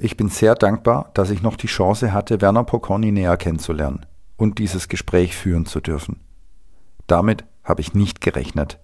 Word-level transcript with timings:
Ich 0.00 0.16
bin 0.16 0.28
sehr 0.28 0.54
dankbar, 0.54 1.10
dass 1.14 1.30
ich 1.30 1.42
noch 1.42 1.56
die 1.56 1.66
Chance 1.66 2.12
hatte, 2.12 2.40
Werner 2.40 2.62
Pokorny 2.62 3.10
näher 3.10 3.36
kennenzulernen 3.36 4.06
und 4.36 4.60
dieses 4.60 4.88
Gespräch 4.88 5.36
führen 5.36 5.66
zu 5.66 5.80
dürfen. 5.80 6.20
Damit 7.08 7.44
habe 7.64 7.80
ich 7.80 7.94
nicht 7.94 8.20
gerechnet. 8.20 8.78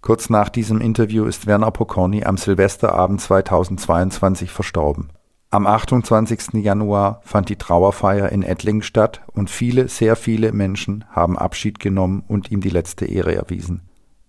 Kurz 0.00 0.30
nach 0.30 0.48
diesem 0.48 0.80
Interview 0.80 1.26
ist 1.26 1.46
Werner 1.46 1.70
Pokorny 1.70 2.24
am 2.24 2.38
Silvesterabend 2.38 3.20
2022 3.20 4.50
verstorben. 4.50 5.10
Am 5.50 5.66
28. 5.66 6.54
Januar 6.54 7.20
fand 7.22 7.50
die 7.50 7.56
Trauerfeier 7.56 8.30
in 8.30 8.42
Ettlingen 8.42 8.82
statt 8.82 9.20
und 9.32 9.50
viele, 9.50 9.88
sehr 9.88 10.16
viele 10.16 10.52
Menschen 10.52 11.04
haben 11.10 11.36
Abschied 11.36 11.80
genommen 11.80 12.24
und 12.26 12.50
ihm 12.50 12.62
die 12.62 12.70
letzte 12.70 13.04
Ehre 13.04 13.34
erwiesen. 13.34 13.82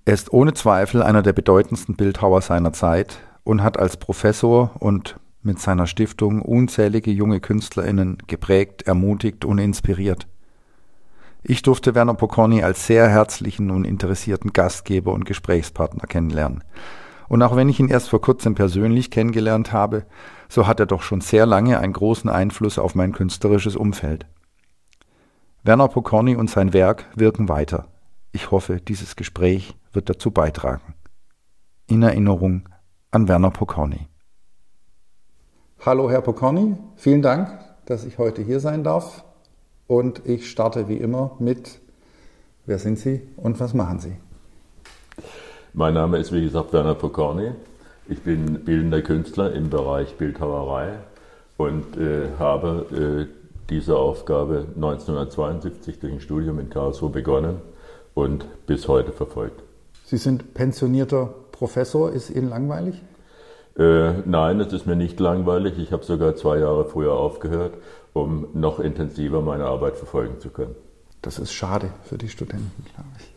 Er 0.04 0.14
ist 0.14 0.34
ohne 0.34 0.54
Zweifel 0.54 1.02
einer 1.02 1.22
der 1.22 1.34
bedeutendsten 1.34 1.96
Bildhauer 1.96 2.42
seiner 2.42 2.74
Zeit 2.74 3.20
und 3.46 3.64
hat 3.64 3.80
als 3.80 3.96
Professor 3.96 4.72
und 4.80 5.18
mit 5.48 5.60
seiner 5.60 5.88
Stiftung 5.88 6.44
unzählige 6.44 7.10
junge 7.10 7.40
KünstlerInnen 7.40 8.20
geprägt, 8.28 8.84
ermutigt 8.84 9.46
und 9.46 9.58
inspiriert. 9.58 10.28
Ich 11.42 11.62
durfte 11.62 11.96
Werner 11.96 12.14
Pokorny 12.14 12.62
als 12.62 12.86
sehr 12.86 13.08
herzlichen 13.08 13.72
und 13.72 13.86
interessierten 13.86 14.54
Gastgeber 14.54 15.14
und 15.14 15.26
Gesprächspartner 15.26 16.06
kennenlernen. 16.06 16.64
Und 17.30 17.42
auch 17.42 17.56
wenn 17.56 17.70
ich 17.70 17.80
ihn 17.80 17.88
erst 17.88 18.10
vor 18.10 18.22
kurzem 18.22 18.54
persönlich 18.54 19.10
kennengelernt 19.10 19.72
habe, 19.72 20.06
so 20.50 20.68
hat 20.68 20.80
er 20.80 20.86
doch 20.86 21.02
schon 21.02 21.22
sehr 21.22 21.46
lange 21.46 21.80
einen 21.80 21.94
großen 21.94 22.30
Einfluss 22.30 22.78
auf 22.78 22.94
mein 22.96 23.14
künstlerisches 23.14 23.76
Umfeld. 23.76 24.26
Werner 25.64 25.88
Pokorny 25.88 26.36
und 26.36 26.50
sein 26.50 26.74
Werk 26.74 27.06
wirken 27.16 27.50
weiter. 27.50 27.88
Ich 28.34 28.52
hoffe, 28.52 28.82
dieses 28.82 29.16
Gespräch 29.16 29.76
wird 29.94 30.10
dazu 30.10 30.32
beitragen. 30.32 30.94
In 31.88 32.04
Erinnerung 32.04 32.68
an 33.12 33.28
Werner 33.28 33.52
Pokorny. 33.52 34.08
Hallo, 35.88 36.10
Herr 36.12 36.20
Pokorny. 36.20 36.76
Vielen 36.98 37.22
Dank, 37.22 37.48
dass 37.86 38.04
ich 38.04 38.18
heute 38.18 38.42
hier 38.42 38.60
sein 38.60 38.84
darf. 38.84 39.24
Und 39.88 40.22
ich 40.26 40.52
starte 40.52 40.90
wie 40.90 40.98
immer 40.98 41.38
mit, 41.40 41.80
wer 42.66 42.78
sind 42.78 43.00
Sie 43.00 43.22
und 43.38 43.58
was 43.62 43.74
machen 43.74 44.02
Sie? 44.02 44.18
Mein 45.72 45.94
Name 45.94 46.18
ist, 46.18 46.34
wie 46.34 46.42
gesagt, 46.42 46.74
Werner 46.74 46.94
Pokorny. 46.94 47.52
Ich 48.10 48.22
bin 48.22 48.66
bildender 48.66 49.02
Künstler 49.02 49.54
im 49.54 49.70
Bereich 49.70 50.18
Bildhauerei 50.18 50.96
und 51.56 51.96
äh, 51.96 52.32
habe 52.38 53.30
äh, 53.32 53.34
diese 53.70 53.96
Aufgabe 53.96 54.66
1972 54.76 56.02
durch 56.02 56.12
ein 56.12 56.20
Studium 56.20 56.60
in 56.60 56.70
Karlsruhe 56.70 57.12
begonnen 57.12 57.62
und 58.14 58.46
bis 58.66 58.90
heute 58.90 59.14
verfolgt. 59.14 59.64
Sie 60.04 60.18
sind 60.18 60.54
pensionierter 60.54 61.34
Professor. 61.54 62.12
Ist 62.12 62.30
Ihnen 62.30 62.50
langweilig? 62.50 63.02
Äh, 63.78 64.24
nein, 64.26 64.60
es 64.60 64.74
ist 64.74 64.88
mir 64.88 64.96
nicht 64.96 65.20
langweilig. 65.20 65.78
Ich 65.78 65.92
habe 65.92 66.04
sogar 66.04 66.36
zwei 66.36 66.58
Jahre 66.58 66.86
früher 66.86 67.14
aufgehört, 67.14 67.76
um 68.14 68.48
noch 68.54 68.80
intensiver 68.80 69.42
meine 69.42 69.66
Arbeit 69.66 69.98
verfolgen 69.98 70.40
zu 70.40 70.50
können. 70.50 70.76
Das 71.22 71.38
ist 71.38 71.52
schade 71.52 71.90
für 72.04 72.18
die 72.18 72.30
Studenten, 72.30 72.86
glaube 72.96 73.10
ich. 73.20 73.34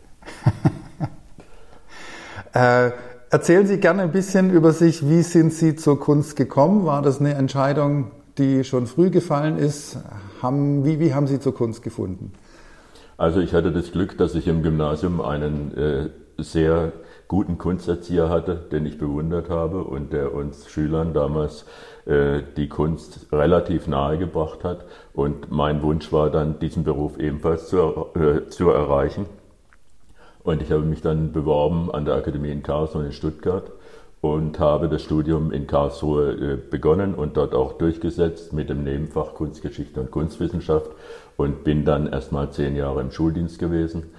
äh, 2.59 2.91
erzählen 3.29 3.67
Sie 3.67 3.79
gerne 3.79 4.03
ein 4.03 4.11
bisschen 4.11 4.49
über 4.49 4.71
sich. 4.71 5.07
Wie 5.07 5.21
sind 5.21 5.53
Sie 5.53 5.75
zur 5.75 5.99
Kunst 5.99 6.35
gekommen? 6.35 6.85
War 6.85 7.03
das 7.03 7.19
eine 7.19 7.35
Entscheidung, 7.35 8.11
die 8.39 8.63
schon 8.63 8.87
früh 8.87 9.11
gefallen 9.11 9.59
ist? 9.59 9.99
Haben, 10.41 10.85
wie, 10.85 10.99
wie 10.99 11.13
haben 11.13 11.27
Sie 11.27 11.39
zur 11.39 11.53
Kunst 11.53 11.83
gefunden? 11.83 12.33
Also 13.17 13.41
ich 13.41 13.53
hatte 13.53 13.71
das 13.71 13.91
Glück, 13.91 14.17
dass 14.17 14.33
ich 14.33 14.47
im 14.47 14.63
Gymnasium 14.63 15.21
einen 15.21 15.77
äh, 15.77 16.09
sehr 16.41 16.93
guten 17.31 17.57
Kunsterzieher 17.57 18.27
hatte, 18.27 18.55
den 18.55 18.85
ich 18.85 18.97
bewundert 18.97 19.49
habe 19.49 19.85
und 19.85 20.11
der 20.11 20.33
uns 20.33 20.69
Schülern 20.69 21.13
damals 21.13 21.65
äh, 22.05 22.41
die 22.57 22.67
Kunst 22.67 23.27
relativ 23.31 23.87
nahe 23.87 24.17
gebracht 24.17 24.65
hat. 24.65 24.83
Und 25.13 25.49
mein 25.49 25.81
Wunsch 25.81 26.11
war 26.11 26.29
dann, 26.29 26.59
diesen 26.59 26.83
Beruf 26.83 27.17
ebenfalls 27.17 27.69
zu, 27.69 28.07
äh, 28.15 28.49
zu 28.49 28.69
erreichen. 28.69 29.27
Und 30.43 30.61
ich 30.61 30.73
habe 30.73 30.81
mich 30.81 31.01
dann 31.01 31.31
beworben 31.31 31.89
an 31.89 32.03
der 32.03 32.15
Akademie 32.15 32.51
in 32.51 32.63
Karlsruhe 32.63 33.05
in 33.05 33.13
Stuttgart 33.13 33.71
und 34.19 34.59
habe 34.59 34.89
das 34.89 35.01
Studium 35.01 35.53
in 35.53 35.67
Karlsruhe 35.67 36.31
äh, 36.33 36.57
begonnen 36.57 37.15
und 37.15 37.37
dort 37.37 37.55
auch 37.55 37.77
durchgesetzt 37.77 38.51
mit 38.51 38.69
dem 38.69 38.83
Nebenfach 38.83 39.35
Kunstgeschichte 39.35 40.01
und 40.01 40.11
Kunstwissenschaft 40.11 40.91
und 41.37 41.63
bin 41.63 41.85
dann 41.85 42.11
erstmal 42.11 42.51
zehn 42.51 42.75
Jahre 42.75 42.99
im 42.99 43.11
Schuldienst 43.11 43.57
gewesen 43.57 44.11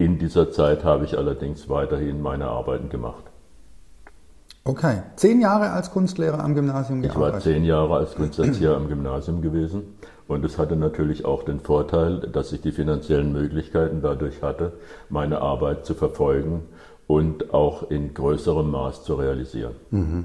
in 0.00 0.18
dieser 0.18 0.50
Zeit 0.50 0.82
habe 0.82 1.04
ich 1.04 1.18
allerdings 1.18 1.68
weiterhin 1.68 2.22
meine 2.22 2.46
Arbeiten 2.46 2.88
gemacht. 2.88 3.22
Okay, 4.64 5.02
zehn 5.16 5.42
Jahre 5.42 5.72
als 5.72 5.90
Kunstlehrer 5.90 6.42
am 6.42 6.54
Gymnasium 6.54 7.02
gearbeitet? 7.02 7.28
Ich 7.28 7.34
war 7.34 7.40
zehn 7.40 7.64
Jahre 7.64 7.96
als 7.96 8.14
Kunsterzieher 8.14 8.76
am 8.76 8.88
Gymnasium 8.88 9.42
gewesen 9.42 9.82
und 10.26 10.42
es 10.42 10.56
hatte 10.56 10.76
natürlich 10.76 11.26
auch 11.26 11.42
den 11.42 11.60
Vorteil, 11.60 12.20
dass 12.20 12.50
ich 12.52 12.62
die 12.62 12.72
finanziellen 12.72 13.30
Möglichkeiten 13.32 14.00
dadurch 14.00 14.42
hatte, 14.42 14.72
meine 15.10 15.42
Arbeit 15.42 15.84
zu 15.84 15.92
verfolgen 15.92 16.62
und 17.06 17.52
auch 17.52 17.90
in 17.90 18.14
größerem 18.14 18.70
Maß 18.70 19.04
zu 19.04 19.16
realisieren. 19.16 19.74
Mhm. 19.90 20.24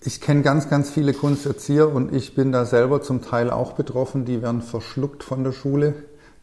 Ich 0.00 0.20
kenne 0.20 0.42
ganz, 0.42 0.68
ganz 0.68 0.90
viele 0.90 1.12
Kunsterzieher 1.12 1.92
und 1.92 2.12
ich 2.12 2.34
bin 2.34 2.50
da 2.50 2.64
selber 2.64 3.00
zum 3.00 3.22
Teil 3.22 3.50
auch 3.50 3.72
betroffen. 3.72 4.24
Die 4.24 4.42
werden 4.42 4.62
verschluckt 4.62 5.22
von 5.22 5.44
der 5.44 5.52
Schule. 5.52 5.94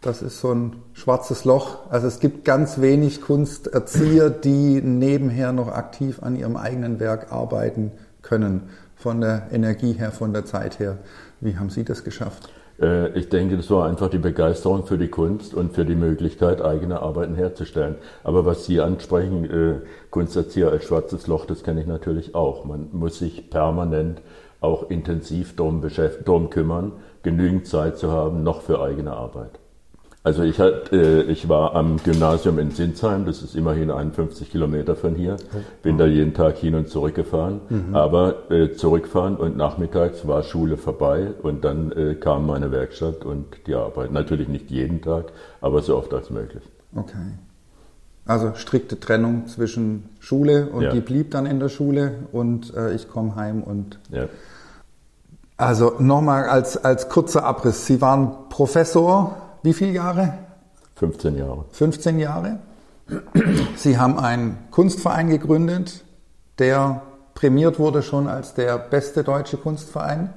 Das 0.05 0.21
ist 0.21 0.39
so 0.39 0.53
ein 0.53 0.75
schwarzes 0.93 1.45
Loch. 1.45 1.79
Also 1.89 2.05
es 2.05 2.19
gibt 2.19 2.45
ganz 2.45 2.79
wenig 2.79 3.21
Kunsterzieher, 3.21 4.29
die 4.29 4.79
nebenher 4.79 5.51
noch 5.51 5.67
aktiv 5.67 6.21
an 6.21 6.35
ihrem 6.35 6.57
eigenen 6.57 6.99
Werk 6.99 7.31
arbeiten 7.31 7.91
können. 8.21 8.69
Von 8.95 9.19
der 9.19 9.47
Energie 9.51 9.93
her, 9.93 10.11
von 10.11 10.31
der 10.31 10.45
Zeit 10.45 10.77
her. 10.77 10.99
Wie 11.41 11.57
haben 11.57 11.71
Sie 11.71 11.83
das 11.83 12.03
geschafft? 12.03 12.49
Äh, 12.79 13.17
ich 13.17 13.29
denke, 13.29 13.57
das 13.57 13.71
war 13.71 13.89
einfach 13.89 14.11
die 14.11 14.19
Begeisterung 14.19 14.85
für 14.85 14.99
die 14.99 15.07
Kunst 15.07 15.55
und 15.55 15.73
für 15.73 15.85
die 15.85 15.95
Möglichkeit, 15.95 16.61
eigene 16.61 17.01
Arbeiten 17.01 17.33
herzustellen. 17.33 17.95
Aber 18.23 18.45
was 18.45 18.67
Sie 18.67 18.81
ansprechen, 18.81 19.45
äh, 19.45 19.81
Kunsterzieher 20.11 20.69
als 20.69 20.83
schwarzes 20.83 21.25
Loch, 21.25 21.47
das 21.47 21.63
kenne 21.63 21.81
ich 21.81 21.87
natürlich 21.87 22.35
auch. 22.35 22.63
Man 22.63 22.89
muss 22.91 23.17
sich 23.17 23.49
permanent 23.49 24.21
auch 24.61 24.91
intensiv 24.91 25.55
darum, 25.55 25.81
darum 26.25 26.51
kümmern, 26.51 26.91
genügend 27.23 27.65
Zeit 27.65 27.97
zu 27.97 28.11
haben, 28.11 28.43
noch 28.43 28.61
für 28.61 28.79
eigene 28.83 29.11
Arbeit. 29.11 29.59
Also 30.25 30.41
ich, 30.41 30.59
hat, 30.59 30.91
äh, 30.91 31.21
ich 31.21 31.49
war 31.49 31.75
am 31.75 31.97
Gymnasium 32.03 32.57
in 32.57 32.71
Sinsheim, 32.71 33.27
das 33.27 33.43
ist 33.43 33.55
immerhin 33.55 33.91
51 33.91 34.49
Kilometer 34.49 34.95
von 34.95 35.13
hier, 35.13 35.37
bin 35.83 35.99
da 35.99 36.07
jeden 36.07 36.33
Tag 36.33 36.57
hin 36.57 36.73
und 36.73 36.89
zurück 36.89 37.13
gefahren, 37.13 37.61
mhm. 37.69 37.93
aber 37.95 38.49
äh, 38.49 38.71
zurückfahren 38.71 39.35
und 39.35 39.55
nachmittags 39.55 40.27
war 40.27 40.41
Schule 40.41 40.77
vorbei 40.77 41.27
und 41.43 41.63
dann 41.63 41.91
äh, 41.91 42.15
kam 42.15 42.47
meine 42.47 42.71
Werkstatt 42.71 43.23
und 43.23 43.45
die 43.67 43.75
Arbeit. 43.75 44.11
Natürlich 44.11 44.47
nicht 44.47 44.71
jeden 44.71 45.03
Tag, 45.03 45.25
aber 45.61 45.83
so 45.83 45.95
oft 45.95 46.11
als 46.11 46.31
möglich. 46.31 46.63
Okay. 46.95 47.37
Also 48.25 48.55
strikte 48.55 48.99
Trennung 48.99 49.45
zwischen 49.45 50.09
Schule 50.19 50.69
und 50.69 50.81
ja. 50.81 50.91
die 50.91 51.01
blieb 51.01 51.29
dann 51.29 51.45
in 51.45 51.59
der 51.59 51.69
Schule 51.69 52.13
und 52.31 52.73
äh, 52.73 52.95
ich 52.95 53.09
komme 53.09 53.35
heim 53.35 53.61
und... 53.61 53.99
Ja. 54.09 54.27
Also 55.55 55.93
nochmal 55.99 56.45
als, 56.45 56.83
als 56.83 57.09
kurzer 57.09 57.45
Abriss. 57.45 57.85
Sie 57.85 58.01
waren 58.01 58.49
Professor 58.49 59.44
wie 59.65 59.73
viele 59.73 59.91
Jahre? 59.91 60.37
15 60.95 61.37
Jahre. 61.37 61.65
15 61.71 62.19
Jahre. 62.19 62.59
Sie 63.75 63.97
haben 63.97 64.17
einen 64.17 64.57
Kunstverein 64.71 65.29
gegründet, 65.29 66.05
der 66.59 67.01
prämiert 67.33 67.79
wurde 67.79 68.01
schon 68.01 68.27
als 68.27 68.53
der 68.53 68.77
beste 68.77 69.23
deutsche 69.23 69.57
Kunstverein. 69.57 70.33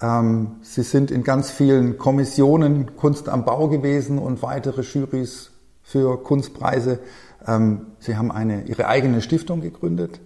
Ähm, 0.00 0.56
Sie 0.62 0.82
sind 0.82 1.10
in 1.10 1.24
ganz 1.24 1.50
vielen 1.50 1.98
Kommissionen 1.98 2.96
Kunst 2.96 3.28
am 3.28 3.44
Bau 3.44 3.68
gewesen 3.68 4.18
und 4.18 4.42
weitere 4.42 4.82
Jurys 4.82 5.50
für 5.82 6.22
Kunstpreise. 6.22 6.98
Ähm, 7.46 7.86
Sie 8.00 8.16
haben 8.16 8.30
eine, 8.30 8.64
Ihre 8.64 8.88
eigene 8.88 9.22
Stiftung 9.22 9.60
gegründet. 9.60 10.20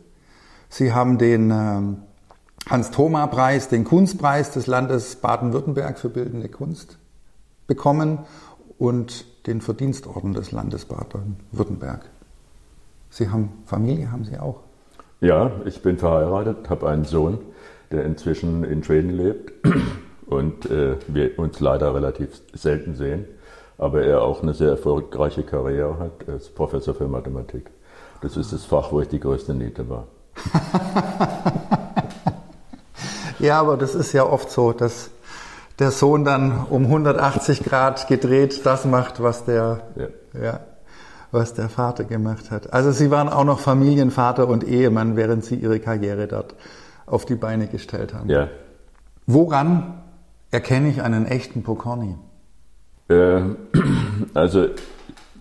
Sie 0.68 0.92
haben 0.92 1.18
den 1.18 1.50
ähm, 1.50 1.98
Hans-Thoma-Preis, 2.68 3.68
den 3.68 3.84
Kunstpreis 3.84 4.50
des 4.50 4.66
Landes 4.66 5.16
Baden-Württemberg 5.16 5.98
für 5.98 6.08
bildende 6.08 6.48
Kunst 6.48 6.98
bekommen 7.66 8.20
und 8.78 9.24
den 9.46 9.60
Verdienstorden 9.60 10.32
des 10.32 10.52
Landes 10.52 10.84
Baden-Württemberg. 10.84 12.08
Sie 13.10 13.30
haben 13.30 13.62
Familie, 13.64 14.10
haben 14.10 14.24
Sie 14.24 14.38
auch? 14.38 14.60
Ja, 15.20 15.50
ich 15.64 15.82
bin 15.82 15.98
verheiratet, 15.98 16.68
habe 16.68 16.88
einen 16.88 17.04
Sohn, 17.04 17.38
der 17.90 18.04
inzwischen 18.04 18.64
in 18.64 18.84
Schweden 18.84 19.10
lebt 19.10 19.52
und 20.26 20.70
äh, 20.70 20.96
wir 21.08 21.38
uns 21.38 21.60
leider 21.60 21.94
relativ 21.94 22.42
selten 22.52 22.94
sehen, 22.94 23.24
aber 23.78 24.02
er 24.02 24.22
auch 24.22 24.42
eine 24.42 24.54
sehr 24.54 24.70
erfolgreiche 24.70 25.42
Karriere 25.42 25.98
hat 25.98 26.28
als 26.28 26.48
Professor 26.48 26.94
für 26.94 27.08
Mathematik. 27.08 27.70
Das 28.20 28.36
ist 28.36 28.52
das 28.52 28.64
Fach, 28.64 28.92
wo 28.92 29.00
ich 29.00 29.08
die 29.08 29.20
größte 29.20 29.54
Niete 29.54 29.88
war. 29.88 30.06
ja, 33.38 33.60
aber 33.60 33.76
das 33.76 33.94
ist 33.94 34.12
ja 34.12 34.26
oft 34.26 34.50
so, 34.50 34.72
dass 34.72 35.10
der 35.78 35.90
Sohn 35.90 36.24
dann 36.24 36.66
um 36.70 36.84
180 36.84 37.62
Grad 37.62 38.08
gedreht 38.08 38.64
das 38.64 38.84
macht, 38.84 39.22
was 39.22 39.44
der, 39.44 39.80
ja. 39.96 40.40
ja. 40.40 40.60
was 41.30 41.54
der 41.54 41.68
Vater 41.68 42.04
gemacht 42.04 42.50
hat. 42.50 42.72
Also 42.72 42.92
Sie 42.92 43.10
waren 43.10 43.28
auch 43.28 43.44
noch 43.44 43.60
Familienvater 43.60 44.48
und 44.48 44.64
Ehemann, 44.64 45.16
während 45.16 45.44
Sie 45.44 45.56
Ihre 45.56 45.80
Karriere 45.80 46.26
dort 46.26 46.54
auf 47.04 47.24
die 47.24 47.36
Beine 47.36 47.66
gestellt 47.66 48.14
haben. 48.14 48.28
Ja. 48.28 48.48
Woran 49.26 50.02
erkenne 50.50 50.88
ich 50.88 51.02
einen 51.02 51.26
echten 51.26 51.62
Pokorny? 51.62 52.16
Äh, 53.08 53.40
also 54.34 54.68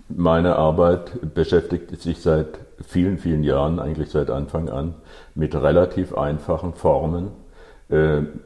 meine 0.09 0.55
Arbeit 0.55 1.33
beschäftigt 1.33 1.99
sich 2.01 2.21
seit 2.21 2.59
vielen, 2.85 3.17
vielen 3.17 3.43
Jahren, 3.43 3.79
eigentlich 3.79 4.09
seit 4.09 4.29
Anfang 4.29 4.69
an, 4.69 4.95
mit 5.33 5.55
relativ 5.55 6.15
einfachen 6.15 6.73
Formen, 6.73 7.29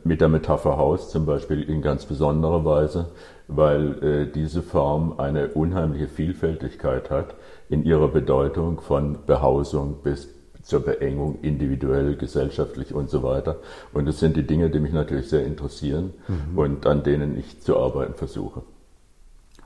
mit 0.04 0.20
der 0.20 0.28
Metapher 0.28 0.78
Haus 0.78 1.10
zum 1.10 1.26
Beispiel 1.26 1.64
in 1.64 1.82
ganz 1.82 2.06
besonderer 2.06 2.66
Weise, 2.66 3.08
weil 3.48 4.04
äh, 4.04 4.32
diese 4.32 4.62
Form 4.62 5.18
eine 5.18 5.50
unheimliche 5.50 6.08
Vielfältigkeit 6.08 7.10
hat 7.10 7.36
in 7.70 7.84
ihrer 7.84 8.10
Bedeutung 8.10 8.82
von 8.82 9.20
Behausung 9.26 9.98
bis 10.04 10.28
zur 10.62 10.82
Beengung, 10.82 11.40
individuell, 11.42 12.16
gesellschaftlich 12.16 12.94
und 12.94 13.10
so 13.10 13.24
weiter. 13.24 13.58
Und 13.94 14.08
das 14.08 14.20
sind 14.20 14.36
die 14.36 14.46
Dinge, 14.46 14.70
die 14.70 14.80
mich 14.80 14.94
natürlich 14.94 15.30
sehr 15.30 15.46
interessieren 15.46 16.14
mhm. 16.28 16.58
und 16.58 16.86
an 16.86 17.04
denen 17.04 17.38
ich 17.40 17.62
zu 17.62 17.78
arbeiten 17.78 18.14
versuche. 18.14 18.62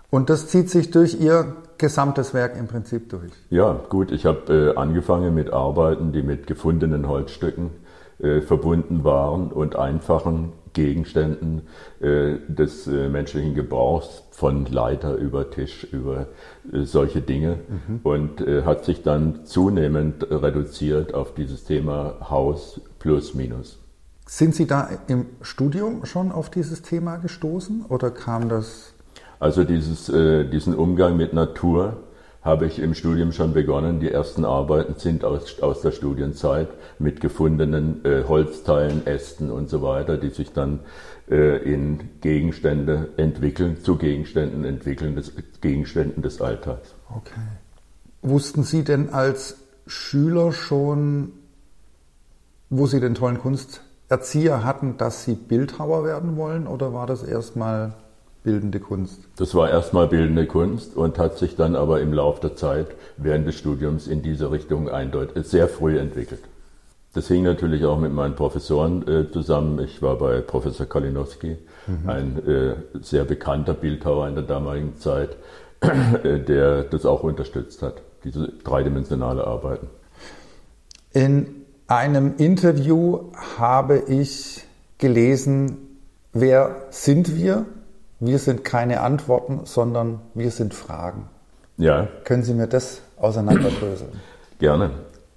Und 0.09 0.29
das 0.29 0.47
zieht 0.47 0.69
sich 0.69 0.91
durch 0.91 1.19
Ihr 1.19 1.55
gesamtes 1.79 2.33
Werk 2.33 2.55
im 2.57 2.67
Prinzip 2.67 3.09
durch? 3.09 3.31
Ja, 3.49 3.81
gut. 3.89 4.11
Ich 4.11 4.25
habe 4.25 4.73
äh, 4.75 4.77
angefangen 4.77 5.33
mit 5.33 5.51
Arbeiten, 5.51 6.13
die 6.13 6.21
mit 6.21 6.47
gefundenen 6.47 7.07
Holzstücken 7.07 7.71
äh, 8.19 8.41
verbunden 8.41 9.03
waren 9.03 9.51
und 9.51 9.75
einfachen 9.75 10.53
Gegenständen 10.73 11.63
äh, 12.01 12.37
des 12.47 12.87
äh, 12.87 13.09
menschlichen 13.09 13.53
Gebrauchs, 13.53 14.23
von 14.31 14.65
Leiter 14.65 15.15
über 15.15 15.51
Tisch, 15.51 15.83
über 15.91 16.27
äh, 16.71 16.83
solche 16.83 17.21
Dinge. 17.21 17.59
Mhm. 17.67 17.99
Und 18.03 18.41
äh, 18.41 18.63
hat 18.63 18.83
sich 18.83 19.03
dann 19.03 19.45
zunehmend 19.45 20.27
reduziert 20.29 21.13
auf 21.13 21.33
dieses 21.35 21.63
Thema 21.63 22.15
Haus 22.29 22.81
plus 22.99 23.35
minus. 23.35 23.79
Sind 24.25 24.55
Sie 24.55 24.65
da 24.65 24.89
im 25.07 25.27
Studium 25.41 26.05
schon 26.05 26.31
auf 26.31 26.49
dieses 26.49 26.81
Thema 26.81 27.17
gestoßen 27.17 27.85
oder 27.87 28.09
kam 28.09 28.49
das 28.49 28.93
also 29.43 29.65
dieses, 29.65 30.07
äh, 30.07 30.45
diesen 30.45 30.73
Umgang 30.73 31.17
mit 31.17 31.33
Natur 31.33 32.02
habe 32.43 32.65
ich 32.65 32.79
im 32.79 32.93
Studium 32.93 33.31
schon 33.31 33.53
begonnen. 33.53 33.99
Die 33.99 34.11
ersten 34.11 34.43
Arbeiten 34.43 34.95
sind 34.97 35.23
aus, 35.23 35.61
aus 35.61 35.81
der 35.81 35.91
Studienzeit 35.91 36.67
mit 36.99 37.21
gefundenen 37.21 38.03
äh, 38.03 38.23
Holzteilen, 38.27 39.07
Ästen 39.07 39.49
und 39.49 39.69
so 39.69 39.81
weiter, 39.81 40.17
die 40.17 40.29
sich 40.29 40.51
dann 40.51 40.81
äh, 41.29 41.57
in 41.63 42.19
Gegenstände 42.19 43.09
entwickeln, 43.15 43.77
zu 43.81 43.95
Gegenständen 43.95 44.65
entwickeln, 44.65 45.15
des, 45.15 45.31
Gegenständen 45.61 46.21
des 46.21 46.41
Alltags. 46.41 46.93
Okay. 47.09 47.39
Wussten 48.21 48.63
Sie 48.63 48.83
denn 48.83 49.09
als 49.09 49.57
Schüler 49.87 50.51
schon, 50.51 51.31
wo 52.69 52.87
Sie 52.87 52.99
den 52.99 53.15
tollen 53.15 53.39
Kunsterzieher 53.39 54.65
hatten, 54.65 54.97
dass 54.97 55.23
Sie 55.23 55.35
Bildhauer 55.35 56.03
werden 56.03 56.35
wollen 56.35 56.67
oder 56.67 56.93
war 56.93 57.07
das 57.07 57.23
erstmal 57.23 57.93
bildende 58.43 58.79
Kunst? 58.79 59.19
Das 59.37 59.55
war 59.55 59.69
erstmal 59.69 60.07
bildende 60.07 60.45
Kunst 60.45 60.95
und 60.95 61.17
hat 61.17 61.37
sich 61.37 61.55
dann 61.55 61.75
aber 61.75 62.01
im 62.01 62.13
Laufe 62.13 62.41
der 62.41 62.55
Zeit 62.55 62.87
während 63.17 63.47
des 63.47 63.55
Studiums 63.55 64.07
in 64.07 64.21
diese 64.21 64.51
Richtung 64.51 64.89
eindeutig 64.89 65.45
sehr 65.47 65.67
früh 65.67 65.97
entwickelt. 65.97 66.41
Das 67.13 67.27
hing 67.27 67.43
natürlich 67.43 67.85
auch 67.85 67.99
mit 67.99 68.11
meinen 68.11 68.35
Professoren 68.35 69.07
äh, 69.07 69.31
zusammen. 69.31 69.79
Ich 69.79 70.01
war 70.01 70.17
bei 70.17 70.41
Professor 70.41 70.87
Kalinowski, 70.87 71.57
mhm. 71.85 72.09
ein 72.09 72.47
äh, 72.47 72.75
sehr 73.01 73.23
bekannter 73.23 73.75
Bildhauer 73.75 74.27
in 74.27 74.35
der 74.35 74.43
damaligen 74.43 74.97
Zeit, 74.97 75.37
äh, 75.81 76.39
der 76.39 76.83
das 76.83 77.05
auch 77.05 77.23
unterstützt 77.23 77.83
hat, 77.83 78.01
diese 78.23 78.47
dreidimensionale 78.63 79.45
Arbeiten. 79.45 79.87
In 81.13 81.63
einem 81.85 82.33
Interview 82.37 83.31
habe 83.59 83.99
ich 84.07 84.65
gelesen, 84.97 85.99
wer 86.31 86.87
sind 86.89 87.35
wir? 87.35 87.67
Wir 88.25 88.39
sind 88.39 88.63
keine 88.63 89.01
Antworten, 89.01 89.61
sondern 89.65 90.21
wir 90.33 90.49
sind 90.49 90.73
Fragen. 90.73 91.27
Ja. 91.77 92.07
Können 92.23 92.43
Sie 92.43 92.53
mir 92.53 92.67
das 92.67 93.01
auseinanderdröseln? 93.17 94.11
Gerne. 94.59 94.91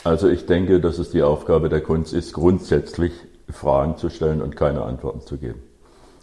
Also 0.04 0.28
ich 0.28 0.46
denke, 0.46 0.78
dass 0.78 0.98
es 0.98 1.10
die 1.10 1.24
Aufgabe 1.24 1.68
der 1.68 1.80
Kunst 1.80 2.14
ist, 2.14 2.32
grundsätzlich 2.32 3.12
Fragen 3.50 3.96
zu 3.96 4.08
stellen 4.08 4.40
und 4.40 4.54
keine 4.54 4.82
Antworten 4.82 5.20
zu 5.22 5.36
geben. 5.36 5.62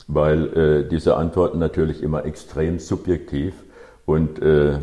Weil 0.08 0.58
äh, 0.58 0.88
diese 0.88 1.18
Antworten 1.18 1.60
natürlich 1.60 2.02
immer 2.02 2.24
extrem 2.24 2.80
subjektiv 2.80 3.54
und 4.06 4.42
äh, 4.42 4.76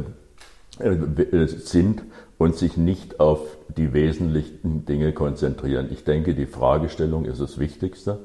äh, 0.81 1.47
sind 1.47 2.03
und 2.37 2.56
sich 2.56 2.76
nicht 2.76 3.21
auf 3.21 3.41
die 3.69 3.94
wesentlichen 3.94 4.85
Dinge 4.85 5.12
konzentrieren. 5.12 5.88
Ich 5.91 6.05
denke, 6.05 6.35
die 6.35 6.47
Fragestellung 6.47 7.25
ist 7.25 7.41
das 7.41 7.59
Wichtigste, 7.59 8.19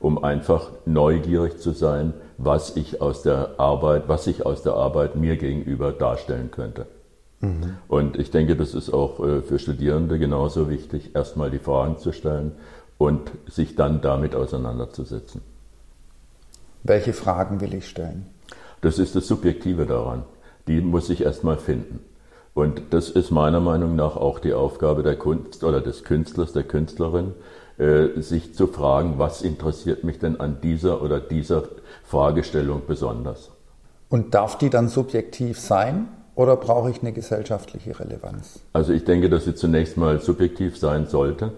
um 0.00 0.22
einfach 0.22 0.70
neugierig 0.86 1.58
zu 1.58 1.72
sein, 1.72 2.14
was 2.44 2.76
ich 2.76 3.00
aus 3.00 3.22
der 3.22 3.60
Arbeit, 3.60 4.08
was 4.08 4.26
ich 4.26 4.44
aus 4.44 4.62
der 4.62 4.74
Arbeit 4.74 5.14
mir 5.14 5.36
gegenüber 5.36 5.92
darstellen 5.92 6.50
könnte. 6.50 6.86
Mhm. 7.40 7.76
Und 7.86 8.18
ich 8.18 8.30
denke, 8.32 8.56
das 8.56 8.74
ist 8.74 8.92
auch 8.92 9.24
äh, 9.24 9.42
für 9.42 9.60
Studierende 9.60 10.18
genauso 10.18 10.68
wichtig, 10.68 11.14
erstmal 11.14 11.50
die 11.50 11.60
Fragen 11.60 11.98
zu 11.98 12.12
stellen 12.12 12.52
und 12.98 13.30
sich 13.46 13.76
dann 13.76 14.00
damit 14.00 14.34
auseinanderzusetzen. 14.34 15.40
Welche 16.82 17.12
Fragen 17.12 17.60
will 17.60 17.74
ich 17.74 17.88
stellen? 17.88 18.26
Das 18.80 18.98
ist 18.98 19.14
das 19.14 19.28
Subjektive 19.28 19.86
daran. 19.86 20.24
Die 20.66 20.80
muss 20.80 21.10
ich 21.10 21.22
erstmal 21.22 21.58
finden. 21.58 22.00
Und 22.54 22.82
das 22.90 23.08
ist 23.08 23.30
meiner 23.30 23.60
Meinung 23.60 23.94
nach 23.94 24.16
auch 24.16 24.40
die 24.40 24.52
Aufgabe 24.52 25.04
der 25.04 25.16
Kunst 25.16 25.62
oder 25.62 25.80
des 25.80 26.02
Künstlers, 26.02 26.52
der 26.52 26.64
Künstlerin, 26.64 27.34
sich 27.78 28.54
zu 28.54 28.66
fragen, 28.66 29.14
was 29.18 29.42
interessiert 29.42 30.04
mich 30.04 30.18
denn 30.18 30.38
an 30.38 30.58
dieser 30.62 31.02
oder 31.02 31.20
dieser 31.20 31.64
Fragestellung 32.04 32.82
besonders. 32.86 33.50
Und 34.08 34.34
darf 34.34 34.58
die 34.58 34.70
dann 34.70 34.88
subjektiv 34.88 35.58
sein 35.58 36.08
oder 36.34 36.56
brauche 36.56 36.90
ich 36.90 37.00
eine 37.00 37.12
gesellschaftliche 37.12 37.98
Relevanz? 37.98 38.60
Also 38.72 38.92
ich 38.92 39.04
denke, 39.04 39.30
dass 39.30 39.44
sie 39.44 39.54
zunächst 39.54 39.96
mal 39.96 40.20
subjektiv 40.20 40.78
sein 40.78 41.06
sollte. 41.06 41.52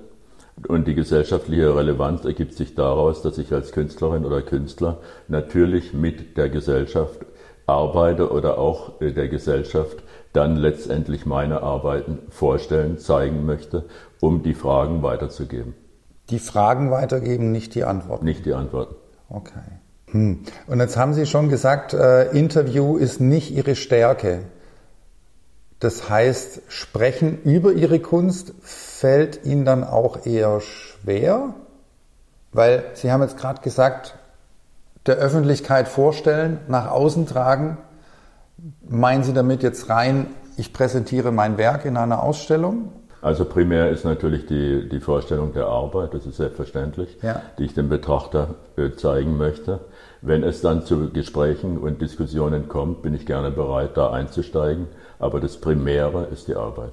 Und 0.69 0.87
die 0.87 0.94
gesellschaftliche 0.94 1.75
Relevanz 1.75 2.25
ergibt 2.25 2.55
sich 2.55 2.76
daraus, 2.76 3.22
dass 3.22 3.38
ich 3.38 3.52
als 3.52 3.72
Künstlerin 3.72 4.25
oder 4.25 4.40
Künstler 4.40 4.99
natürlich 5.26 5.93
mit 5.93 6.37
der 6.37 6.49
Gesellschaft 6.49 7.26
arbeite 7.66 8.31
oder 8.31 8.58
auch 8.58 9.00
äh, 9.00 9.12
der 9.12 9.28
Gesellschaft 9.28 10.02
dann 10.32 10.56
letztendlich 10.56 11.26
meine 11.26 11.62
Arbeiten 11.62 12.19
vorstellen, 12.28 12.99
zeigen 12.99 13.46
möchte, 13.46 13.84
um 14.20 14.43
die 14.43 14.55
Fragen 14.55 15.02
weiterzugeben. 15.02 15.75
Die 16.31 16.38
Fragen 16.38 16.91
weitergeben, 16.91 17.53
nicht 17.53 17.75
die 17.75 17.85
Antworten. 17.85 18.25
Nicht 18.25 18.47
die 18.47 18.55
Antworten. 18.55 18.94
Okay. 19.29 19.61
Hm. 20.11 20.45
Und 20.66 20.81
jetzt 20.81 20.97
haben 20.97 21.12
Sie 21.12 21.26
schon 21.26 21.49
gesagt, 21.49 21.93
äh, 21.93 22.31
Interview 22.31 22.97
ist 22.97 23.21
nicht 23.21 23.50
Ihre 23.50 23.75
Stärke. 23.75 24.43
Das 25.81 26.09
heißt, 26.09 26.62
sprechen 26.69 27.43
über 27.43 27.73
Ihre 27.73 28.00
Kunst 28.00 28.54
fällt 28.62 29.45
Ihnen 29.45 29.64
dann 29.64 29.85
auch 29.85 30.25
eher 30.25 30.61
schwer? 30.61 31.54
Weil 32.52 32.85
Sie 32.95 33.11
haben 33.11 33.23
jetzt 33.23 33.37
gerade 33.37 33.61
gesagt, 33.61 34.14
der 35.07 35.16
Öffentlichkeit 35.16 35.88
vorstellen, 35.88 36.61
nach 36.69 36.90
außen 36.90 37.26
tragen. 37.26 37.76
Meinen 38.88 39.25
Sie 39.25 39.35
damit 39.35 39.62
jetzt 39.62 39.90
rein, 39.90 40.28
ich 40.57 40.73
präsentiere 40.73 41.33
mein 41.33 41.59
Werk 41.59 41.85
in 41.85 41.97
einer 41.97 42.23
Ausstellung? 42.23 42.93
Also 43.25 43.47
primär 43.47 43.88
ist 43.88 44.04
natürlich 44.04 44.45
die, 44.45 44.87
die 44.87 45.00
Vorstellung 45.00 45.54
der 45.54 45.64
Arbeit, 45.64 46.12
das 46.12 46.26
ist 46.26 46.37
selbstverständlich, 46.37 47.16
ja. 47.23 47.40
die 47.59 47.64
ich 47.64 47.73
dem 47.73 47.88
Betrachter 47.88 48.57
äh, 48.76 48.90
zeigen 48.97 49.38
möchte. 49.38 49.81
Wenn 50.21 50.43
es 50.43 50.61
dann 50.61 50.85
zu 50.85 51.09
Gesprächen 51.11 51.78
und 51.78 52.02
Diskussionen 52.02 52.69
kommt, 52.69 53.00
bin 53.00 53.14
ich 53.14 53.25
gerne 53.25 53.50
bereit, 53.50 53.97
da 53.97 54.11
einzusteigen, 54.11 54.88
aber 55.19 55.40
das 55.40 55.57
Primäre 55.57 56.26
ist 56.26 56.49
die 56.49 56.54
Arbeit. 56.54 56.93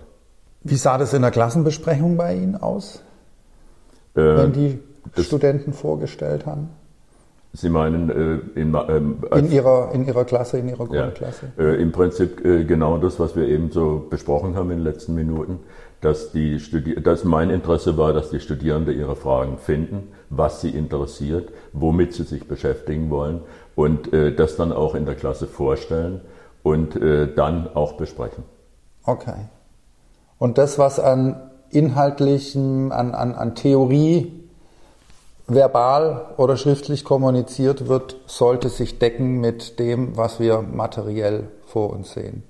Wie 0.63 0.77
sah 0.77 0.97
das 0.97 1.13
in 1.13 1.21
der 1.21 1.31
Klassenbesprechung 1.31 2.15
bei 2.15 2.35
Ihnen 2.35 2.55
aus, 2.55 3.03
äh, 4.15 4.21
wenn 4.21 4.53
die 4.53 4.79
Studenten 5.21 5.73
vorgestellt 5.73 6.45
haben? 6.45 6.69
Sie 7.53 7.69
meinen 7.69 8.09
äh, 8.09 8.59
in, 8.59 8.75
ähm, 8.87 9.23
in, 9.35 9.51
ihrer, 9.51 9.91
in 9.93 10.05
Ihrer 10.05 10.23
Klasse, 10.23 10.59
in 10.59 10.69
Ihrer 10.69 10.85
Grundklasse? 10.85 11.51
Ja, 11.57 11.63
äh, 11.63 11.81
Im 11.81 11.91
Prinzip 11.91 12.45
äh, 12.45 12.63
genau 12.63 12.97
das, 12.97 13.19
was 13.19 13.35
wir 13.35 13.47
eben 13.47 13.71
so 13.71 14.07
besprochen 14.09 14.55
haben 14.55 14.71
in 14.71 14.77
den 14.77 14.85
letzten 14.85 15.15
Minuten 15.15 15.59
dass, 16.01 16.31
die 16.31 16.59
Studi 16.59 17.01
dass 17.01 17.23
mein 17.23 17.49
Interesse 17.49 17.97
war, 17.97 18.11
dass 18.11 18.31
die 18.31 18.39
Studierenden 18.39 18.97
ihre 18.97 19.15
Fragen 19.15 19.57
finden, 19.57 20.11
was 20.29 20.61
sie 20.61 20.71
interessiert, 20.71 21.53
womit 21.73 22.13
sie 22.13 22.23
sich 22.23 22.47
beschäftigen 22.47 23.09
wollen 23.09 23.41
und 23.75 24.11
äh, 24.11 24.35
das 24.35 24.57
dann 24.57 24.71
auch 24.71 24.95
in 24.95 25.05
der 25.05 25.15
Klasse 25.15 25.47
vorstellen 25.47 26.21
und 26.63 26.95
äh, 26.95 27.33
dann 27.33 27.69
auch 27.73 27.93
besprechen. 27.93 28.43
Okay. 29.03 29.45
Und 30.37 30.57
das, 30.57 30.79
was 30.79 30.99
an 30.99 31.51
inhaltlichen, 31.69 32.91
an, 32.91 33.13
an, 33.13 33.35
an 33.35 33.55
Theorie 33.55 34.40
verbal 35.53 36.33
oder 36.37 36.57
schriftlich 36.57 37.03
kommuniziert 37.03 37.87
wird, 37.87 38.17
sollte 38.25 38.69
sich 38.69 38.99
decken 38.99 39.39
mit 39.39 39.79
dem, 39.79 40.17
was 40.17 40.39
wir 40.39 40.61
materiell 40.61 41.49
vor 41.65 41.91
uns 41.91 42.13
sehen. 42.13 42.43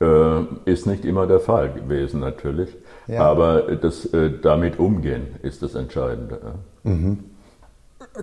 Äh, 0.00 0.42
ist 0.64 0.86
nicht 0.86 1.04
immer 1.04 1.26
der 1.26 1.40
Fall 1.40 1.72
gewesen, 1.72 2.20
natürlich. 2.20 2.76
Ja. 3.06 3.22
Aber 3.22 3.62
das, 3.62 4.04
äh, 4.06 4.30
damit 4.40 4.78
umgehen 4.78 5.36
ist 5.42 5.62
das 5.62 5.74
Entscheidende. 5.74 6.38
Mhm. 6.84 7.24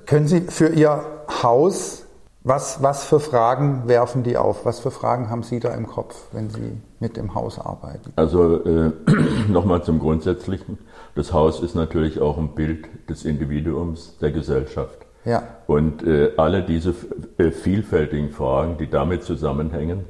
Können 0.05 0.27
Sie 0.27 0.41
für 0.41 0.69
Ihr 0.69 1.03
Haus 1.43 2.05
was, 2.47 2.83
was 2.83 3.05
für 3.05 3.19
Fragen 3.19 3.87
werfen 3.87 4.21
die 4.21 4.37
auf? 4.37 4.65
Was 4.65 4.79
für 4.79 4.91
Fragen 4.91 5.31
haben 5.31 5.41
Sie 5.41 5.59
da 5.59 5.69
im 5.73 5.87
Kopf, 5.87 6.15
wenn 6.31 6.51
Sie 6.51 6.77
mit 6.99 7.17
dem 7.17 7.33
Haus 7.33 7.57
arbeiten? 7.57 8.13
Also 8.17 8.63
äh, 8.63 8.91
nochmal 9.49 9.81
zum 9.83 9.97
Grundsätzlichen. 9.97 10.77
Das 11.15 11.31
Haus 11.31 11.61
ist 11.61 11.75
natürlich 11.75 12.19
auch 12.19 12.37
ein 12.37 12.55
Bild 12.55 12.87
des 13.09 13.23
Individuums, 13.25 14.17
der 14.19 14.31
Gesellschaft. 14.31 14.99
Ja. 15.23 15.43
Und 15.65 16.03
äh, 16.05 16.33
alle 16.37 16.61
diese 16.61 16.93
äh, 17.37 17.51
vielfältigen 17.51 18.29
Fragen, 18.29 18.77
die 18.77 18.89
damit 18.89 19.23
zusammenhängen, 19.23 20.05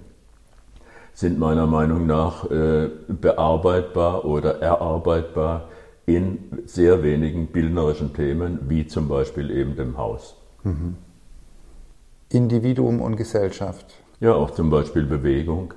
sind 1.13 1.39
meiner 1.39 1.67
Meinung 1.67 2.05
nach 2.05 2.50
äh, 2.51 2.89
bearbeitbar 3.07 4.25
oder 4.25 4.62
erarbeitbar 4.62 5.69
in 6.05 6.39
sehr 6.65 7.03
wenigen 7.03 7.47
bildnerischen 7.47 8.13
Themen, 8.13 8.59
wie 8.67 8.85
zum 8.85 9.07
Beispiel 9.07 9.50
eben 9.50 9.75
dem 9.75 9.97
Haus. 9.97 10.35
Mhm. 10.63 10.95
Individuum 12.29 13.01
und 13.01 13.15
Gesellschaft. 13.15 13.85
Ja, 14.19 14.33
auch 14.33 14.51
zum 14.51 14.69
Beispiel 14.69 15.05
Bewegung. 15.05 15.74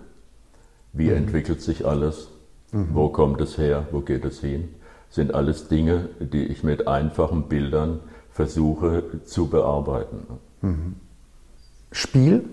Wie 0.92 1.10
mhm. 1.10 1.16
entwickelt 1.16 1.60
sich 1.60 1.86
alles? 1.86 2.30
Mhm. 2.72 2.88
Wo 2.92 3.08
kommt 3.10 3.40
es 3.40 3.58
her? 3.58 3.86
Wo 3.92 4.00
geht 4.00 4.24
es 4.24 4.40
hin? 4.40 4.70
Sind 5.10 5.34
alles 5.34 5.68
Dinge, 5.68 6.08
die 6.20 6.44
ich 6.44 6.62
mit 6.62 6.86
einfachen 6.86 7.48
Bildern 7.48 8.00
versuche 8.30 9.02
zu 9.24 9.48
bearbeiten. 9.48 10.26
Mhm. 10.60 10.96
Spiel. 11.92 12.44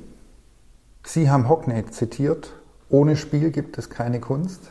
Sie 1.03 1.29
haben 1.29 1.49
Hockney 1.49 1.85
zitiert. 1.87 2.53
Ohne 2.89 3.15
Spiel 3.15 3.51
gibt 3.51 3.77
es 3.77 3.89
keine 3.89 4.19
Kunst. 4.19 4.61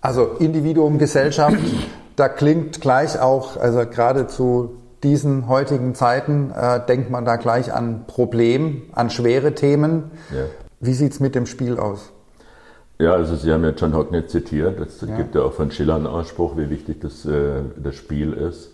Also 0.00 0.36
Individuum, 0.38 0.98
Gesellschaft, 0.98 1.56
da 2.16 2.28
klingt 2.28 2.80
gleich 2.80 3.18
auch, 3.18 3.56
also 3.56 3.80
gerade 3.86 4.26
zu 4.26 4.76
diesen 5.02 5.48
heutigen 5.48 5.94
Zeiten 5.94 6.50
äh, 6.50 6.84
denkt 6.84 7.10
man 7.10 7.24
da 7.24 7.36
gleich 7.36 7.72
an 7.72 8.06
Problem, 8.06 8.82
an 8.92 9.10
schwere 9.10 9.54
Themen. 9.54 10.10
Ja. 10.30 10.46
Wie 10.80 10.94
sieht 10.94 11.12
es 11.12 11.20
mit 11.20 11.34
dem 11.34 11.46
Spiel 11.46 11.78
aus? 11.78 12.13
Ja, 12.98 13.12
also 13.12 13.34
Sie 13.34 13.52
haben 13.52 13.64
ja 13.64 13.70
John 13.70 13.94
Hockney 13.94 14.26
zitiert. 14.26 14.80
Es 14.80 15.00
ja. 15.00 15.16
gibt 15.16 15.34
ja 15.34 15.42
auch 15.42 15.52
von 15.52 15.70
Schiller 15.70 15.96
einen 15.96 16.06
Ausspruch, 16.06 16.56
wie 16.56 16.70
wichtig 16.70 17.00
das, 17.00 17.26
äh, 17.26 17.62
das 17.76 17.96
Spiel 17.96 18.32
ist. 18.32 18.72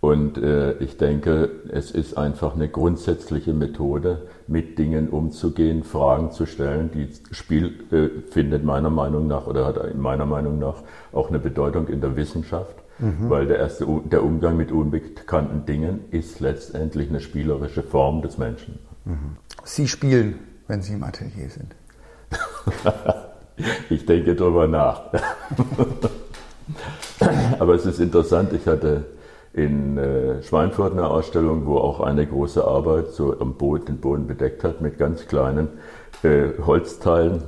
Und 0.00 0.38
äh, 0.38 0.72
ich 0.78 0.96
denke, 0.96 1.50
es 1.70 1.90
ist 1.90 2.16
einfach 2.16 2.54
eine 2.54 2.68
grundsätzliche 2.68 3.52
Methode, 3.52 4.22
mit 4.46 4.78
Dingen 4.78 5.10
umzugehen, 5.10 5.84
Fragen 5.84 6.32
zu 6.32 6.46
stellen. 6.46 6.90
Die 6.92 7.10
Spiel 7.34 7.74
äh, 7.92 8.30
findet 8.30 8.64
meiner 8.64 8.90
Meinung 8.90 9.26
nach 9.26 9.46
oder 9.46 9.66
hat 9.66 9.76
in 9.76 10.00
meiner 10.00 10.26
Meinung 10.26 10.58
nach 10.58 10.82
auch 11.12 11.28
eine 11.28 11.38
Bedeutung 11.38 11.88
in 11.88 12.00
der 12.00 12.16
Wissenschaft 12.16 12.76
mhm. 13.00 13.30
weil 13.30 13.46
der 13.46 13.58
erste 13.58 13.86
der 14.04 14.22
Umgang 14.22 14.56
mit 14.56 14.72
unbekannten 14.72 15.64
Dingen 15.64 16.04
ist 16.10 16.40
letztendlich 16.40 17.08
eine 17.08 17.20
spielerische 17.20 17.82
Form 17.82 18.22
des 18.22 18.38
Menschen. 18.38 18.78
Mhm. 19.04 19.36
Sie 19.64 19.88
spielen, 19.88 20.38
wenn 20.68 20.82
Sie 20.82 20.94
im 20.94 21.02
Atelier 21.02 21.50
sind. 21.50 21.74
ich 23.90 24.06
denke 24.06 24.34
darüber 24.34 24.66
nach. 24.66 25.02
Aber 27.58 27.74
es 27.74 27.86
ist 27.86 28.00
interessant, 28.00 28.52
ich 28.52 28.66
hatte 28.66 29.04
in 29.52 29.98
äh, 29.98 30.42
Schweinfurt 30.42 30.92
eine 30.92 31.08
Ausstellung, 31.08 31.66
wo 31.66 31.78
auch 31.78 32.00
eine 32.00 32.26
große 32.26 32.64
Arbeit 32.64 33.08
so 33.08 33.38
am 33.40 33.54
Boot 33.54 33.88
den 33.88 33.98
Boden 33.98 34.26
bedeckt 34.26 34.62
hat 34.62 34.80
mit 34.80 34.96
ganz 34.98 35.26
kleinen 35.26 35.68
äh, 36.22 36.50
Holzteilen, 36.64 37.42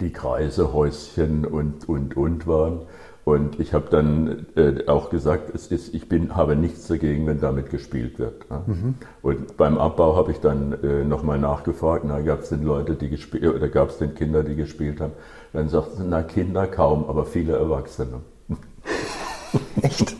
die 0.00 0.12
Kreise, 0.12 0.72
Häuschen 0.72 1.44
und, 1.44 1.88
und, 1.88 2.16
und 2.16 2.46
waren. 2.46 2.80
Und 3.28 3.60
ich 3.60 3.74
habe 3.74 3.88
dann 3.90 4.46
äh, 4.56 4.86
auch 4.86 5.10
gesagt, 5.10 5.54
es 5.54 5.66
ist, 5.66 5.92
ich 5.92 6.08
bin, 6.08 6.34
habe 6.34 6.56
nichts 6.56 6.86
dagegen, 6.86 7.26
wenn 7.26 7.38
damit 7.42 7.68
gespielt 7.68 8.18
wird. 8.18 8.50
Ne? 8.50 8.62
Mhm. 8.64 8.94
Und 9.20 9.58
beim 9.58 9.76
Abbau 9.76 10.16
habe 10.16 10.32
ich 10.32 10.40
dann 10.40 10.82
äh, 10.82 11.04
nochmal 11.04 11.38
nachgefragt, 11.38 12.06
na, 12.08 12.22
gab 12.22 12.40
es 12.40 12.48
denn 12.48 12.62
Leute, 12.62 12.94
die 12.94 13.10
gespielt, 13.10 13.44
oder 13.44 13.68
gab 13.68 13.90
es 13.90 13.98
denn 13.98 14.14
Kinder, 14.14 14.42
die 14.44 14.56
gespielt 14.56 15.02
haben? 15.02 15.12
Dann 15.52 15.68
sagten 15.68 15.98
sie, 15.98 16.08
na, 16.08 16.22
Kinder 16.22 16.66
kaum, 16.66 17.04
aber 17.06 17.26
viele 17.26 17.52
Erwachsene. 17.52 18.20
Echt? 19.82 20.16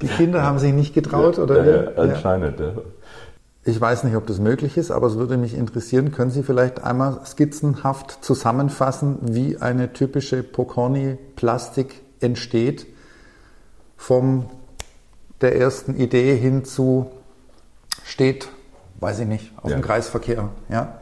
Die 0.00 0.06
Kinder 0.06 0.44
haben 0.44 0.60
sich 0.60 0.72
nicht 0.72 0.94
getraut, 0.94 1.36
ja, 1.36 1.42
oder? 1.42 1.64
Ja, 1.64 2.00
anscheinend, 2.00 2.60
ja. 2.60 2.74
Ich 3.64 3.80
weiß 3.80 4.04
nicht, 4.04 4.14
ob 4.14 4.28
das 4.28 4.38
möglich 4.38 4.76
ist, 4.76 4.92
aber 4.92 5.08
es 5.08 5.16
würde 5.16 5.36
mich 5.36 5.58
interessieren. 5.58 6.12
Können 6.12 6.30
Sie 6.30 6.44
vielleicht 6.44 6.84
einmal 6.84 7.22
skizzenhaft 7.26 8.24
zusammenfassen, 8.24 9.18
wie 9.22 9.56
eine 9.56 9.92
typische 9.92 10.44
Pokorny-Plastik 10.44 12.02
entsteht, 12.20 12.86
vom 13.96 14.46
der 15.40 15.56
ersten 15.56 15.96
Idee 15.96 16.36
hin 16.36 16.64
zu 16.64 17.10
steht, 18.04 18.48
weiß 19.00 19.20
ich 19.20 19.26
nicht, 19.26 19.52
auf 19.56 19.70
ja. 19.70 19.76
dem 19.76 19.82
Kreisverkehr. 19.82 20.50
Ja? 20.68 21.00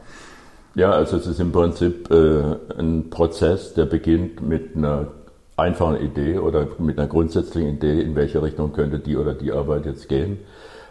ja, 0.75 0.91
also 0.91 1.17
es 1.17 1.27
ist 1.27 1.39
im 1.39 1.51
Prinzip 1.51 2.09
äh, 2.11 2.55
ein 2.77 3.09
Prozess, 3.09 3.73
der 3.73 3.85
beginnt 3.85 4.41
mit 4.41 4.75
einer 4.75 5.07
einfachen 5.57 5.97
Idee 5.97 6.39
oder 6.39 6.67
mit 6.77 6.97
einer 6.97 7.07
grundsätzlichen 7.07 7.75
Idee, 7.75 8.01
in 8.01 8.15
welche 8.15 8.41
Richtung 8.41 8.71
könnte 8.71 8.99
die 8.99 9.17
oder 9.17 9.33
die 9.33 9.51
Arbeit 9.51 9.85
jetzt 9.85 10.07
gehen. 10.07 10.39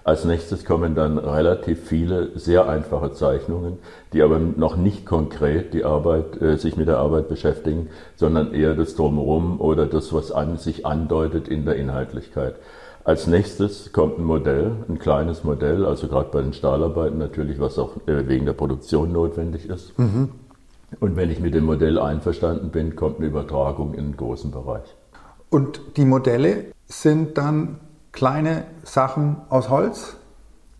Als 0.04 0.24
nächstes 0.24 0.64
kommen 0.64 0.94
dann 0.94 1.18
relativ 1.18 1.86
viele 1.86 2.38
sehr 2.38 2.68
einfache 2.68 3.12
Zeichnungen, 3.12 3.78
die 4.12 4.22
aber 4.22 4.38
noch 4.38 4.76
nicht 4.76 5.04
konkret 5.04 5.74
die 5.74 5.84
Arbeit, 5.84 6.40
äh, 6.40 6.56
sich 6.56 6.76
mit 6.76 6.88
der 6.88 6.98
Arbeit 6.98 7.28
beschäftigen, 7.28 7.88
sondern 8.16 8.54
eher 8.54 8.74
das 8.74 8.94
Drumherum 8.94 9.60
oder 9.60 9.86
das, 9.86 10.12
was 10.12 10.32
an 10.32 10.56
sich 10.56 10.86
andeutet 10.86 11.48
in 11.48 11.64
der 11.64 11.76
Inhaltlichkeit. 11.76 12.56
Als 13.04 13.26
nächstes 13.26 13.92
kommt 13.92 14.18
ein 14.18 14.24
Modell, 14.24 14.72
ein 14.88 14.98
kleines 14.98 15.42
Modell, 15.42 15.86
also 15.86 16.08
gerade 16.08 16.30
bei 16.30 16.42
den 16.42 16.52
Stahlarbeiten 16.52 17.18
natürlich, 17.18 17.58
was 17.58 17.78
auch 17.78 17.96
äh, 18.06 18.28
wegen 18.28 18.44
der 18.44 18.52
Produktion 18.52 19.12
notwendig 19.12 19.68
ist. 19.68 19.98
Mhm. 19.98 20.30
Und 21.00 21.16
wenn 21.16 21.30
ich 21.30 21.40
mit 21.40 21.54
dem 21.54 21.64
Modell 21.64 21.98
einverstanden 21.98 22.70
bin, 22.70 22.96
kommt 22.96 23.18
eine 23.18 23.26
Übertragung 23.26 23.94
in 23.94 24.04
einen 24.04 24.16
großen 24.16 24.50
Bereich. 24.50 24.94
Und 25.50 25.80
die 25.96 26.04
Modelle 26.04 26.66
sind 26.86 27.38
dann 27.38 27.80
kleine 28.12 28.64
Sachen 28.84 29.36
aus 29.48 29.70
Holz? 29.70 30.16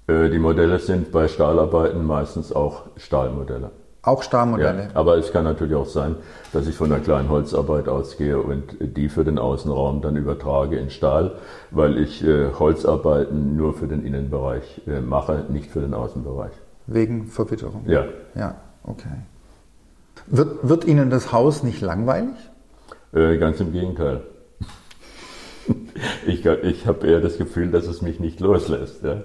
Äh, 0.07 0.31
die 0.31 0.39
Modelle 0.39 0.79
sind 0.79 1.13
bei 1.13 1.29
Stahlarbeiten 1.29 2.05
meistens 2.05 2.53
auch 2.53 2.85
Stahlmodelle. 2.97 3.71
Auch 4.03 4.23
Stahlmodelle. 4.23 4.85
Ja, 4.85 4.89
aber 4.95 5.19
es 5.19 5.33
kann 5.33 5.45
natürlich 5.45 5.75
auch 5.75 5.87
sein, 5.87 6.17
dass 6.53 6.67
ich 6.67 6.77
von 6.77 6.91
einer 6.91 7.03
kleinen 7.03 7.29
Holzarbeit 7.29 7.89
ausgehe 7.89 8.39
und 8.41 8.77
die 8.81 9.09
für 9.09 9.25
den 9.25 9.39
Außenraum 9.39 10.01
dann 10.01 10.17
übertrage 10.17 10.79
in 10.79 10.91
Stahl, 10.91 11.33
weil 11.71 11.99
ich 11.99 12.25
äh, 12.25 12.53
Holzarbeiten 12.59 13.57
nur 13.57 13.75
für 13.75 13.87
den 13.87 14.05
Innenbereich 14.07 14.83
äh, 14.87 15.01
mache, 15.01 15.45
nicht 15.51 15.71
für 15.71 15.81
den 15.81 15.95
Außenbereich. 15.95 16.53
Wegen 16.87 17.27
Verwitterung? 17.27 17.83
Ja. 17.87 18.05
Ja, 18.35 18.55
okay. 18.85 19.09
Wird, 20.27 20.67
wird 20.67 20.85
Ihnen 20.87 21.11
das 21.11 21.33
Haus 21.33 21.63
nicht 21.63 21.83
langweilig? 21.83 22.37
Äh, 23.13 23.37
ganz 23.37 23.61
im 23.61 23.73
Gegenteil 23.73 24.23
ich, 26.27 26.45
ich 26.47 26.87
habe 26.87 27.07
eher 27.07 27.21
das 27.21 27.39
Gefühl, 27.39 27.71
dass 27.71 27.87
es 27.87 28.03
mich 28.03 28.21
nicht 28.21 28.41
loslässt. 28.41 29.03
Ja? 29.03 29.23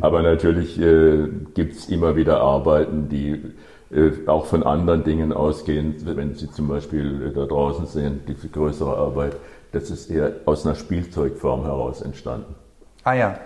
Aber 0.00 0.22
natürlich 0.22 0.80
äh, 0.80 1.28
gibt 1.54 1.76
es 1.76 1.88
immer 1.88 2.16
wieder 2.16 2.40
Arbeiten, 2.40 3.08
die 3.08 3.42
äh, 3.90 4.26
auch 4.26 4.46
von 4.46 4.62
anderen 4.62 5.02
Dingen 5.04 5.32
ausgehen. 5.32 5.96
Wenn 6.04 6.34
Sie 6.34 6.50
zum 6.50 6.68
Beispiel 6.68 7.28
äh, 7.28 7.34
da 7.34 7.46
draußen 7.46 7.86
sehen, 7.86 8.20
diese 8.28 8.48
größere 8.48 8.96
Arbeit, 8.96 9.36
das 9.72 9.90
ist 9.90 10.10
eher 10.10 10.32
aus 10.46 10.64
einer 10.64 10.76
Spielzeugform 10.76 11.64
heraus 11.64 12.02
entstanden. 12.02 12.54
Ah 13.02 13.14
ja, 13.14 13.38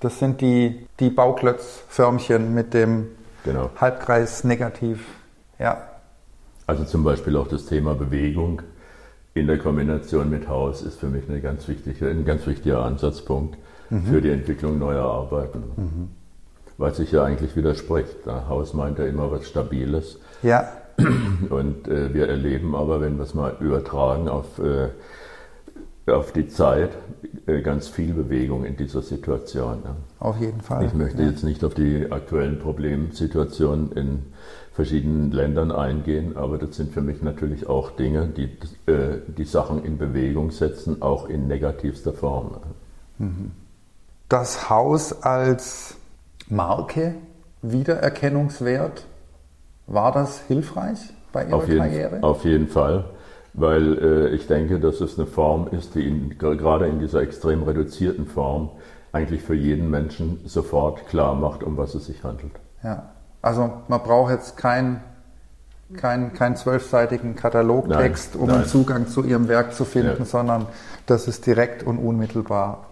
das 0.00 0.18
sind 0.18 0.40
die, 0.40 0.86
die 1.00 1.10
Bauklötzförmchen 1.10 2.54
mit 2.54 2.72
dem 2.74 3.08
genau. 3.44 3.70
Halbkreis 3.76 4.44
negativ. 4.44 5.06
Ja. 5.58 5.82
Also 6.66 6.84
zum 6.84 7.04
Beispiel 7.04 7.36
auch 7.36 7.48
das 7.48 7.66
Thema 7.66 7.94
Bewegung 7.94 8.62
in 9.34 9.48
der 9.48 9.58
Kombination 9.58 10.30
mit 10.30 10.48
Haus 10.48 10.82
ist 10.82 11.00
für 11.00 11.08
mich 11.08 11.28
eine 11.28 11.40
ganz 11.40 11.66
wichtige, 11.66 12.08
ein 12.08 12.24
ganz 12.24 12.46
wichtiger 12.46 12.84
Ansatzpunkt 12.84 13.58
mhm. 13.90 14.04
für 14.04 14.20
die 14.20 14.30
Entwicklung 14.30 14.78
neuer 14.78 15.04
Arbeiten. 15.04 15.64
Mhm. 15.76 16.08
Was 16.78 16.96
sich 16.96 17.12
ja 17.12 17.24
eigentlich 17.24 17.54
widerspricht. 17.56 18.26
Haus 18.26 18.74
meint 18.74 18.98
ja 18.98 19.06
immer 19.06 19.30
was 19.30 19.46
Stabiles. 19.46 20.18
Ja. 20.42 20.68
Und 21.50 21.88
äh, 21.88 22.14
wir 22.14 22.28
erleben 22.28 22.74
aber, 22.74 23.00
wenn 23.00 23.16
wir 23.16 23.24
es 23.24 23.34
mal 23.34 23.56
übertragen 23.60 24.28
auf, 24.28 24.60
äh, 24.60 24.90
auf 26.10 26.32
die 26.32 26.48
Zeit, 26.48 26.90
äh, 27.46 27.60
ganz 27.62 27.88
viel 27.88 28.12
Bewegung 28.14 28.64
in 28.64 28.76
dieser 28.76 29.02
Situation. 29.02 29.82
Ja. 29.84 29.96
Auf 30.20 30.40
jeden 30.40 30.60
Fall. 30.60 30.84
Ich 30.84 30.94
möchte 30.94 31.22
ja. 31.22 31.30
jetzt 31.30 31.42
nicht 31.42 31.64
auf 31.64 31.74
die 31.74 32.10
aktuellen 32.10 32.58
Problemsituationen 32.60 33.92
in 33.92 34.22
verschiedenen 34.74 35.30
Ländern 35.30 35.72
eingehen, 35.72 36.36
aber 36.36 36.58
das 36.58 36.76
sind 36.76 36.92
für 36.92 37.00
mich 37.00 37.22
natürlich 37.22 37.68
auch 37.68 37.92
Dinge, 37.92 38.26
die 38.26 38.50
äh, 38.90 39.20
die 39.26 39.44
Sachen 39.44 39.84
in 39.84 39.96
Bewegung 39.96 40.50
setzen, 40.50 41.00
auch 41.00 41.28
in 41.28 41.46
negativster 41.46 42.12
Form. 42.12 42.56
Mhm. 43.18 43.52
Das 44.28 44.68
Haus 44.68 45.22
als 45.22 45.96
Marke, 46.48 47.14
Wiedererkennungswert, 47.62 49.06
war 49.86 50.12
das 50.12 50.40
hilfreich? 50.40 51.14
bei 51.34 51.44
Ihrer 51.44 51.56
auf 51.56 51.68
jeden, 51.68 51.78
Karriere? 51.78 52.22
Auf 52.22 52.44
jeden 52.44 52.68
Fall, 52.68 53.04
weil 53.52 53.98
äh, 53.98 54.28
ich 54.34 54.46
denke, 54.46 54.80
dass 54.80 55.02
es 55.02 55.18
eine 55.18 55.26
Form 55.26 55.68
ist, 55.68 55.94
die 55.94 56.08
in, 56.08 56.38
gerade 56.38 56.86
in 56.86 57.00
dieser 57.00 57.20
extrem 57.20 57.64
reduzierten 57.64 58.26
Form 58.26 58.70
eigentlich 59.12 59.42
für 59.42 59.54
jeden 59.54 59.90
Menschen 59.90 60.40
sofort 60.46 61.06
klar 61.08 61.34
macht, 61.34 61.62
um 61.62 61.76
was 61.76 61.94
es 61.94 62.06
sich 62.06 62.24
handelt. 62.24 62.52
Ja, 62.82 63.13
also 63.44 63.70
man 63.88 64.02
braucht 64.02 64.32
jetzt 64.32 64.56
keinen 64.56 65.00
kein, 65.96 66.32
kein 66.32 66.56
zwölfseitigen 66.56 67.36
Katalogtext, 67.36 68.34
Nein, 68.34 68.40
um 68.42 68.48
nein. 68.48 68.56
einen 68.60 68.66
Zugang 68.66 69.06
zu 69.06 69.22
Ihrem 69.22 69.48
Werk 69.48 69.74
zu 69.74 69.84
finden, 69.84 70.20
Ja. 70.20 70.24
sondern 70.24 70.66
das 71.06 71.28
ist 71.28 71.46
direkt 71.46 71.82
und 71.84 71.98
unmittelbar. 71.98 72.86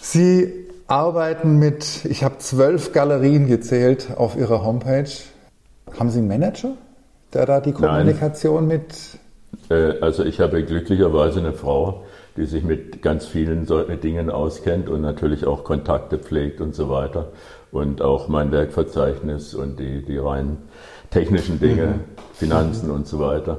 Sie 0.00 0.52
arbeiten 0.88 1.58
mit, 1.58 2.04
ich 2.06 2.24
habe 2.24 2.38
zwölf 2.38 2.92
Galerien 2.92 3.46
gezählt 3.46 4.08
auf 4.16 4.36
Ihrer 4.36 4.64
Homepage. 4.64 5.10
Haben 5.98 6.10
Sie 6.10 6.18
einen 6.18 6.28
Manager, 6.28 6.70
der 7.34 7.46
da 7.46 7.60
die 7.60 7.72
Kommunikation 7.72 8.66
mit 8.66 8.94
Äh, 9.68 10.00
Also 10.00 10.24
ich 10.24 10.40
habe 10.40 10.64
glücklicherweise 10.64 11.40
eine 11.40 11.52
Frau, 11.52 12.04
die 12.36 12.46
sich 12.46 12.62
mit 12.64 13.02
ganz 13.02 13.26
vielen 13.26 13.66
solchen 13.66 14.00
Dingen 14.00 14.30
auskennt 14.30 14.88
und 14.88 15.00
natürlich 15.00 15.46
auch 15.46 15.64
Kontakte 15.64 16.18
pflegt 16.18 16.60
und 16.60 16.74
so 16.74 16.88
weiter. 16.88 17.28
Und 17.76 18.00
auch 18.00 18.28
mein 18.28 18.52
Werkverzeichnis 18.52 19.54
und 19.54 19.78
die, 19.78 20.02
die 20.02 20.16
rein 20.16 20.56
technischen 21.10 21.60
Dinge, 21.60 22.00
Finanzen 22.32 22.90
und 22.90 23.06
so 23.06 23.18
weiter. 23.18 23.58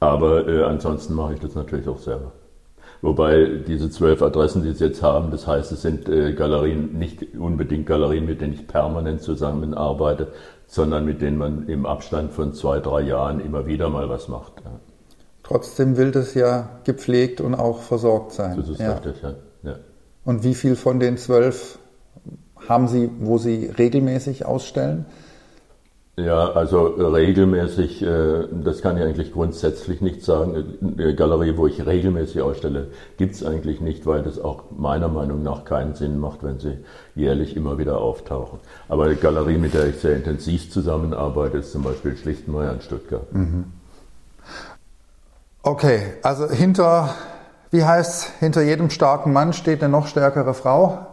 Aber 0.00 0.48
äh, 0.48 0.64
ansonsten 0.64 1.14
mache 1.14 1.34
ich 1.34 1.40
das 1.40 1.54
natürlich 1.54 1.86
auch 1.86 2.00
selber. 2.00 2.32
Wobei 3.00 3.60
diese 3.68 3.88
zwölf 3.88 4.20
Adressen, 4.20 4.64
die 4.64 4.72
Sie 4.72 4.86
jetzt 4.86 5.00
haben, 5.00 5.30
das 5.30 5.46
heißt, 5.46 5.70
es 5.70 5.82
sind 5.82 6.08
äh, 6.08 6.32
Galerien, 6.32 6.98
nicht 6.98 7.36
unbedingt 7.36 7.86
Galerien, 7.86 8.26
mit 8.26 8.40
denen 8.40 8.54
ich 8.54 8.66
permanent 8.66 9.22
zusammenarbeite, 9.22 10.32
sondern 10.66 11.04
mit 11.04 11.22
denen 11.22 11.38
man 11.38 11.68
im 11.68 11.86
Abstand 11.86 12.32
von 12.32 12.52
zwei, 12.52 12.80
drei 12.80 13.02
Jahren 13.02 13.38
immer 13.38 13.64
wieder 13.66 13.90
mal 13.90 14.08
was 14.08 14.26
macht. 14.26 14.54
Ja. 14.64 14.72
Trotzdem 15.44 15.96
will 15.96 16.10
das 16.10 16.34
ja 16.34 16.80
gepflegt 16.82 17.40
und 17.40 17.54
auch 17.54 17.82
versorgt 17.82 18.32
sein. 18.32 18.56
Das 18.56 18.68
ist 18.68 18.80
ja. 18.80 18.94
richtig, 18.94 19.22
ja. 19.22 19.34
ja. 19.62 19.76
Und 20.24 20.42
wie 20.42 20.54
viel 20.54 20.74
von 20.74 20.98
den 20.98 21.16
zwölf 21.16 21.78
haben 22.68 22.88
Sie, 22.88 23.10
wo 23.20 23.38
Sie 23.38 23.66
regelmäßig 23.66 24.46
ausstellen? 24.46 25.06
Ja, 26.16 26.50
also 26.50 26.88
regelmäßig, 26.88 28.02
äh, 28.02 28.46
das 28.62 28.82
kann 28.82 28.98
ich 28.98 29.02
eigentlich 29.02 29.32
grundsätzlich 29.32 30.02
nicht 30.02 30.22
sagen. 30.22 30.76
Eine 30.82 31.14
Galerie, 31.14 31.56
wo 31.56 31.66
ich 31.66 31.86
regelmäßig 31.86 32.42
ausstelle, 32.42 32.88
gibt 33.16 33.34
es 33.34 33.42
eigentlich 33.42 33.80
nicht, 33.80 34.04
weil 34.04 34.22
das 34.22 34.38
auch 34.38 34.64
meiner 34.76 35.08
Meinung 35.08 35.42
nach 35.42 35.64
keinen 35.64 35.94
Sinn 35.94 36.20
macht, 36.20 36.42
wenn 36.42 36.60
sie 36.60 36.76
jährlich 37.14 37.56
immer 37.56 37.78
wieder 37.78 37.96
auftauchen. 37.98 38.58
Aber 38.90 39.04
eine 39.04 39.16
Galerie, 39.16 39.56
mit 39.56 39.72
der 39.72 39.86
ich 39.88 39.96
sehr 39.96 40.14
intensiv 40.14 40.70
zusammenarbeite, 40.70 41.58
ist 41.58 41.72
zum 41.72 41.82
Beispiel 41.82 42.14
Schlichtenmeier 42.14 42.74
in 42.74 42.82
Stuttgart. 42.82 43.26
Okay, 45.62 46.12
also 46.22 46.46
hinter, 46.46 47.14
wie 47.70 47.84
heißt 47.84 48.32
hinter 48.38 48.60
jedem 48.60 48.90
starken 48.90 49.32
Mann 49.32 49.54
steht 49.54 49.82
eine 49.82 49.90
noch 49.90 50.08
stärkere 50.08 50.52
Frau. 50.52 51.06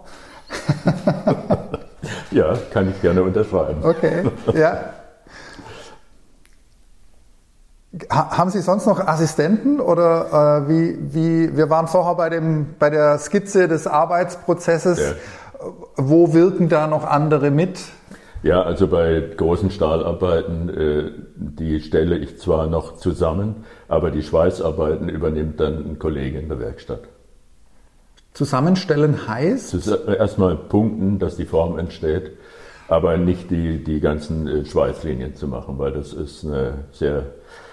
Ja, 2.32 2.56
kann 2.72 2.89
ich 2.89 3.01
gerne 3.01 3.24
unterschreiben. 3.24 3.84
Okay, 3.84 4.24
ja. 4.53 4.94
Ha 8.12 8.38
haben 8.38 8.51
Sie 8.51 8.62
sonst 8.62 8.86
noch 8.86 9.00
Assistenten 9.00 9.79
oder 9.79 10.65
äh, 10.68 10.70
wie, 10.70 10.98
wie, 11.13 11.58
wir 11.58 11.72
waren 11.72 11.88
vorher 11.88 12.13
bei, 12.13 12.29
dem, 12.29 12.75
bei 12.77 12.91
der 12.91 13.18
Skizze 13.18 13.68
des 13.68 13.88
Arbeitsprozesses. 13.88 15.00
Ja. 15.00 15.15
Wo 15.98 16.34
wirken 16.34 16.70
da 16.70 16.86
noch 16.86 17.03
andere 17.03 17.50
mit? 17.50 17.79
Ja, 18.44 18.62
also 18.62 18.88
bei 18.88 19.22
großen 19.36 19.72
Stahlarbeiten, 19.72 20.70
äh, 20.70 21.12
die 21.36 21.79
stelle 21.82 22.18
ich 22.18 22.39
zwar 22.39 22.68
noch 22.68 22.98
zusammen, 22.98 23.65
aber 23.88 24.12
die 24.12 24.22
Schweißarbeiten 24.22 25.10
übernimmt 25.10 25.60
dann 25.60 25.77
ein 25.77 26.00
Kollege 26.00 26.39
in 26.39 26.48
der 26.48 26.60
Werkstatt. 26.60 27.01
Zusammenstellen 28.33 29.27
heißt? 29.27 29.75
Erstmal 30.07 30.55
punkten, 30.55 31.19
dass 31.19 31.36
die 31.36 31.45
Form 31.45 31.77
entsteht, 31.77 32.31
aber 32.88 33.17
nicht 33.17 33.50
die, 33.51 33.83
die 33.83 34.00
ganzen 34.00 34.48
äh, 34.48 34.65
Schweißlinien 34.65 35.36
zu 35.36 35.47
machen, 35.47 35.77
weil 35.77 35.91
das 35.91 36.13
ist 36.13 36.45
eine 36.45 36.86
sehr 36.91 37.25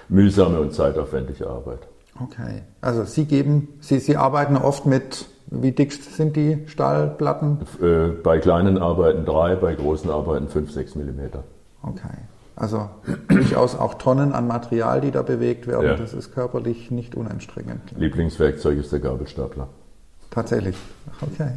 mühsame 0.08 0.60
und 0.60 0.72
zeitaufwendige 0.72 1.48
Arbeit. 1.48 1.80
Okay, 2.22 2.62
also 2.80 3.04
Sie 3.04 3.26
geben, 3.26 3.68
Sie, 3.80 3.98
Sie 3.98 4.16
arbeiten 4.16 4.56
oft 4.56 4.86
mit, 4.86 5.26
wie 5.50 5.72
dick 5.72 5.92
sind 5.92 6.34
die 6.36 6.64
Stahlplatten? 6.66 7.58
Äh, 7.82 8.08
Bei 8.22 8.38
kleinen 8.38 8.78
Arbeiten 8.78 9.24
drei, 9.26 9.54
bei 9.54 9.74
großen 9.74 10.10
Arbeiten 10.10 10.48
fünf, 10.48 10.70
sechs 10.72 10.94
Millimeter. 10.94 11.44
Okay, 11.82 12.16
also 12.56 12.88
durchaus 13.28 13.76
auch 13.78 13.94
Tonnen 13.94 14.32
an 14.32 14.46
Material, 14.48 15.02
die 15.02 15.10
da 15.10 15.22
bewegt 15.22 15.66
werden. 15.66 15.86
Ja. 15.86 15.94
Das 15.96 16.14
ist 16.14 16.32
körperlich 16.32 16.90
nicht 16.90 17.14
unanstrengend. 17.14 17.92
Lieblingswerkzeug 17.96 18.78
ist 18.78 18.92
der 18.92 19.00
Gabelstapler. 19.00 19.68
Tatsächlich. 20.30 20.76
Okay, 21.20 21.50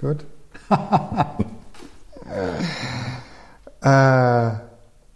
gut. 0.00 0.24
äh, 3.82 4.50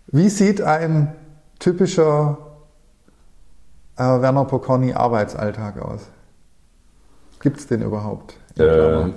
wie 0.09 0.29
sieht 0.29 0.61
ein 0.61 1.13
typischer 1.59 2.39
äh, 3.97 4.03
Werner 4.03 4.45
Pokorny 4.45 4.93
Arbeitsalltag 4.93 5.81
aus? 5.81 6.09
Gibt 7.41 7.59
es 7.59 7.67
den 7.67 7.83
überhaupt? 7.83 8.37
Äh, 8.59 9.11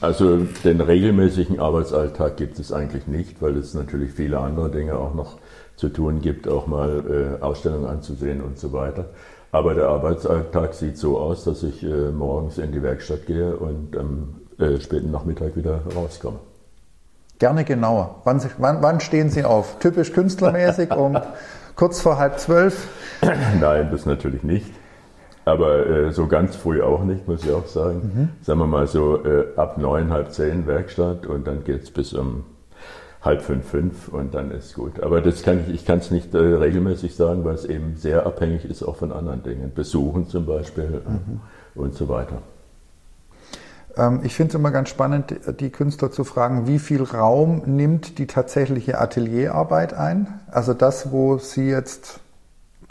also 0.00 0.38
den 0.64 0.80
regelmäßigen 0.80 1.58
Arbeitsalltag 1.58 2.36
gibt 2.36 2.58
es 2.58 2.72
eigentlich 2.72 3.06
nicht, 3.06 3.42
weil 3.42 3.56
es 3.56 3.74
natürlich 3.74 4.12
viele 4.12 4.38
andere 4.38 4.70
Dinge 4.70 4.96
auch 4.96 5.14
noch 5.14 5.38
zu 5.76 5.88
tun 5.88 6.20
gibt, 6.20 6.48
auch 6.48 6.66
mal 6.66 7.38
äh, 7.40 7.42
Ausstellungen 7.42 7.86
anzusehen 7.86 8.40
und 8.40 8.58
so 8.58 8.72
weiter. 8.72 9.06
Aber 9.52 9.74
der 9.74 9.88
Arbeitsalltag 9.88 10.74
sieht 10.74 10.98
so 10.98 11.18
aus, 11.18 11.44
dass 11.44 11.62
ich 11.62 11.82
äh, 11.82 12.10
morgens 12.10 12.58
in 12.58 12.72
die 12.72 12.82
Werkstatt 12.82 13.26
gehe 13.26 13.56
und 13.56 13.96
am 13.96 14.40
äh, 14.58 14.78
späten 14.80 15.10
Nachmittag 15.10 15.56
wieder 15.56 15.80
rauskomme. 15.94 16.38
Gerne 17.38 17.64
genauer. 17.64 18.22
Wann, 18.24 18.40
wann, 18.58 18.82
wann 18.82 19.00
stehen 19.00 19.30
Sie 19.30 19.44
auf? 19.44 19.78
Typisch 19.78 20.12
künstlermäßig 20.12 20.90
um 20.90 21.18
kurz 21.74 22.00
vor 22.00 22.18
halb 22.18 22.38
zwölf? 22.38 22.88
Nein, 23.60 23.88
das 23.90 24.06
natürlich 24.06 24.42
nicht. 24.42 24.72
Aber 25.44 25.86
äh, 25.86 26.12
so 26.12 26.26
ganz 26.26 26.56
früh 26.56 26.82
auch 26.82 27.04
nicht, 27.04 27.28
muss 27.28 27.44
ich 27.44 27.52
auch 27.52 27.66
sagen. 27.66 28.32
Sagen 28.42 28.58
wir 28.58 28.66
mal 28.66 28.86
so 28.86 29.24
äh, 29.24 29.46
ab 29.56 29.78
neun, 29.78 30.10
halb 30.10 30.32
zehn 30.32 30.66
Werkstatt 30.66 31.26
und 31.26 31.46
dann 31.46 31.62
geht's 31.62 31.90
bis 31.90 32.14
um 32.14 32.44
halb 33.26 33.42
fünf, 33.42 33.68
fünf 33.68 34.08
und 34.08 34.34
dann 34.34 34.50
ist 34.50 34.74
gut. 34.74 35.02
Aber 35.02 35.20
das 35.20 35.42
kann 35.42 35.60
ich, 35.66 35.74
ich 35.74 35.84
kann 35.84 35.98
es 35.98 36.10
nicht 36.10 36.34
äh, 36.34 36.38
regelmäßig 36.38 37.14
sagen, 37.14 37.44
weil 37.44 37.54
es 37.56 37.66
eben 37.66 37.96
sehr 37.96 38.24
abhängig 38.24 38.64
ist 38.64 38.82
auch 38.82 38.96
von 38.96 39.12
anderen 39.12 39.42
Dingen. 39.42 39.72
Besuchen 39.74 40.28
zum 40.28 40.46
Beispiel 40.46 41.02
äh, 41.04 41.78
und 41.78 41.94
so 41.94 42.08
weiter. 42.08 42.38
Ähm, 43.96 44.20
ich 44.24 44.34
finde 44.34 44.50
es 44.50 44.54
immer 44.54 44.70
ganz 44.70 44.88
spannend, 44.88 45.34
die 45.60 45.70
Künstler 45.70 46.10
zu 46.10 46.24
fragen, 46.24 46.66
wie 46.66 46.78
viel 46.78 47.02
Raum 47.02 47.62
nimmt 47.66 48.18
die 48.18 48.26
tatsächliche 48.26 48.98
Atelierarbeit 49.00 49.94
ein? 49.94 50.40
Also 50.50 50.74
das, 50.74 51.12
wo 51.12 51.38
Sie 51.38 51.68
jetzt 51.68 52.20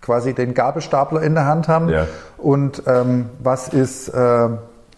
quasi 0.01 0.33
den 0.33 0.53
Gabelstapler 0.53 1.21
in 1.21 1.33
der 1.33 1.45
Hand 1.45 1.67
haben 1.67 1.89
Ja. 1.89 2.07
und 2.37 2.83
ähm, 2.85 3.29
was 3.39 3.69
ist 3.69 4.09
äh, 4.09 4.49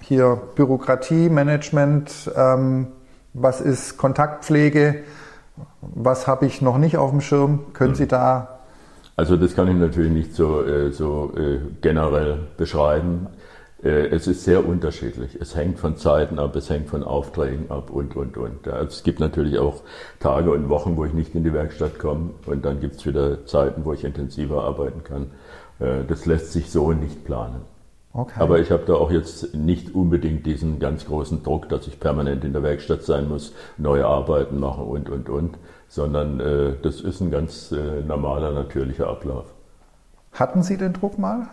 hier 0.02 0.38
Bürokratie, 0.56 1.30
Management, 1.30 2.32
ähm, 2.36 2.88
was 3.34 3.62
ist 3.62 3.98
Kontaktpflege, 3.98 5.04
was 5.82 6.28
habe 6.28 6.46
ich 6.46 6.62
noch 6.62 6.78
nicht 6.78 6.98
auf 6.98 7.12
dem 7.12 7.22
Schirm? 7.22 7.74
Können 7.74 7.96
Sie 7.96 8.08
da 8.08 8.60
Also 9.16 9.36
das 9.38 9.56
kann 9.56 9.68
ich 9.68 9.76
natürlich 9.76 10.12
nicht 10.12 10.36
so, 10.36 10.64
äh, 10.64 10.92
so 10.92 11.34
äh, 11.36 11.60
generell 11.82 12.48
beschreiben. 12.58 13.28
Äh, 13.84 14.08
Es 14.08 14.28
ist 14.28 14.44
sehr 14.44 14.66
unterschiedlich. 14.68 15.38
Es 15.40 15.56
hängt 15.56 15.80
von 15.80 15.98
Zeiten 15.98 16.40
ab, 16.40 16.56
es 16.56 16.70
hängt 16.70 16.90
von 16.90 17.04
Aufträgen 17.04 17.70
ab 17.72 17.90
und, 17.90 18.16
und, 18.16 18.38
und. 18.38 18.68
Es 18.68 19.04
gibt 19.04 19.20
natürlich 19.20 19.58
auch 19.60 19.82
Tage 20.20 20.52
und 20.52 20.70
Wochen, 20.70 20.98
wo 20.98 21.06
ich 21.06 21.14
nicht 21.14 21.34
in 21.36 21.44
die 21.44 21.54
Werkstatt 21.54 21.98
komme 22.00 22.32
und 22.46 22.64
dann 22.66 22.80
gibt 22.80 22.96
es 22.98 23.06
wieder 23.06 23.46
Zeiten, 23.46 23.86
wo 23.86 23.94
ich 23.94 24.04
intensiver 24.04 24.64
arbeiten 24.64 25.04
kann. 25.04 25.32
Das 26.08 26.26
lässt 26.26 26.54
sich 26.54 26.72
so 26.72 26.92
nicht 26.92 27.24
planen. 27.24 27.62
Okay. 28.18 28.40
Aber 28.40 28.58
ich 28.60 28.72
habe 28.72 28.84
da 28.88 28.96
auch 28.96 29.12
jetzt 29.12 29.54
nicht 29.54 29.94
unbedingt 29.94 30.48
diesen 30.48 30.80
ganz 30.80 31.06
großen 31.06 31.44
Druck, 31.44 31.70
dass 31.70 31.86
ich 31.86 32.00
permanent 32.00 32.44
in 32.44 32.52
der 32.52 32.64
Werkstatt 32.64 33.04
sein 33.04 33.30
muss, 33.30 33.54
neue 33.78 34.08
Arbeiten 34.08 34.60
machen 34.60 34.86
und, 34.86 35.08
und, 35.08 35.30
und, 35.30 35.60
sondern 35.88 36.40
äh, 36.40 36.74
das 36.82 37.02
ist 37.02 37.22
ein 37.22 37.30
ganz 37.30 37.72
äh, 37.72 38.02
normaler, 38.02 38.54
natürlicher 38.54 39.08
Ablauf. 39.08 39.46
hatten 40.34 40.64
Sie 40.64 40.78
den 40.78 40.94
Druck 40.94 41.20
mal? 41.20 41.48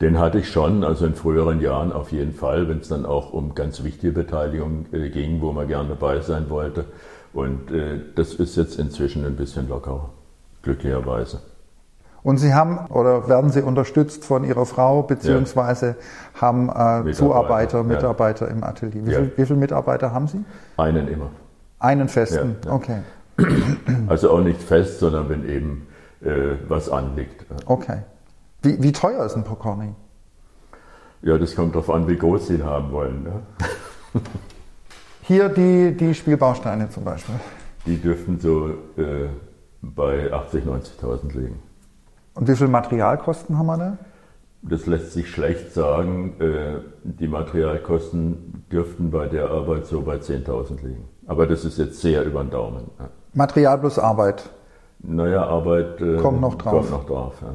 Den 0.00 0.20
hatte 0.20 0.38
ich 0.38 0.48
schon, 0.48 0.84
also 0.84 1.04
in 1.04 1.16
früheren 1.16 1.60
Jahren 1.60 1.92
auf 1.92 2.12
jeden 2.12 2.32
Fall, 2.32 2.68
wenn 2.68 2.78
es 2.78 2.88
dann 2.88 3.06
auch 3.06 3.32
um 3.32 3.56
ganz 3.56 3.82
wichtige 3.82 4.12
Beteiligung 4.12 4.86
äh, 4.92 5.08
ging, 5.10 5.40
wo 5.40 5.50
man 5.50 5.66
gerne 5.66 5.88
dabei 5.88 6.20
sein 6.20 6.48
wollte. 6.48 6.84
Und 7.32 7.72
äh, 7.72 7.98
das 8.14 8.34
ist 8.34 8.56
jetzt 8.56 8.78
inzwischen 8.78 9.26
ein 9.26 9.34
bisschen 9.34 9.68
lockerer, 9.68 10.10
glücklicherweise. 10.62 11.40
Und 12.24 12.38
Sie 12.38 12.54
haben 12.54 12.78
oder 12.86 13.28
werden 13.28 13.50
Sie 13.50 13.60
unterstützt 13.60 14.24
von 14.24 14.44
Ihrer 14.44 14.64
Frau 14.64 15.02
beziehungsweise 15.02 15.96
haben 16.40 16.70
äh, 16.70 17.12
Zuarbeiter, 17.12 17.78
ja. 17.78 17.84
Mitarbeiter 17.84 18.48
im 18.48 18.64
Atelier. 18.64 19.06
Wie, 19.06 19.10
Ja. 19.12 19.18
viel, 19.20 19.32
wie 19.36 19.44
viele 19.46 19.58
Mitarbeiter 19.58 20.10
haben 20.12 20.26
Sie? 20.26 20.42
Einen 20.78 21.06
immer. 21.06 21.30
Einen 21.78 22.08
festen. 22.08 22.56
Ja, 22.64 22.70
ja. 22.70 22.74
Okay. 22.74 22.98
Also 24.08 24.30
auch 24.30 24.40
nicht 24.40 24.62
fest, 24.62 25.00
sondern 25.00 25.28
wenn 25.28 25.46
eben 25.48 25.86
äh, 26.22 26.56
was 26.66 26.88
anliegt. 26.88 27.44
Okay. 27.66 27.98
Wie, 28.62 28.82
wie 28.82 28.92
teuer 28.92 29.24
ist 29.26 29.36
ein 29.36 29.44
Pokorny? 29.44 29.92
Ja, 31.20 31.36
das 31.36 31.54
kommt 31.54 31.74
darauf 31.74 31.90
an, 31.90 32.08
wie 32.08 32.16
groß 32.16 32.46
Sie 32.46 32.54
ihn 32.54 32.64
haben 32.64 32.90
wollen. 32.90 33.22
Ne? 33.22 33.42
Hier 35.22 35.50
die, 35.50 35.94
die 35.94 36.14
Spielbausteine 36.14 36.88
zum 36.88 37.04
Beispiel. 37.04 37.34
Die 37.84 38.00
dürften 38.00 38.38
so 38.40 38.68
äh, 38.96 39.28
bei 39.82 40.32
80.000, 40.32 40.62
90.000 41.02 41.38
liegen. 41.38 41.62
Und 42.34 42.48
wie 42.48 42.56
viel 42.56 42.68
Materialkosten 42.68 43.58
haben 43.58 43.66
wir 43.66 43.78
da? 43.78 43.98
Das 44.62 44.86
lässt 44.86 45.12
sich 45.12 45.30
schlecht 45.30 45.72
sagen. 45.72 46.34
Äh, 46.40 46.80
die 47.04 47.28
Materialkosten 47.28 48.64
dürften 48.72 49.10
bei 49.10 49.26
der 49.26 49.50
Arbeit 49.50 49.86
so 49.86 50.00
bei 50.00 50.16
10.000 50.16 50.82
liegen. 50.82 51.04
Aber 51.26 51.46
das 51.46 51.64
ist 51.64 51.78
jetzt 51.78 52.00
sehr 52.00 52.24
über 52.24 52.42
den 52.42 52.50
Daumen. 52.50 52.90
Material 53.34 53.78
plus 53.78 53.98
Arbeit. 53.98 54.48
Naja, 55.00 55.44
Arbeit 55.44 56.00
äh, 56.00 56.16
Kommt 56.16 56.40
noch 56.40 56.54
drauf. 56.54 56.88
Kommt 56.88 56.90
noch 56.90 57.06
drauf 57.06 57.34
ja. 57.42 57.54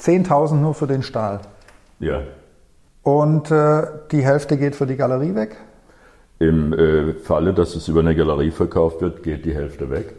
10.000 0.00 0.54
nur 0.54 0.74
für 0.74 0.86
den 0.86 1.02
Stahl. 1.02 1.40
ja. 2.00 2.22
Und 3.04 3.50
äh, 3.50 3.82
die 4.12 4.24
Hälfte 4.24 4.56
geht 4.56 4.76
für 4.76 4.86
die 4.86 4.94
Galerie 4.96 5.34
weg. 5.34 5.56
Im 6.38 6.72
äh, 6.72 7.14
Falle, 7.14 7.52
dass 7.52 7.74
es 7.74 7.88
über 7.88 7.98
eine 7.98 8.14
Galerie 8.14 8.52
verkauft 8.52 9.00
wird, 9.00 9.24
geht 9.24 9.44
die 9.44 9.54
Hälfte 9.54 9.90
weg. 9.90 10.14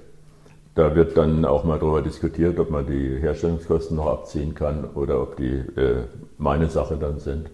Da 0.76 0.96
wird 0.96 1.18
dann 1.18 1.46
auch 1.46 1.64
mal 1.64 1.78
darüber 1.78 2.02
diskutiert, 2.02 2.60
ob 2.60 2.72
man 2.72 2.88
die 2.88 3.18
Herstellungskosten 3.20 3.98
noch 3.98 4.08
abziehen 4.08 4.56
kann 4.56 4.86
oder 4.96 5.22
ob 5.22 5.38
die 5.38 5.54
äh, 5.54 6.06
meine 6.38 6.68
Sache 6.70 6.98
dann 6.98 7.20
sind. 7.20 7.50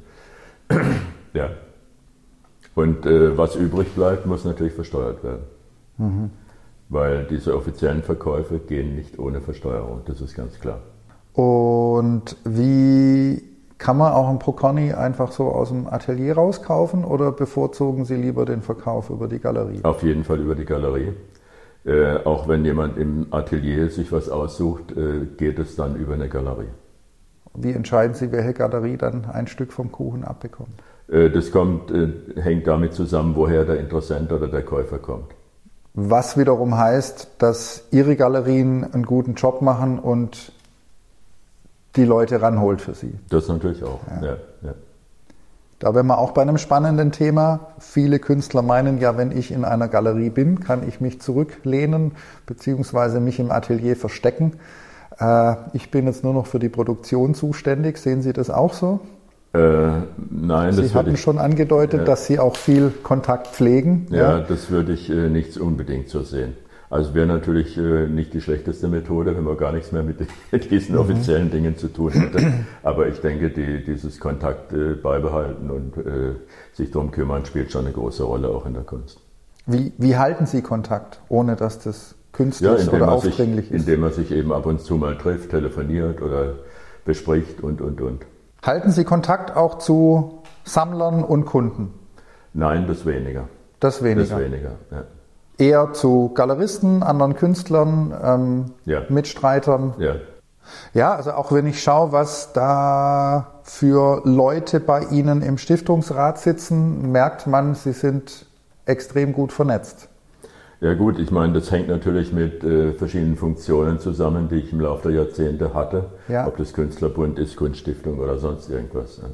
ja. 1.34 1.50
Und 2.76 3.06
äh, 3.06 3.38
was 3.38 3.56
übrig 3.56 3.94
bleibt, 3.94 4.26
muss 4.26 4.46
natürlich 4.46 4.74
versteuert 4.74 5.24
werden. 5.24 5.44
Weil 6.88 7.26
diese 7.26 7.56
offiziellen 7.56 8.04
Verkäufe 8.04 8.58
gehen 8.60 8.96
nicht 8.96 9.20
ohne 9.20 9.42
Versteuerung, 9.42 10.02
das 10.06 10.22
ist 10.22 10.34
ganz 10.34 10.60
klar. 10.60 10.80
Und 11.34 12.38
wie 12.46 13.44
kann 13.78 13.98
man 13.98 14.14
auch 14.14 14.30
ein 14.30 14.40
Proconi 14.40 14.94
einfach 14.94 15.32
so 15.32 15.50
aus 15.50 15.70
dem 15.70 15.88
Atelier 15.88 16.36
rauskaufen 16.36 17.06
oder 17.06 17.32
bevorzugen 17.32 18.06
Sie 18.06 18.16
lieber 18.16 18.46
den 18.46 18.62
Verkauf 18.62 19.10
über 19.10 19.28
die 19.28 19.40
Galerie? 19.40 19.82
Auf 19.84 20.04
jeden 20.04 20.24
Fall 20.24 20.40
über 20.40 20.56
die 20.56 20.66
Galerie. 20.66 21.14
Äh, 21.86 22.18
auch 22.26 22.48
wenn 22.48 22.66
jemand 22.66 22.98
im 22.98 23.28
Atelier 23.32 23.90
sich 23.90 24.12
was 24.12 24.30
aussucht, 24.30 24.92
äh, 24.92 25.26
geht 25.38 25.60
es 25.60 25.76
dann 25.76 25.96
über 25.96 26.14
eine 26.14 26.28
Galerie. 26.28 26.68
Wie 27.54 27.72
entscheiden 27.72 28.14
Sie, 28.14 28.32
welche 28.32 28.54
Galerie 28.54 28.98
dann 28.98 29.26
ein 29.26 29.48
Stück 29.48 29.72
vom 29.72 29.92
Kuchen 29.92 30.24
abbekommt? 30.24 30.84
Äh, 31.08 31.30
das 31.30 31.52
kommt, 31.52 31.92
äh, 31.92 32.10
hängt 32.36 32.68
damit 32.68 32.94
zusammen, 32.94 33.36
woher 33.36 33.66
der 33.66 33.80
Interessent 33.80 34.32
oder 34.32 34.48
der 34.48 34.64
Käufer 34.64 35.00
kommt. 35.00 35.32
Was 35.94 36.38
wiederum 36.38 36.78
heißt, 36.78 37.30
dass 37.40 37.88
Ihre 37.92 38.16
Galerien 38.16 38.84
einen 38.84 39.06
guten 39.06 39.34
Job 39.34 39.62
machen 39.62 40.00
und 40.00 40.52
die 41.96 42.06
Leute 42.06 42.42
ranholt 42.42 42.82
für 42.82 42.94
Sie. 42.94 43.14
Das 43.30 43.48
natürlich 43.48 43.84
auch. 43.84 44.00
Ja. 44.22 44.38
Ja, 44.62 44.74
Da 45.80 45.96
wären 45.96 46.08
wir 46.08 46.18
auch 46.18 46.32
bei 46.32 46.42
einem 46.42 46.58
spannenden 46.58 47.12
Thema. 47.14 47.68
Viele 47.80 48.20
Künstler 48.20 48.62
meinen 48.62 49.00
ja, 49.00 49.18
wenn 49.18 49.32
ich 49.32 49.52
in 49.52 49.64
einer 49.64 49.88
Galerie 49.88 50.30
bin, 50.30 50.60
kann 50.60 50.86
ich 50.88 51.00
mich 51.00 51.22
zurücklehnen 51.22 52.12
bzw. 52.48 53.20
mich 53.22 53.40
im 53.40 53.50
Atelier 53.50 53.96
verstecken. 53.96 54.54
Äh, 55.20 55.56
Ich 55.74 55.90
bin 55.90 56.06
jetzt 56.06 56.24
nur 56.24 56.34
noch 56.34 56.48
für 56.48 56.60
die 56.60 56.68
Produktion 56.70 57.34
zuständig. 57.34 57.98
Sehen 57.98 58.22
Sie 58.22 58.34
das 58.34 58.50
auch 58.50 58.74
so? 58.74 59.00
Äh, 59.54 59.60
nein, 60.30 60.74
Sie 60.74 60.82
das 60.84 60.94
hatten 60.96 61.14
ich, 61.16 61.22
schon 61.22 61.38
angedeutet, 61.40 62.02
Ja. 62.02 62.06
dass 62.06 62.26
Sie 62.26 62.40
auch 62.40 62.56
viel 62.58 62.92
Kontakt 63.02 63.48
pflegen. 63.48 64.06
ja, 64.12 64.40
das 64.42 64.70
würde 64.70 64.92
ich 64.94 65.10
äh, 65.10 65.30
nicht 65.30 65.58
unbedingt 65.58 66.10
so 66.10 66.22
sehen. 66.24 66.56
Also 66.90 67.14
wäre 67.14 67.28
natürlich 67.28 67.78
äh, 67.78 68.08
nicht 68.08 68.34
die 68.34 68.42
schlechteste 68.42 68.88
Methode, 68.88 69.36
wenn 69.38 69.44
man 69.44 69.58
gar 69.58 69.72
nichts 69.72 69.92
mehr 69.92 70.04
mit 70.52 70.72
diesen 70.72 70.96
Mhm. 70.96 71.02
offiziellen 71.02 71.52
Dingen 71.52 71.78
zu 71.78 71.88
tun 71.88 72.12
hätte. 72.12 72.42
Aber 72.84 73.08
ich 73.08 73.22
denke, 73.22 73.50
die, 73.52 73.84
dieses 73.84 74.20
Kontakt 74.20 74.74
äh, 74.74 74.96
beibehalten 74.96 75.70
und 75.70 75.98
äh, 75.98 76.34
sich 76.74 76.90
darum 76.92 77.12
kümmern, 77.12 77.46
spielt 77.46 77.72
schon 77.72 77.86
eine 77.86 77.94
große 77.94 78.24
Rolle 78.24 78.50
auch 78.50 78.66
in 78.66 78.74
der 78.74 78.84
Kunst. 78.84 79.20
Wie, 79.68 79.94
wie 80.00 80.18
halten 80.18 80.48
Sie 80.48 80.64
Kontakt, 80.64 81.22
ohne 81.30 81.56
dass 81.56 81.80
das 81.80 82.16
künstlich 82.32 82.72
indem 82.72 82.88
oder 83.02 83.20
sich, 83.20 83.32
aufdringlich 83.34 83.72
ist? 83.72 83.82
indem 83.82 84.00
man 84.00 84.12
sich 84.12 84.32
eben 84.32 84.52
ab 84.52 84.66
und 84.66 84.82
zu 84.82 84.96
mal 84.96 85.16
trifft, 85.16 85.52
telefoniert 85.52 86.24
oder 86.24 86.54
bespricht 87.06 87.62
und, 87.62 87.82
und, 87.82 88.02
und. 88.02 88.26
Halten 88.64 88.90
Sie 88.90 89.04
Kontakt 89.04 89.56
auch 89.56 89.78
zu 89.78 90.42
Sammlern 90.64 91.24
und 91.24 91.46
Kunden? 91.46 91.94
Nein, 92.54 92.88
das 92.88 93.06
weniger. 93.06 93.48
Das 93.80 94.04
weniger. 94.04 94.22
Das 94.28 94.40
weniger, 94.40 94.72
ja. 94.92 95.04
Eher 95.60 95.94
zu 95.94 96.32
Galeristen, 96.34 97.04
anderen 97.04 97.36
Künstlern, 97.36 98.14
ähm, 98.24 98.66
Ja. 98.86 99.02
Mitstreitern. 99.10 99.94
ja. 100.00 100.16
Ja, 100.94 101.16
also 101.16 101.32
auch 101.32 101.52
wenn 101.52 101.66
ich 101.66 101.82
schaue, 101.82 102.12
was 102.12 102.54
da 102.54 103.48
für 103.64 104.22
Leute 104.24 104.80
bei 104.80 105.02
Ihnen 105.06 105.42
im 105.42 105.58
Stiftungsrat 105.58 106.38
sitzen, 106.38 107.12
merkt 107.12 107.48
man, 107.48 107.74
Sie 107.74 107.92
sind 107.92 108.46
extrem 108.86 109.34
gut 109.34 109.52
vernetzt. 109.52 110.10
Ja 110.80 110.94
gut, 110.94 111.18
ich 111.18 111.32
meine, 111.32 111.54
das 111.54 111.72
hängt 111.72 111.88
natürlich 111.90 112.32
mit 112.34 112.64
äh, 112.64 112.94
verschiedenen 112.94 113.36
Funktionen 113.36 114.00
zusammen, 114.00 114.48
die 114.48 114.58
ich 114.58 114.72
im 114.72 114.80
Laufe 114.80 115.12
der 115.12 115.24
Jahrzehnte 115.24 115.74
hatte. 115.74 116.06
Ja. 116.28 116.46
Ob 116.48 116.58
das 116.58 116.72
Künstlerbund 116.74 117.40
ist, 117.40 117.56
Kunststiftung 117.56 118.20
oder 118.20 118.38
sonst 118.38 118.70
irgendwas. 118.70 119.18
ja. 119.18 119.30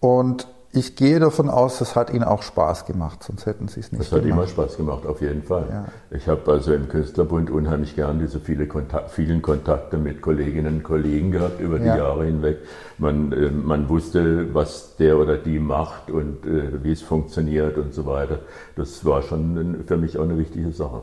Und 0.00 0.46
ich 0.70 0.96
gehe 0.96 1.18
davon 1.18 1.48
aus, 1.48 1.78
das 1.78 1.96
hat 1.96 2.10
Ihnen 2.10 2.24
auch 2.24 2.42
Spaß 2.42 2.84
gemacht, 2.84 3.22
sonst 3.22 3.46
hätten 3.46 3.68
Sie 3.68 3.80
es 3.80 3.90
nicht 3.90 4.00
Das 4.04 4.12
hat 4.12 4.22
immer 4.22 4.36
gemacht. 4.36 4.50
Spaß 4.50 4.76
gemacht, 4.76 5.06
auf 5.06 5.20
jeden 5.22 5.42
Fall. 5.42 5.64
Ja. 5.70 5.84
Ich 6.10 6.28
habe 6.28 6.50
also 6.52 6.72
im 6.74 6.88
Künstlerbund 6.88 7.50
unheimlich 7.50 7.96
gern 7.96 8.18
diese 8.18 8.38
viele 8.38 8.66
Kontak 8.68 9.10
vielen 9.10 9.40
Kontakte 9.42 9.96
mit 9.96 10.20
Kolleginnen 10.20 10.76
und 10.76 10.82
Kollegen 10.82 11.30
gehabt 11.32 11.60
über 11.60 11.78
die 11.78 11.86
Ja. 11.86 11.96
Jahre 11.96 12.26
hinweg. 12.26 12.58
Man, 12.98 13.32
äh, 13.32 13.50
man 13.50 13.88
wusste, 13.88 14.54
was 14.54 14.96
der 14.96 15.16
oder 15.18 15.36
die 15.38 15.58
macht 15.58 16.10
und 16.10 16.44
äh, 16.44 16.84
wie 16.84 16.92
es 16.92 17.00
funktioniert 17.02 17.78
und 17.78 17.94
so 17.94 18.04
weiter. 18.06 18.40
Das 18.76 19.04
war 19.04 19.22
schon 19.22 19.84
für 19.86 19.96
mich 19.96 20.18
auch 20.18 20.24
eine 20.24 20.36
wichtige 20.38 20.70
Sache. 20.72 21.02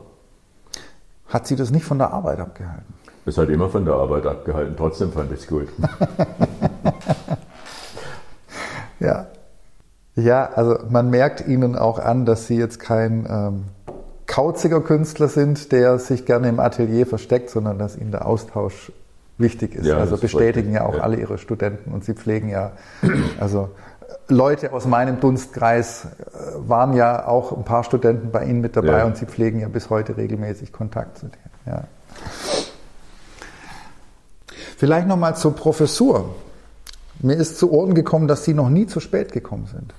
Hat 1.28 1.46
Sie 1.48 1.56
das 1.56 1.70
nicht 1.72 1.84
von 1.84 1.98
der 1.98 2.12
Arbeit 2.12 2.38
abgehalten? 2.38 2.94
Es 3.28 3.36
hat 3.36 3.48
immer 3.48 3.68
von 3.68 3.84
der 3.84 3.94
Arbeit 3.94 4.24
abgehalten, 4.26 4.74
trotzdem 4.76 5.10
fand 5.10 5.32
ich 5.32 5.40
es 5.40 5.46
gut. 5.48 5.66
Ja. 8.98 9.26
Ja, 10.16 10.50
also 10.54 10.78
man 10.88 11.10
merkt 11.10 11.46
Ihnen 11.46 11.76
auch 11.76 11.98
an, 11.98 12.24
dass 12.24 12.46
Sie 12.46 12.56
jetzt 12.56 12.80
kein 12.80 13.26
ähm, 13.28 13.64
kauziger 14.26 14.80
Künstler 14.80 15.28
sind, 15.28 15.72
der 15.72 15.98
sich 15.98 16.24
gerne 16.24 16.48
im 16.48 16.58
Atelier 16.58 17.06
versteckt, 17.06 17.50
sondern 17.50 17.78
dass 17.78 17.96
Ihnen 17.96 18.10
der 18.10 18.26
Austausch 18.26 18.92
wichtig 19.38 19.74
ist. 19.74 19.86
Ja, 19.86 19.98
also 19.98 20.16
bestätigen 20.16 20.72
ja 20.72 20.86
auch 20.86 20.96
ja. 20.96 21.00
alle 21.02 21.16
Ihre 21.16 21.36
Studenten 21.36 21.92
und 21.92 22.04
Sie 22.04 22.14
pflegen 22.14 22.48
ja, 22.48 22.72
also 23.38 23.68
Leute 24.28 24.72
aus 24.72 24.86
meinem 24.86 25.20
Dunstkreis 25.20 26.06
äh, 26.06 26.08
waren 26.66 26.94
ja 26.94 27.28
auch 27.28 27.56
ein 27.56 27.64
paar 27.64 27.84
Studenten 27.84 28.30
bei 28.30 28.44
Ihnen 28.44 28.60
mit 28.60 28.76
dabei 28.76 28.98
Ja. 28.98 29.04
und 29.04 29.16
Sie 29.16 29.26
pflegen 29.26 29.60
ja 29.60 29.68
bis 29.68 29.90
heute 29.90 30.16
regelmäßig 30.16 30.72
Kontakt 30.72 31.18
zu 31.18 31.26
denen. 31.26 31.50
Ja. 31.66 31.84
Vielleicht 34.78 35.06
nochmal 35.06 35.36
zur 35.36 35.54
Professur. 35.54 36.34
Mir 37.20 37.34
ist 37.34 37.58
zu 37.58 37.70
Ohren 37.70 37.94
gekommen, 37.94 38.28
dass 38.28 38.44
Sie 38.44 38.54
noch 38.54 38.68
nie 38.68 38.86
zu 38.86 39.00
spät 39.00 39.32
gekommen 39.32 39.66
sind. 39.66 39.94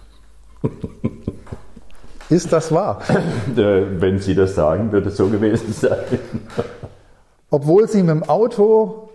Ist 2.30 2.52
das 2.52 2.72
wahr? 2.74 3.00
Äh, 3.56 3.84
Wenn 4.02 4.20
Sie 4.20 4.36
das 4.36 4.56
sagen, 4.56 4.92
wird 4.92 5.06
es 5.06 5.16
so 5.18 5.28
gewesen 5.30 5.72
sein. 5.72 5.98
Obwohl 7.50 7.88
Sie 7.88 8.02
mit 8.04 8.10
dem 8.10 8.24
Auto 8.24 9.10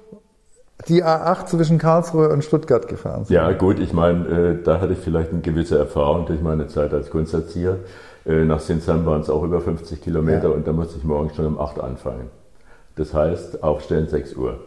die 0.88 1.05
A8 1.05 1.46
zwischen 1.46 1.78
Karlsruhe 1.78 2.31
und 2.31 2.42
Stuttgart 2.42 2.88
gefahren 2.88 3.24
sind. 3.24 3.35
Ja, 3.35 3.52
gut, 3.52 3.78
ich 3.78 3.92
meine, 3.92 4.26
äh, 4.26 4.62
da 4.62 4.81
hatte 4.81 4.94
ich 4.94 4.98
vielleicht 4.98 5.31
eine 5.31 5.40
gewisse 5.42 5.78
Erfahrung 5.78 6.26
durch 6.26 6.40
meine 6.40 6.66
Zeit 6.68 6.92
als 6.94 7.11
Kunsterzieher. 7.11 7.78
Äh, 8.24 8.44
nach 8.44 8.61
Sinsheim 8.61 9.05
waren 9.05 9.20
es 9.20 9.28
auch 9.31 9.42
über 9.44 9.61
50 9.61 10.00
Kilometer 10.00 10.48
Ja. 10.48 10.55
und 10.55 10.66
da 10.66 10.72
musste 10.72 10.96
ich 10.98 11.05
morgens 11.05 11.37
schon 11.37 11.46
um 11.46 11.61
8 11.61 11.78
anfangen. 11.81 12.31
Das 12.96 13.12
heißt, 13.14 13.62
aufstellen 13.62 14.09
6 14.09 14.35
Uhr. 14.35 14.59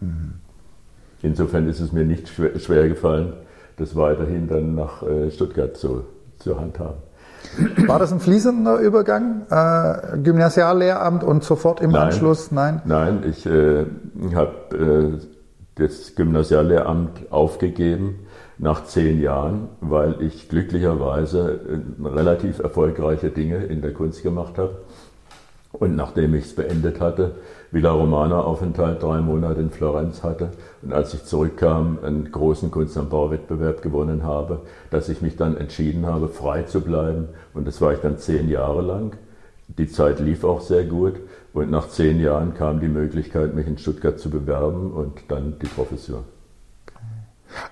Mhm. 0.00 0.34
Insofern 1.22 1.68
ist 1.68 1.80
es 1.80 1.92
mir 1.92 2.04
nicht 2.04 2.28
schwer 2.28 2.88
gefallen, 2.88 3.32
das 3.76 3.96
weiterhin 3.96 4.48
dann 4.48 4.74
nach 4.74 5.02
äh, 5.02 5.30
Stuttgart 5.30 5.76
zu, 5.76 6.04
zu 6.38 6.58
handhaben. 6.58 6.98
War 7.86 7.98
das 7.98 8.12
ein 8.12 8.20
fließender 8.20 8.78
Übergang? 8.78 9.46
Äh, 9.50 10.18
Gymnasiallehramt 10.18 11.24
und 11.24 11.44
sofort 11.44 11.80
im 11.80 11.90
Nein. 11.90 12.02
Anschluss? 12.02 12.52
Nein. 12.52 12.82
Nein, 12.84 13.24
ich 13.28 13.44
äh, 13.46 13.84
habe 14.34 15.18
äh, 15.18 15.26
das 15.74 16.14
Gymnasiallehramt 16.14 17.32
aufgegeben 17.32 18.20
nach 18.58 18.84
zehn 18.84 19.20
Jahren, 19.20 19.68
weil 19.80 20.22
ich 20.22 20.48
glücklicherweise 20.48 21.60
äh, 21.68 22.06
relativ 22.06 22.60
erfolgreiche 22.60 23.30
Dinge 23.30 23.64
in 23.64 23.82
der 23.82 23.92
Kunst 23.92 24.22
gemacht 24.22 24.58
habe. 24.58 24.82
Und 25.72 25.96
nachdem 25.96 26.34
ich 26.34 26.44
es 26.44 26.54
beendet 26.54 27.00
hatte, 27.00 27.36
Villa 27.70 27.92
Romana 27.92 28.42
Aufenthalt 28.42 29.02
drei 29.02 29.20
Monate 29.20 29.62
in 29.62 29.70
Florenz 29.70 30.22
hatte 30.22 30.50
und 30.82 30.92
als 30.92 31.14
ich 31.14 31.24
zurückkam, 31.24 31.98
einen 32.02 32.30
großen 32.30 32.70
Kunst 32.70 32.98
am 32.98 33.08
Bauwettbewerb 33.08 33.80
gewonnen 33.80 34.22
habe, 34.22 34.60
dass 34.90 35.08
ich 35.08 35.22
mich 35.22 35.36
dann 35.36 35.56
entschieden 35.56 36.04
habe, 36.04 36.28
frei 36.28 36.64
zu 36.64 36.82
bleiben. 36.82 37.28
Und 37.54 37.66
das 37.66 37.80
war 37.80 37.94
ich 37.94 38.00
dann 38.00 38.18
zehn 38.18 38.50
Jahre 38.50 38.82
lang. 38.82 39.16
die 39.78 39.88
Zeit 39.88 40.20
lief 40.20 40.44
auch 40.44 40.60
sehr 40.60 40.84
gut 40.84 41.14
und 41.54 41.70
nach 41.70 41.88
zehn 41.88 42.20
Jahren 42.20 42.52
kam 42.52 42.80
die 42.80 42.88
Möglichkeit, 42.88 43.54
mich 43.54 43.66
in 43.66 43.78
Stuttgart 43.78 44.18
zu 44.18 44.28
bewerben 44.28 44.92
und 44.92 45.22
dann 45.28 45.58
die 45.62 45.66
Professur. 45.66 46.24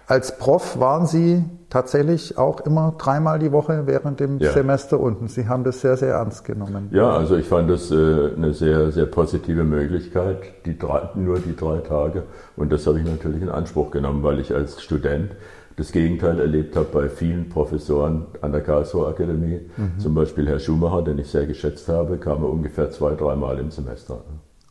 Als 0.07 0.39
Prof 0.39 0.79
waren 0.79 1.07
Sie 1.07 1.45
tatsächlich 1.71 2.37
auch 2.37 2.61
immer 2.61 2.95
dreimal 2.99 3.39
die 3.39 3.53
Woche 3.53 3.83
während 3.87 4.21
dem 4.21 4.39
ja. 4.39 4.53
Semester 4.53 4.99
unten. 4.99 5.29
Sie 5.29 5.49
haben 5.49 5.65
das 5.65 5.81
sehr, 5.81 5.97
sehr 5.97 6.15
ernst 6.15 6.45
genommen. 6.45 6.89
Ja, 6.93 7.11
also 7.11 7.37
ich 7.37 7.47
fand 7.47 7.71
das 7.71 7.91
äh, 7.91 7.95
eine 8.37 8.53
sehr, 8.53 8.91
sehr 8.91 9.07
positive 9.07 9.65
Möglichkeit, 9.65 10.67
die 10.67 10.77
drei, 10.77 11.11
nur 11.15 11.39
die 11.39 11.57
drei 11.57 11.79
Tage. 11.79 12.25
Und 12.57 12.73
das 12.73 12.87
habe 12.87 12.99
ich 12.99 13.07
natürlich 13.07 13.43
in 13.43 13.49
Anspruch 13.49 13.91
genommen, 13.91 14.23
weil 14.23 14.41
ich 14.41 14.55
als 14.55 14.83
Student 14.83 15.37
das 15.77 15.93
Gegenteil 15.93 16.39
erlebt 16.41 16.77
habe 16.77 16.89
bei 16.93 17.09
vielen 17.09 17.49
Professoren 17.49 18.27
an 18.43 18.53
der 18.53 18.61
Karlsruher 18.61 19.09
Akademie. 19.09 19.61
Mhm. 19.77 19.99
Zum 19.99 20.15
Beispiel 20.15 20.47
Herr 20.47 20.59
Schumacher, 20.59 21.03
den 21.03 21.19
ich 21.19 21.31
sehr 21.31 21.47
geschätzt 21.47 21.89
habe, 21.89 22.19
kam 22.19 22.43
er 22.43 22.51
ungefähr 22.51 22.91
zwei, 22.91 23.15
dreimal 23.15 23.59
im 23.59 23.71
Semester. 23.71 24.23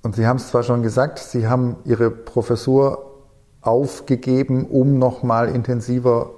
Und 0.04 0.16
Sie 0.16 0.28
haben 0.28 0.38
es 0.38 0.50
zwar 0.50 0.64
schon 0.64 0.84
gesagt, 0.84 1.20
Sie 1.20 1.48
haben 1.48 1.78
Ihre 1.84 2.12
Professur 2.12 3.09
aufgegeben, 3.62 4.66
um 4.66 4.98
nochmal 4.98 5.50
intensiver 5.50 6.32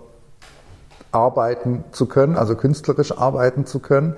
arbeiten 1.11 1.83
zu 1.91 2.05
können, 2.05 2.35
also 2.37 2.55
künstlerisch 2.55 3.17
arbeiten 3.17 3.65
zu 3.65 3.79
können. 3.79 4.15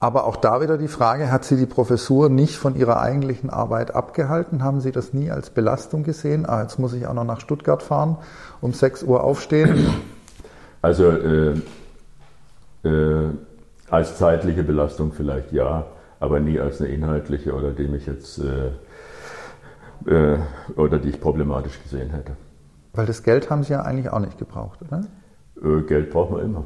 Aber 0.00 0.26
auch 0.26 0.36
da 0.36 0.60
wieder 0.60 0.78
die 0.78 0.86
Frage, 0.86 1.32
hat 1.32 1.44
Sie 1.44 1.56
die 1.56 1.66
Professur 1.66 2.28
nicht 2.28 2.56
von 2.56 2.76
Ihrer 2.76 3.00
eigentlichen 3.00 3.50
Arbeit 3.50 3.96
abgehalten? 3.96 4.62
Haben 4.62 4.80
Sie 4.80 4.92
das 4.92 5.12
nie 5.12 5.30
als 5.30 5.50
Belastung 5.50 6.04
gesehen? 6.04 6.46
Ah, 6.46 6.62
jetzt 6.62 6.78
muss 6.78 6.92
ich 6.92 7.06
auch 7.08 7.14
noch 7.14 7.24
nach 7.24 7.40
Stuttgart 7.40 7.82
fahren, 7.82 8.16
um 8.60 8.72
6 8.72 9.02
Uhr 9.02 9.24
aufstehen. 9.24 9.88
Also 10.80 11.10
äh, 11.10 11.54
äh, 12.84 13.30
als 13.90 14.16
zeitliche 14.16 14.62
Belastung 14.62 15.12
vielleicht 15.12 15.50
ja, 15.50 15.86
aber 16.20 16.38
nie 16.38 16.60
als 16.60 16.80
eine 16.80 16.90
inhaltliche 16.90 17.52
oder 17.52 17.72
die 17.72 17.88
mich 17.88 18.06
jetzt 18.06 18.38
äh, 18.38 18.70
äh, 20.06 20.38
oder 20.76 20.98
die 20.98 21.10
ich 21.10 21.20
problematisch 21.20 21.82
gesehen 21.82 22.10
hätte. 22.10 22.32
Weil 22.94 23.06
das 23.06 23.22
Geld 23.22 23.50
haben 23.50 23.62
Sie 23.62 23.72
ja 23.72 23.82
eigentlich 23.82 24.10
auch 24.10 24.20
nicht 24.20 24.38
gebraucht, 24.38 24.80
oder? 24.82 25.04
Äh, 25.62 25.82
Geld 25.82 26.10
braucht 26.10 26.32
man 26.32 26.40
immer. 26.42 26.64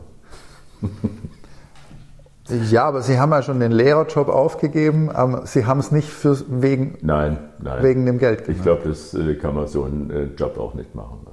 ja, 2.71 2.85
aber 2.85 3.03
Sie 3.03 3.19
haben 3.19 3.31
ja 3.31 3.43
schon 3.43 3.61
den 3.61 3.73
Lehrerjob 3.73 4.29
aufgegeben, 4.29 5.11
aber 5.11 5.47
Sie 5.47 5.67
haben 5.67 5.81
es 5.81 5.93
nicht 5.93 6.09
für, 6.09 6.37
wegen, 6.49 6.99
nein, 7.03 7.39
nein. 7.61 7.83
wegen 7.83 8.07
dem 8.07 8.19
Geld 8.19 8.45
gemacht. 8.45 8.57
Ich 8.57 8.63
glaube, 8.63 8.89
das 8.89 9.15
äh, 9.15 9.35
kann 9.35 9.55
man 9.55 9.67
so 9.67 9.85
einen 9.85 10.11
äh, 10.11 10.25
Job 10.37 10.59
auch 10.59 10.75
nicht 10.75 10.95
machen. 10.95 11.21
Ne? 11.25 11.33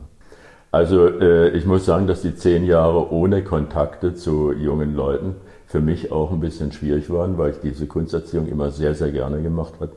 Also 0.71 1.09
ich 1.09 1.65
muss 1.65 1.87
sagen, 1.87 2.05
dass 2.05 2.21
die 2.21 2.35
zehn 2.35 2.63
Jahre 2.63 3.11
ohne 3.11 3.43
Kontakte 3.43 4.13
zu 4.13 4.51
jungen 4.51 4.93
Leuten 4.93 5.33
für 5.65 5.79
mich 5.79 6.11
auch 6.11 6.31
ein 6.31 6.39
bisschen 6.41 6.71
schwierig 6.71 7.09
waren, 7.09 7.39
weil 7.39 7.49
ich 7.49 7.59
diese 7.59 7.87
Kunsterziehung 7.87 8.45
immer 8.45 8.69
sehr, 8.69 8.93
sehr 8.93 9.11
gerne 9.11 9.41
gemacht 9.41 9.73
habe 9.79 9.93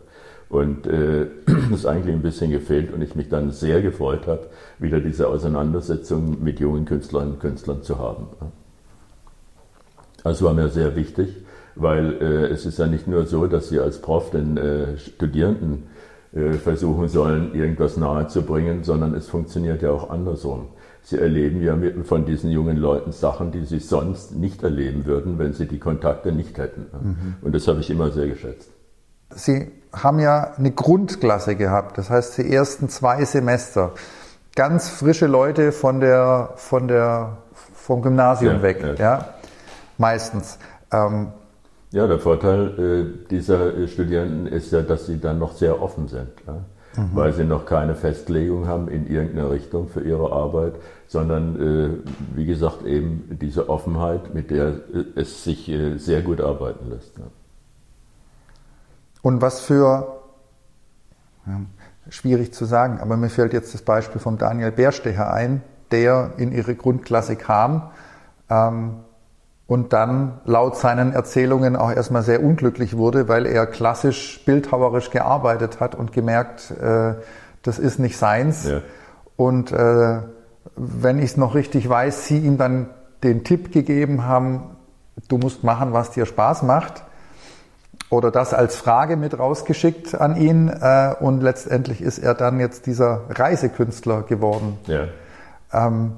und 0.53 0.87
äh, 0.87 1.29
ist 1.73 1.87
eigentlich 1.87 2.15
ein 2.15 2.21
bisschen 2.21 2.51
gefehlt 2.51 2.93
und 2.93 3.01
ich 3.01 3.15
mich 3.15 3.31
dann 3.31 3.53
sehr 3.53 3.81
gefreut 3.81 4.27
habe, 4.27 4.49
wieder 4.79 5.01
diese 5.01 5.29
Auseinandersetzung 5.29 6.45
mit 6.45 6.61
jungen 6.61 6.85
Künstlerinnen 6.85 7.35
und 7.35 7.41
Künstlern 7.41 7.83
zu 7.83 7.99
haben. 7.99 8.27
Das 10.23 10.43
war 10.43 10.53
mir 10.53 10.69
sehr 10.69 10.95
wichtig, 10.95 11.35
weil 11.75 12.13
äh, 12.21 12.47
es 12.49 12.67
ist 12.67 12.79
ja 12.79 12.87
nicht 12.87 13.09
nur 13.09 13.25
so, 13.25 13.47
dass 13.47 13.71
Sie 13.71 13.81
als 13.81 14.03
Prof 14.03 14.31
den 14.31 14.59
äh, 14.59 14.99
Studierenden 14.99 15.85
äh, 16.35 16.53
versuchen 16.53 17.09
sollen, 17.09 17.55
irgendwas 17.55 17.97
nahezubringen, 17.97 18.85
sondern 18.85 19.15
es 19.15 19.29
funktioniert 19.29 19.81
ja 19.81 19.91
auch 19.91 20.11
andersrum. 20.11 20.69
Sie 21.01 21.17
erleben 21.17 21.63
ja 21.63 21.77
mit, 21.77 22.07
von 22.07 22.27
diesen 22.27 22.51
jungen 22.51 22.77
Leuten 22.77 23.13
Sachen, 23.13 23.53
die 23.53 23.65
sie 23.65 23.81
sonst 23.81 24.37
nicht 24.37 24.63
erleben 24.63 25.07
würden, 25.07 25.39
wenn 25.39 25.55
sie 25.55 25.67
die 25.67 25.79
Kontakte 25.79 26.31
nicht 26.31 26.59
hätten. 26.59 26.87
Mhm. 26.93 27.35
Und 27.41 27.55
das 27.55 27.67
habe 27.67 27.81
ich 27.81 27.89
immer 27.89 28.11
sehr 28.11 28.29
geschätzt. 28.29 28.71
Sie 29.35 29.82
haben 29.93 30.19
ja 30.19 30.53
eine 30.57 30.71
Grundklasse 30.71 31.57
gehabt, 31.57 31.99
das 31.99 32.11
heißt 32.11 32.39
die 32.39 32.53
ersten 32.53 32.89
zwei 32.89 33.25
Semester. 33.25 33.93
Ganz 34.55 34.89
frische 34.89 35.27
Leute 35.27 35.73
von 35.73 36.01
der, 36.01 36.51
von 36.57 36.89
der, 36.89 37.39
vom 37.75 38.03
Gymnasium 38.03 38.57
ja, 38.57 38.63
weg, 38.63 38.83
ja. 38.83 38.95
ja. 38.95 39.29
meistens. 39.99 40.59
Ähm, 40.93 41.29
ja, 41.91 42.07
der 42.07 42.19
Vorteil 42.19 42.79
äh, 42.79 43.29
dieser 43.29 43.87
Studierenden 43.87 44.47
ist 44.47 44.73
ja, 44.73 44.83
dass 44.83 45.07
sie 45.07 45.21
dann 45.21 45.39
noch 45.39 45.55
sehr 45.55 45.81
offen 45.83 46.09
sind, 46.09 46.31
ja? 46.47 46.55
mhm. 46.97 47.11
weil 47.15 47.33
sie 47.33 47.45
noch 47.45 47.67
keine 47.67 47.95
Festlegung 47.95 48.67
haben 48.67 48.89
in 48.89 49.07
irgendeine 49.07 49.51
Richtung 49.51 49.89
für 49.89 50.01
ihre 50.01 50.33
Arbeit, 50.33 50.75
sondern 51.07 51.61
äh, 51.61 52.37
wie 52.37 52.47
gesagt 52.47 52.85
eben 52.85 53.39
diese 53.41 53.69
Offenheit, 53.69 54.35
mit 54.35 54.51
der 54.51 54.69
äh, 54.69 55.05
es 55.17 55.45
sich 55.45 55.69
äh, 55.69 55.99
sehr 55.99 56.23
gut 56.23 56.41
arbeiten 56.41 56.91
lässt. 56.91 57.17
Ja. 57.19 57.25
Und 59.23 59.41
was 59.41 59.61
für, 59.61 60.21
ja, 61.47 61.61
schwierig 62.11 62.53
zu 62.53 62.65
sagen, 62.65 63.01
aber 63.01 63.17
mir 63.17 63.31
fällt 63.31 63.53
jetzt 63.53 63.73
das 63.73 63.83
Beispiel 63.83 64.21
vom 64.21 64.37
Daniel 64.37 64.73
Bärstecher 64.73 65.33
ein, 65.33 65.63
der 65.93 66.33
in 66.37 66.53
ihre 66.53 66.75
Grundklasse 66.75 67.37
kam 67.37 67.91
ähm, 68.51 68.97
und 69.69 69.93
dann 69.93 70.41
laut 70.45 70.77
seinen 70.77 71.13
Erzählungen 71.13 71.77
auch 71.77 71.93
erstmal 71.93 72.23
sehr 72.23 72.43
unglücklich 72.43 72.97
wurde, 72.97 73.29
weil 73.29 73.47
er 73.47 73.67
klassisch 73.67 74.45
bildhauerisch 74.45 75.11
gearbeitet 75.11 75.81
hat 75.81 75.95
und 75.95 76.13
gemerkt, 76.13 76.73
äh, 76.73 77.15
das 77.63 77.79
ist 77.79 78.01
nicht 78.01 78.19
seins. 78.19 78.69
Ja. 78.69 78.81
Und 79.37 79.71
äh, 79.71 80.23
wenn 80.77 81.19
ich 81.19 81.27
es 81.27 81.37
noch 81.37 81.55
richtig 81.55 81.89
weiß, 81.89 82.27
sie 82.27 82.39
ihm 82.39 82.59
dann 82.59 82.91
den 83.23 83.45
Tipp 83.45 83.73
gegeben 83.73 84.25
haben, 84.25 84.77
du 85.29 85.39
musst 85.39 85.63
machen, 85.63 85.93
was 85.93 86.11
dir 86.11 86.27
Spaß 86.27 86.65
macht 86.65 87.05
oder 88.13 88.31
das 88.31 88.53
als 88.53 88.77
Frage 88.77 89.17
mit 89.17 89.39
rausgeschickt 89.39 90.15
an 90.15 90.37
ihn 90.37 90.69
äh, 90.69 91.15
und 91.19 91.43
letztendlich 91.43 92.03
ist 92.03 92.19
er 92.19 92.35
dann 92.35 92.61
jetzt 92.61 92.87
dieser 92.87 93.23
Reisekünstler 93.31 94.23
geworden. 94.23 94.77
Ja. 94.87 95.09
Ähm, 95.73 96.13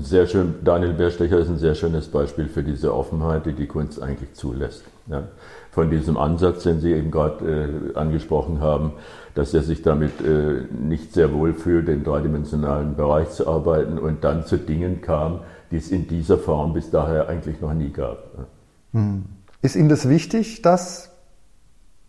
sehr 0.00 0.26
schön, 0.26 0.56
Daniel 0.62 0.92
Bärstecher 0.92 1.38
ist 1.38 1.48
ein 1.48 1.56
sehr 1.56 1.74
schönes 1.74 2.08
Beispiel 2.08 2.48
für 2.48 2.62
diese 2.62 2.94
Offenheit, 2.94 3.46
die 3.46 3.54
die 3.54 3.66
Kunst 3.66 4.02
eigentlich 4.02 4.34
zulässt. 4.34 4.84
Ja. 5.06 5.22
Von 5.70 5.90
diesem 5.90 6.18
Ansatz, 6.18 6.64
den 6.64 6.80
Sie 6.80 6.92
eben 6.92 7.10
gerade 7.10 7.92
äh, 7.94 7.98
angesprochen 7.98 8.60
haben, 8.60 8.92
dass 9.34 9.54
er 9.54 9.62
sich 9.62 9.80
damit 9.80 10.20
äh, 10.20 10.64
nicht 10.70 11.14
sehr 11.14 11.32
wohl 11.32 11.54
fühlt, 11.54 11.88
den 11.88 12.04
dreidimensionalen 12.04 12.96
Bereich 12.96 13.30
zu 13.30 13.48
arbeiten 13.48 13.98
und 13.98 14.24
dann 14.24 14.44
zu 14.44 14.58
Dingen 14.58 15.00
kam, 15.00 15.40
die 15.70 15.76
es 15.76 15.90
in 15.90 16.06
dieser 16.06 16.36
Form 16.36 16.74
bis 16.74 16.90
daher 16.90 17.30
eigentlich 17.30 17.62
noch 17.62 17.72
nie 17.72 17.90
gab. 17.90 18.18
Ja. 18.36 19.00
Hm. 19.00 19.24
Ist 19.62 19.76
Ihnen 19.76 19.88
das 19.88 20.08
wichtig, 20.08 20.62
dass 20.62 21.10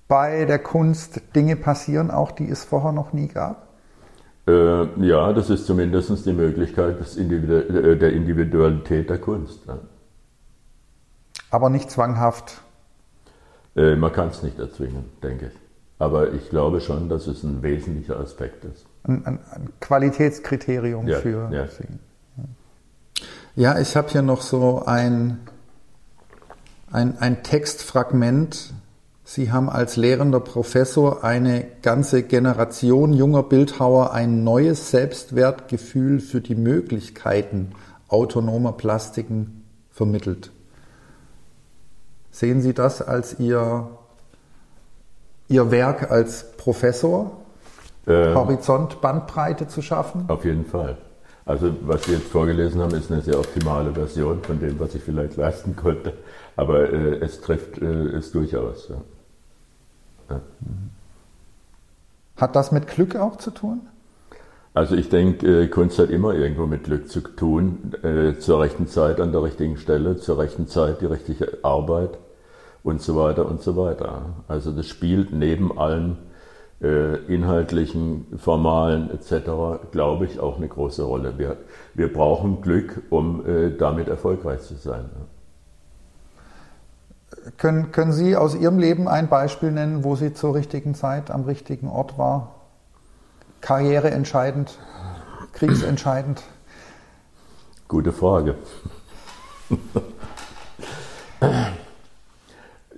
bei 0.07 0.45
der 0.45 0.59
Kunst 0.59 1.21
Dinge 1.35 1.55
passieren, 1.55 2.11
auch 2.11 2.31
die 2.31 2.49
es 2.49 2.63
vorher 2.63 2.91
noch 2.91 3.13
nie 3.13 3.27
gab? 3.27 3.67
Äh, 4.47 5.05
ja, 5.05 5.33
das 5.33 5.49
ist 5.49 5.65
zumindest 5.65 6.25
die 6.25 6.33
Möglichkeit 6.33 6.97
Individu 7.17 7.55
äh, 7.55 7.97
der 7.97 8.13
Individualität 8.13 9.09
der 9.09 9.17
Kunst. 9.17 9.59
Ja. 9.67 9.79
Aber 11.51 11.69
nicht 11.69 11.91
zwanghaft? 11.91 12.61
Äh, 13.75 13.95
man 13.95 14.13
kann 14.13 14.29
es 14.29 14.43
nicht 14.43 14.57
erzwingen, 14.59 15.05
denke 15.21 15.47
ich. 15.47 15.59
Aber 15.99 16.31
ich 16.31 16.49
glaube 16.49 16.79
schon, 16.79 17.09
dass 17.09 17.27
es 17.27 17.43
ein 17.43 17.61
wesentlicher 17.63 18.19
Aspekt 18.19 18.63
ist. 18.65 18.85
Ein, 19.03 19.25
ein, 19.25 19.39
ein 19.51 19.69
Qualitätskriterium 19.81 21.07
ja, 21.07 21.17
für 21.19 21.49
ja. 21.51 21.67
Sie. 21.67 21.87
Ja, 23.55 23.79
ich 23.79 23.95
habe 23.95 24.07
hier 24.09 24.21
noch 24.21 24.41
so 24.41 24.83
ein 24.85 25.39
ein, 26.91 27.17
ein 27.19 27.43
Textfragment. 27.43 28.73
Sie 29.23 29.51
haben 29.51 29.69
als 29.69 29.97
lehrender 29.97 30.39
Professor 30.39 31.23
eine 31.23 31.65
ganze 31.81 32.23
Generation 32.23 33.13
junger 33.13 33.43
Bildhauer 33.43 34.13
ein 34.13 34.43
neues 34.43 34.89
Selbstwertgefühl 34.91 36.19
für 36.19 36.39
die 36.39 36.55
Möglichkeiten 36.55 37.71
autonomer 38.07 38.71
Plastiken 38.71 39.65
vermittelt. 39.91 40.51
Sehen 42.31 42.61
Sie 42.61 42.73
das 42.73 43.01
als 43.01 43.39
Ihr, 43.39 43.89
Ihr 45.49 45.71
Werk 45.71 46.09
als 46.09 46.51
Professor, 46.55 47.31
äh, 48.05 48.33
Horizont, 48.33 49.01
Bandbreite 49.01 49.67
zu 49.67 49.81
schaffen? 49.81 50.25
Auf 50.29 50.45
jeden 50.45 50.65
Fall. 50.65 50.97
Also 51.47 51.73
was 51.81 52.03
Sie 52.03 52.11
jetzt 52.11 52.27
vorgelesen 52.27 52.81
haben, 52.81 52.93
ist 52.93 53.09
eine 53.09 53.21
sehr 53.21 53.39
optimale 53.39 53.93
Version 53.93 54.43
von 54.43 54.59
dem, 54.59 54.77
was 54.79 54.93
ich 54.95 55.01
vielleicht 55.01 55.37
leisten 55.37 55.77
konnte. 55.77 56.11
Aber 56.57 56.91
äh, 56.91 57.19
es 57.19 57.39
trifft 57.39 57.81
äh, 57.81 57.85
es 57.85 58.33
durchaus. 58.33 58.89
Ja. 58.89 58.95
Ja. 60.29 60.41
Hat 62.35 62.55
das 62.55 62.73
mit 62.73 62.87
Glück 62.87 63.15
auch 63.15 63.37
zu 63.37 63.51
tun? 63.51 63.79
Also 64.73 64.95
ich 64.95 65.07
denke, 65.09 65.63
äh, 65.63 65.67
Kunst 65.67 65.97
hat 65.99 66.09
immer 66.09 66.33
irgendwo 66.35 66.67
mit 66.67 66.83
Glück 66.83 67.09
zu 67.09 67.21
tun, 67.21 67.93
äh, 68.03 68.37
zur 68.37 68.61
rechten 68.61 68.87
Zeit 68.87 69.21
an 69.21 69.31
der 69.31 69.41
richtigen 69.41 69.77
Stelle, 69.77 70.17
zur 70.17 70.37
rechten 70.37 70.67
Zeit 70.67 70.99
die 70.99 71.05
richtige 71.05 71.59
Arbeit 71.63 72.17
und 72.83 73.01
so 73.01 73.15
weiter 73.15 73.45
und 73.45 73.61
so 73.61 73.77
weiter. 73.77 74.35
Also 74.49 74.71
das 74.71 74.87
spielt 74.87 75.31
neben 75.31 75.79
allem 75.79 76.17
inhaltlichen, 76.79 78.27
formalen 78.37 79.09
etc., 79.09 79.89
glaube 79.91 80.25
ich, 80.25 80.39
auch 80.39 80.57
eine 80.57 80.67
große 80.67 81.03
Rolle. 81.03 81.39
Wir, 81.39 81.57
wir 81.95 82.13
brauchen 82.13 82.61
Glück, 82.61 83.01
um 83.09 83.43
damit 83.79 84.07
erfolgreich 84.07 84.61
zu 84.61 84.75
sein. 84.75 85.09
Können, 87.57 87.91
können 87.91 88.11
Sie 88.11 88.35
aus 88.35 88.55
Ihrem 88.55 88.77
Leben 88.77 89.07
ein 89.07 89.29
Beispiel 89.29 89.71
nennen, 89.71 90.03
wo 90.03 90.15
Sie 90.15 90.33
zur 90.33 90.55
richtigen 90.55 90.95
Zeit 90.95 91.31
am 91.31 91.45
richtigen 91.45 91.87
Ort 91.87 92.17
war? 92.17 92.55
Karriereentscheidend, 93.61 94.77
kriegsentscheidend? 95.53 96.43
Gute 97.87 98.11
Frage. 98.11 98.55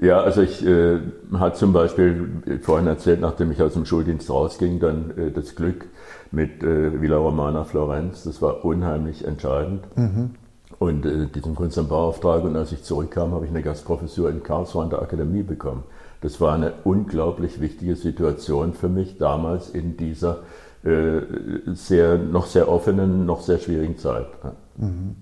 ja, 0.01 0.21
also 0.21 0.41
ich 0.41 0.65
äh, 0.65 0.99
hatte 1.33 1.57
zum 1.57 1.73
Beispiel 1.73 2.59
vorhin 2.61 2.87
erzählt, 2.87 3.21
nachdem 3.21 3.51
ich 3.51 3.61
aus 3.61 3.73
dem 3.73 3.85
Schuldienst 3.85 4.29
rausging, 4.29 4.79
dann 4.79 5.11
äh, 5.17 5.31
das 5.31 5.55
Glück 5.55 5.85
mit 6.31 6.63
äh, 6.63 7.01
Villa 7.01 7.17
Romana 7.17 7.63
Florenz. 7.63 8.23
Das 8.23 8.41
war 8.41 8.63
unheimlich 8.63 9.25
entscheidend. 9.25 9.81
Mhm. 9.97 10.31
Und 10.77 11.05
äh, 11.05 11.27
diesen 11.27 11.55
Kunst- 11.55 11.77
und 11.77 11.89
Bauauftrag. 11.89 12.43
Und 12.43 12.55
als 12.55 12.71
ich 12.71 12.83
zurückkam, 12.83 13.33
habe 13.33 13.45
ich 13.45 13.51
eine 13.51 13.61
Gastprofessur 13.61 14.29
in 14.29 14.43
Karlsruhe 14.43 14.83
an 14.83 14.89
der 14.89 15.01
Akademie 15.01 15.43
bekommen. 15.43 15.83
Das 16.21 16.39
war 16.39 16.53
eine 16.53 16.73
unglaublich 16.83 17.59
wichtige 17.59 17.95
Situation 17.95 18.73
für 18.73 18.89
mich 18.89 19.17
damals 19.17 19.69
in 19.69 19.97
dieser 19.97 20.39
äh, 20.83 21.21
sehr, 21.73 22.17
noch 22.17 22.45
sehr 22.45 22.69
offenen, 22.69 23.25
noch 23.25 23.41
sehr 23.41 23.57
schwierigen 23.57 23.97
Zeit. 23.97 24.27
Mhm. 24.77 25.15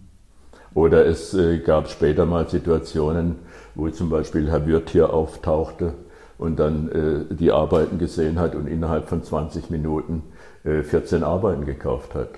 Oder 0.73 1.07
es 1.07 1.33
äh, 1.33 1.57
gab 1.59 1.89
später 1.89 2.27
mal 2.27 2.47
Situationen, 2.47 3.37
wo 3.77 3.89
zum 3.89 4.09
Beispiel 4.09 4.49
Herr 4.49 4.65
Wirth 4.65 4.89
hier 4.89 5.13
auftauchte 5.13 5.93
und 6.37 6.59
dann 6.59 6.89
äh, 6.89 7.33
die 7.33 7.51
Arbeiten 7.51 7.99
gesehen 7.99 8.39
hat 8.39 8.55
und 8.55 8.67
innerhalb 8.67 9.07
von 9.07 9.23
20 9.23 9.69
Minuten 9.69 10.23
14 10.63 11.23
Arbeiten 11.23 11.65
gekauft 11.65 12.13
hat. 12.13 12.29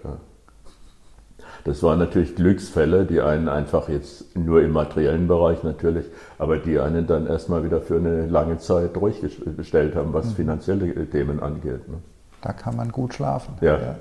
Das 1.64 1.82
waren 1.82 2.00
natürlich 2.00 2.36
Glücksfälle, 2.36 3.06
die 3.06 3.22
einen 3.22 3.50
einfach 3.50 3.90
jetzt 3.90 4.36
nur 4.38 4.62
im 4.62 4.72
materiellen 4.72 5.28
Bereich 5.28 5.64
natürlich, 5.64 6.06
aber 6.38 6.58
die 6.58 6.80
einen 6.80 7.08
dann 7.08 7.26
erstmal 7.26 7.64
wieder 7.64 7.82
für 7.82 7.96
eine 7.96 8.28
lange 8.28 8.60
Zeit 8.60 8.96
ruhig 8.98 9.22
gestellt 9.58 9.96
haben, 9.96 10.14
was 10.14 10.28
mhm. 10.28 10.36
finanzielle 10.36 11.10
Themen 11.10 11.42
angeht. 11.42 11.88
Ne? 11.90 11.98
Da 12.42 12.54
kann 12.54 12.76
man 12.76 12.92
gut 12.92 13.16
schlafen. 13.16 13.56
Ja. 13.62 13.80
ja. 13.80 13.96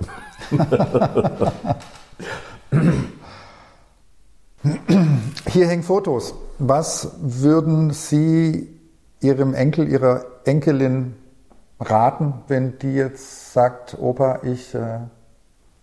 Hier 5.47 5.67
hängen 5.67 5.83
Fotos. 5.83 6.33
Was 6.57 7.15
würden 7.21 7.91
Sie 7.91 8.67
Ihrem 9.21 9.53
Enkel, 9.53 9.87
Ihrer 9.87 10.25
Enkelin 10.45 11.15
raten, 11.79 12.33
wenn 12.47 12.79
die 12.79 12.95
jetzt 12.95 13.53
sagt, 13.53 13.97
Opa, 13.99 14.39
ich 14.43 14.73
äh, 14.73 14.99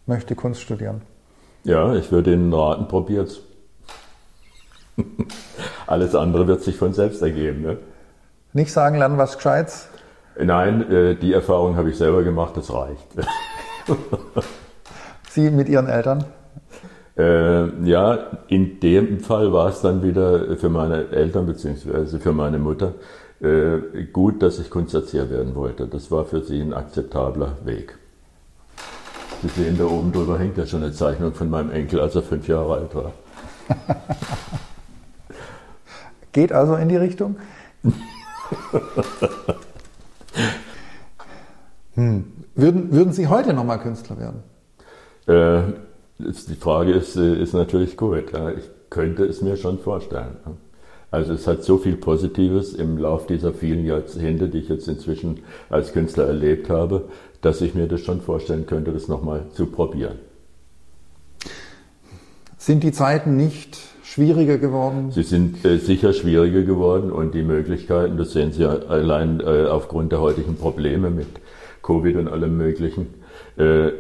möchte 0.07 0.35
Kunst 0.35 0.61
studieren? 0.61 1.03
Ja, 1.63 1.95
ich 1.95 2.11
würde 2.11 2.33
Ihnen 2.33 2.53
raten, 2.53 2.89
probiert's. 2.89 3.41
Alles 5.87 6.15
andere 6.15 6.49
wird 6.49 6.63
sich 6.63 6.77
von 6.77 6.93
selbst 6.93 7.23
ergeben. 7.23 7.63
Ne? 7.63 7.79
Nicht 8.53 8.73
sagen, 8.73 8.99
lernen 8.99 9.19
was 9.19 9.37
Gescheites? 9.37 9.89
Nein, 10.39 10.91
äh, 10.91 11.15
die 11.15 11.33
Erfahrung 11.33 11.77
habe 11.77 11.91
ich 11.91 11.97
selber 11.97 12.25
gemacht, 12.25 12.57
das 12.57 12.73
reicht. 12.73 13.07
Sie 15.31 15.51
mit 15.51 15.69
Ihren 15.69 15.89
Eltern? 15.89 16.25
Äh, 17.17 17.89
ja, 17.89 18.19
in 18.49 18.79
dem 18.81 19.21
Fall 19.21 19.53
war 19.53 19.71
es 19.71 19.81
dann 19.81 20.03
wieder 20.03 20.57
für 20.57 20.69
meine 20.69 21.09
Eltern 21.11 21.47
bzw. 21.47 22.19
für 22.19 22.33
meine 22.33 22.59
Mutter 22.59 22.95
äh, 23.41 24.05
gut, 24.13 24.43
dass 24.43 24.59
ich 24.59 24.69
Kunsterzieher 24.71 25.31
werden 25.31 25.55
wollte. 25.55 25.87
Das 25.87 26.11
war 26.11 26.25
für 26.25 26.43
sie 26.43 26.61
ein 26.61 26.75
akzeptabler 26.75 27.57
Weg. 27.65 27.97
Sie 29.43 29.49
sehen, 29.49 29.77
da 29.79 29.85
oben 29.85 30.13
drüber 30.13 30.39
hängt 30.39 30.57
ja 30.57 30.67
schon 30.67 30.83
eine 30.83 30.93
Zeichnung 30.93 31.35
von 31.35 31.51
meinem 31.51 31.71
Enkel, 31.71 32.01
als 32.01 32.15
er 32.15 32.23
fünf 32.23 32.49
Jahre 32.49 32.75
alt 32.75 32.95
war. 32.95 33.13
Geht 36.33 36.53
also 36.53 36.77
in 36.77 36.89
die 36.89 36.97
Richtung? 36.97 37.37
hm. 41.95 42.33
würden, 42.55 42.93
würden 42.93 43.13
Sie 43.13 43.29
heute 43.29 43.53
nochmal 43.53 43.81
Künstler 43.81 44.17
werden? 44.19 44.43
Äh, 45.27 45.63
die 46.19 46.55
Frage 46.55 46.93
ist, 46.93 47.17
äh, 47.17 47.41
ist 47.41 47.55
natürlich 47.55 47.97
gut. 47.97 48.25
Ich 48.59 48.65
könnte 48.91 49.25
es 49.25 49.43
mir 49.43 49.57
schon 49.57 49.79
vorstellen. 49.79 50.37
Also 51.11 51.33
es 51.35 51.47
hat 51.47 51.63
so 51.63 51.79
viel 51.79 51.97
Positives 51.97 52.75
im 52.75 52.99
Lauf 52.99 53.27
dieser 53.27 53.53
vielen 53.53 53.85
Jahrzehnte, 53.85 54.49
die 54.49 54.59
ich 54.59 54.69
jetzt 54.69 54.89
inzwischen 54.89 55.41
als 55.71 55.93
Künstler 55.93 56.27
erlebt 56.27 56.69
habe, 56.69 57.05
dass 57.41 57.61
ich 57.61 57.75
mir 57.75 57.87
das 57.87 58.01
schon 58.01 58.21
vorstellen 58.21 58.67
könnte, 58.67 58.93
das 58.93 59.09
nochmal 59.09 59.47
zu 59.53 59.67
probieren. 59.67 60.19
Sind 62.59 62.83
die 62.83 62.93
Zeiten 62.93 63.37
nicht 63.37 63.79
schwieriger 64.03 64.59
geworden? 64.59 65.13
Sie 65.13 65.23
sind 65.23 65.65
äh, 65.65 65.79
sicher 65.79 66.13
schwieriger 66.13 66.63
geworden 66.63 67.13
und 67.13 67.35
die 67.35 67.43
Möglichkeiten, 67.43 68.17
das 68.17 68.33
sehen 68.33 68.51
Sie 68.51 68.65
allein 68.65 69.41
äh, 69.41 69.67
aufgrund 69.67 70.11
der 70.11 70.21
heutigen 70.21 70.57
Probleme 70.57 71.11
mit 71.11 71.29
Covid 71.83 72.17
und 72.17 72.29
allem 72.29 72.57
Möglichen, 72.57 73.15
äh, 73.57 73.91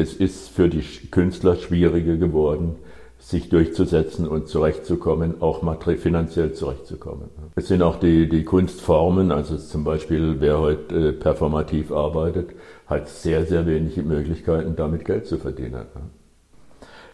es 0.00 0.14
ist 0.14 0.48
für 0.48 0.68
die 0.68 0.82
Künstler 1.10 1.56
schwieriger 1.56 2.16
geworden, 2.16 2.76
sich 3.18 3.50
durchzusetzen 3.50 4.26
und 4.26 4.48
zurechtzukommen, 4.48 5.42
auch 5.42 5.62
finanziell 5.98 6.54
zurechtzukommen. 6.54 7.28
Es 7.54 7.68
sind 7.68 7.82
auch 7.82 8.00
die, 8.00 8.28
die 8.28 8.44
Kunstformen, 8.44 9.30
also 9.30 9.58
zum 9.58 9.84
Beispiel 9.84 10.36
wer 10.40 10.58
heute 10.58 11.08
äh, 11.08 11.12
performativ 11.12 11.92
arbeitet, 11.92 12.50
hat 12.86 13.10
sehr, 13.10 13.44
sehr 13.44 13.66
wenig 13.66 13.96
Möglichkeiten, 13.98 14.74
damit 14.74 15.04
Geld 15.04 15.26
zu 15.26 15.36
verdienen. 15.36 15.84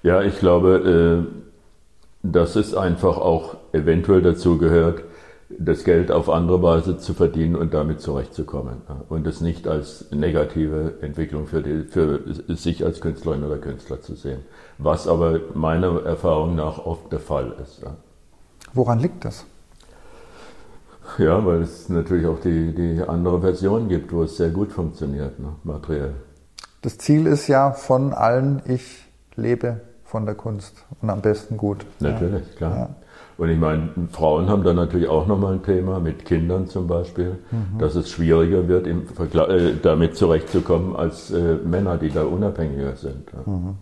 Ja, 0.05 0.23
ich 0.23 0.39
glaube, 0.39 1.27
äh, 1.27 1.47
dass 2.23 2.55
es 2.55 2.73
einfach 2.73 3.19
auch 3.19 3.57
eventuell 3.73 4.23
dazu 4.23 4.59
gehört, 4.59 5.03
das 5.49 5.85
Geld 5.85 6.11
auf 6.11 6.29
andere 6.29 6.63
Weise 6.63 6.99
zu 6.99 7.15
verdienen 7.15 7.57
und 7.57 7.73
damit 7.73 8.01
zurechtzukommen. 8.01 8.83
Und 9.09 9.27
es 9.27 9.41
nicht 9.41 9.69
als 9.69 10.11
negative 10.11 10.95
Entwicklung 11.03 11.47
für, 11.47 11.63
die, 11.63 11.85
für 11.85 12.21
sich 12.49 12.85
als 12.85 13.01
Künstlerin 13.01 13.45
oder 13.45 13.59
Künstler 13.59 14.01
zu 14.01 14.15
sehen. 14.15 14.41
Was 14.79 15.07
aber 15.07 15.41
meiner 15.55 16.05
Erfahrung 16.05 16.57
nach 16.57 16.79
oft 16.85 17.13
der 17.13 17.21
Fall 17.21 17.55
ist. 17.63 17.83
Woran 18.75 18.99
liegt 18.99 19.25
das? 19.25 19.45
Ja, 21.19 21.45
weil 21.47 21.63
es 21.63 21.89
natürlich 21.89 22.27
auch 22.27 22.41
die, 22.41 22.75
die 22.75 23.01
andere 23.07 23.41
Version 23.41 23.89
gibt, 23.89 24.13
wo 24.13 24.25
es 24.25 24.37
sehr 24.37 24.51
gut 24.51 24.73
funktioniert, 24.73 25.39
ne, 25.39 25.55
materiell. 25.63 26.15
Das 26.83 26.99
Ziel 26.99 27.27
ist 27.27 27.47
ja 27.47 27.73
von 27.73 28.13
allen, 28.13 28.63
ich 28.67 29.07
lebe 29.37 29.81
von 30.05 30.27
der 30.27 30.35
Kunst 30.35 30.85
und 31.01 31.11
am 31.11 31.21
besten 31.21 31.57
gut. 31.57 31.87
Natürlich, 32.01 32.47
ja. 32.51 32.57
klar. 32.57 32.77
Ja. 32.77 32.89
Und 33.39 33.51
ich 33.51 33.59
meine, 33.59 33.91
Frauen 34.11 34.49
haben 34.49 34.65
da 34.65 34.73
natürlich 34.73 35.09
auch 35.09 35.27
nochmal 35.27 35.55
ein 35.55 35.63
Thema 35.63 36.01
mit 36.01 36.25
Kindern 36.25 36.69
zum 36.69 36.87
Beispiel, 36.87 37.37
mhm. 37.51 37.79
dass 37.79 37.95
es 37.95 38.11
schwieriger 38.11 38.67
wird, 38.67 38.87
äh, 38.87 39.75
damit 39.83 40.17
zurechtzukommen 40.17 40.97
als 40.97 41.31
äh, 41.31 41.57
Männer, 41.57 41.99
die 41.99 42.11
da 42.11 42.25
unabhängiger 42.25 42.97
sind. 42.97 43.29
Ja. 43.33 43.53
Mhm. 43.53 43.77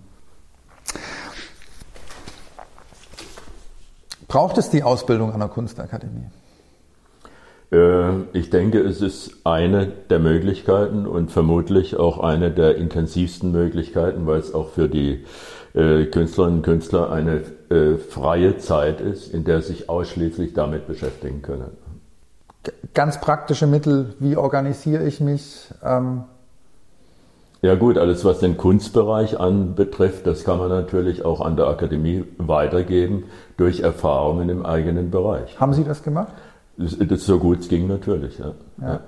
Braucht 4.27 4.59
es 4.59 4.71
die 4.71 4.83
Ausbildung 4.83 5.33
an 5.33 5.38
der 5.38 5.49
Kunstakademie? 5.49 6.27
Äh, 7.71 8.23
ich 8.33 8.51
denke, 8.51 8.81
es 8.81 9.01
ist 9.01 9.40
eine 9.45 9.87
der 9.87 10.19
Möglichkeiten 10.19 11.07
und 11.07 11.31
vermutlich 11.31 11.97
auch 11.97 12.19
eine 12.19 12.51
der 12.51 12.77
intensivsten 12.77 13.53
Möglichkeiten, 13.53 14.27
weil 14.27 14.40
es 14.40 14.53
auch 14.53 14.71
für 14.71 14.88
die 14.88 15.25
äh, 15.75 16.07
Künstlerinnen 16.07 16.59
und 16.59 16.63
Künstler 16.63 17.11
eine 17.11 17.43
äh, 17.71 17.97
freie 17.97 18.59
Zeit 18.59 19.01
ist, 19.01 19.33
in 19.33 19.45
der 19.45 19.61
sie 19.61 19.75
sich 19.75 19.89
ausschließlich 19.89 20.55
damit 20.55 20.87
beschäftigen 20.87 21.43
können. 21.43 21.77
Ganz 22.95 23.21
praktische 23.21 23.67
Mittel, 23.67 24.15
wie 24.21 24.37
organisiere 24.37 25.05
ich 25.05 25.21
mich? 25.21 25.69
Ähm 25.85 26.25
ja 27.61 27.75
gut, 27.75 27.99
alles 27.99 28.25
was 28.25 28.41
den 28.41 28.57
Kunstbereich 28.57 29.41
anbetrifft, 29.41 30.27
das 30.27 30.45
kann 30.45 30.59
man 30.59 30.69
natürlich 30.69 31.25
auch 31.25 31.41
an 31.41 31.57
der 31.57 31.67
Akademie 31.67 32.25
weitergeben 32.39 33.25
durch 33.57 33.81
Erfahrungen 33.81 34.51
im 34.51 34.67
eigenen 34.67 35.11
Bereich. 35.11 35.59
Haben 35.59 35.73
Sie 35.73 35.85
das 35.85 36.03
gemacht? 36.03 36.33
Das, 36.77 36.97
das 36.99 37.25
so 37.25 37.39
gut 37.39 37.61
es 37.61 37.69
ging 37.69 37.87
natürlich, 37.87 38.39
ja. 38.39 38.53
ja. 38.81 39.01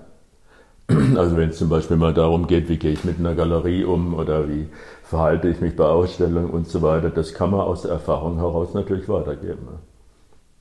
Also 1.16 1.36
wenn 1.36 1.50
es 1.50 1.58
zum 1.58 1.68
Beispiel 1.68 1.96
mal 1.96 2.14
darum 2.14 2.46
geht, 2.46 2.68
wie 2.68 2.76
gehe 2.76 2.92
ich 2.92 3.04
mit 3.04 3.18
einer 3.18 3.34
Galerie 3.34 3.84
um 3.84 4.14
oder 4.14 4.48
wie 4.48 4.68
verhalte 5.06 5.48
ich 5.48 5.60
mich 5.60 5.76
bei 5.76 5.84
Ausstellungen 5.84 6.50
und 6.50 6.68
so 6.68 6.82
weiter, 6.82 7.10
das 7.10 7.32
kann 7.32 7.50
man 7.50 7.60
aus 7.60 7.82
der 7.82 7.92
Erfahrung 7.92 8.36
heraus 8.38 8.74
natürlich 8.74 9.08
weitergeben. 9.08 9.68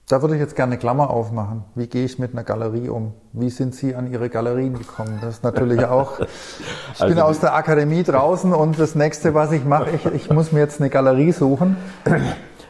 Da 0.07 0.21
würde 0.21 0.35
ich 0.35 0.39
jetzt 0.39 0.55
gerne 0.55 0.73
eine 0.73 0.79
Klammer 0.79 1.09
aufmachen. 1.09 1.63
Wie 1.73 1.87
gehe 1.87 2.05
ich 2.05 2.19
mit 2.19 2.33
einer 2.33 2.43
Galerie 2.43 2.89
um? 2.89 3.13
Wie 3.33 3.49
sind 3.49 3.73
Sie 3.73 3.95
an 3.95 4.11
Ihre 4.11 4.29
Galerien 4.29 4.77
gekommen? 4.77 5.17
Das 5.19 5.37
ist 5.37 5.43
natürlich 5.43 5.83
auch. 5.87 6.19
Ich 6.19 7.01
also 7.01 7.15
bin 7.15 7.23
aus 7.23 7.39
der 7.39 7.55
Akademie 7.55 8.03
draußen 8.03 8.53
und 8.53 8.77
das 8.77 8.93
nächste, 8.93 9.33
was 9.33 9.51
ich 9.51 9.65
mache, 9.65 9.89
ich, 9.95 10.05
ich 10.13 10.29
muss 10.29 10.51
mir 10.51 10.59
jetzt 10.59 10.79
eine 10.79 10.91
Galerie 10.91 11.31
suchen. 11.31 11.75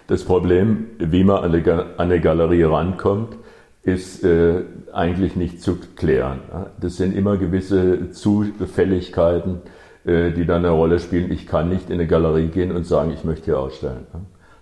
Das 0.08 0.24
Problem, 0.24 0.86
wie 0.98 1.26
man 1.26 1.44
an 1.44 1.90
eine 1.98 2.22
Galerie 2.22 2.64
rankommt, 2.64 3.36
ist 3.84 4.24
äh, 4.24 4.62
eigentlich 4.94 5.36
nicht 5.36 5.62
zu 5.62 5.78
klären. 5.98 6.40
Das 6.80 6.96
sind 6.96 7.14
immer 7.14 7.36
gewisse 7.36 8.12
Zufälligkeiten, 8.12 9.62
die 10.06 10.46
dann 10.46 10.64
eine 10.64 10.70
Rolle 10.70 11.00
spielen. 11.00 11.32
Ich 11.32 11.48
kann 11.48 11.70
nicht 11.70 11.90
in 11.90 11.96
eine 11.96 12.06
Galerie 12.06 12.48
gehen 12.48 12.72
und 12.72 12.86
sagen, 12.86 13.12
ich 13.12 13.24
möchte 13.24 13.46
hier 13.46 13.60
ausstellen. 13.60 14.06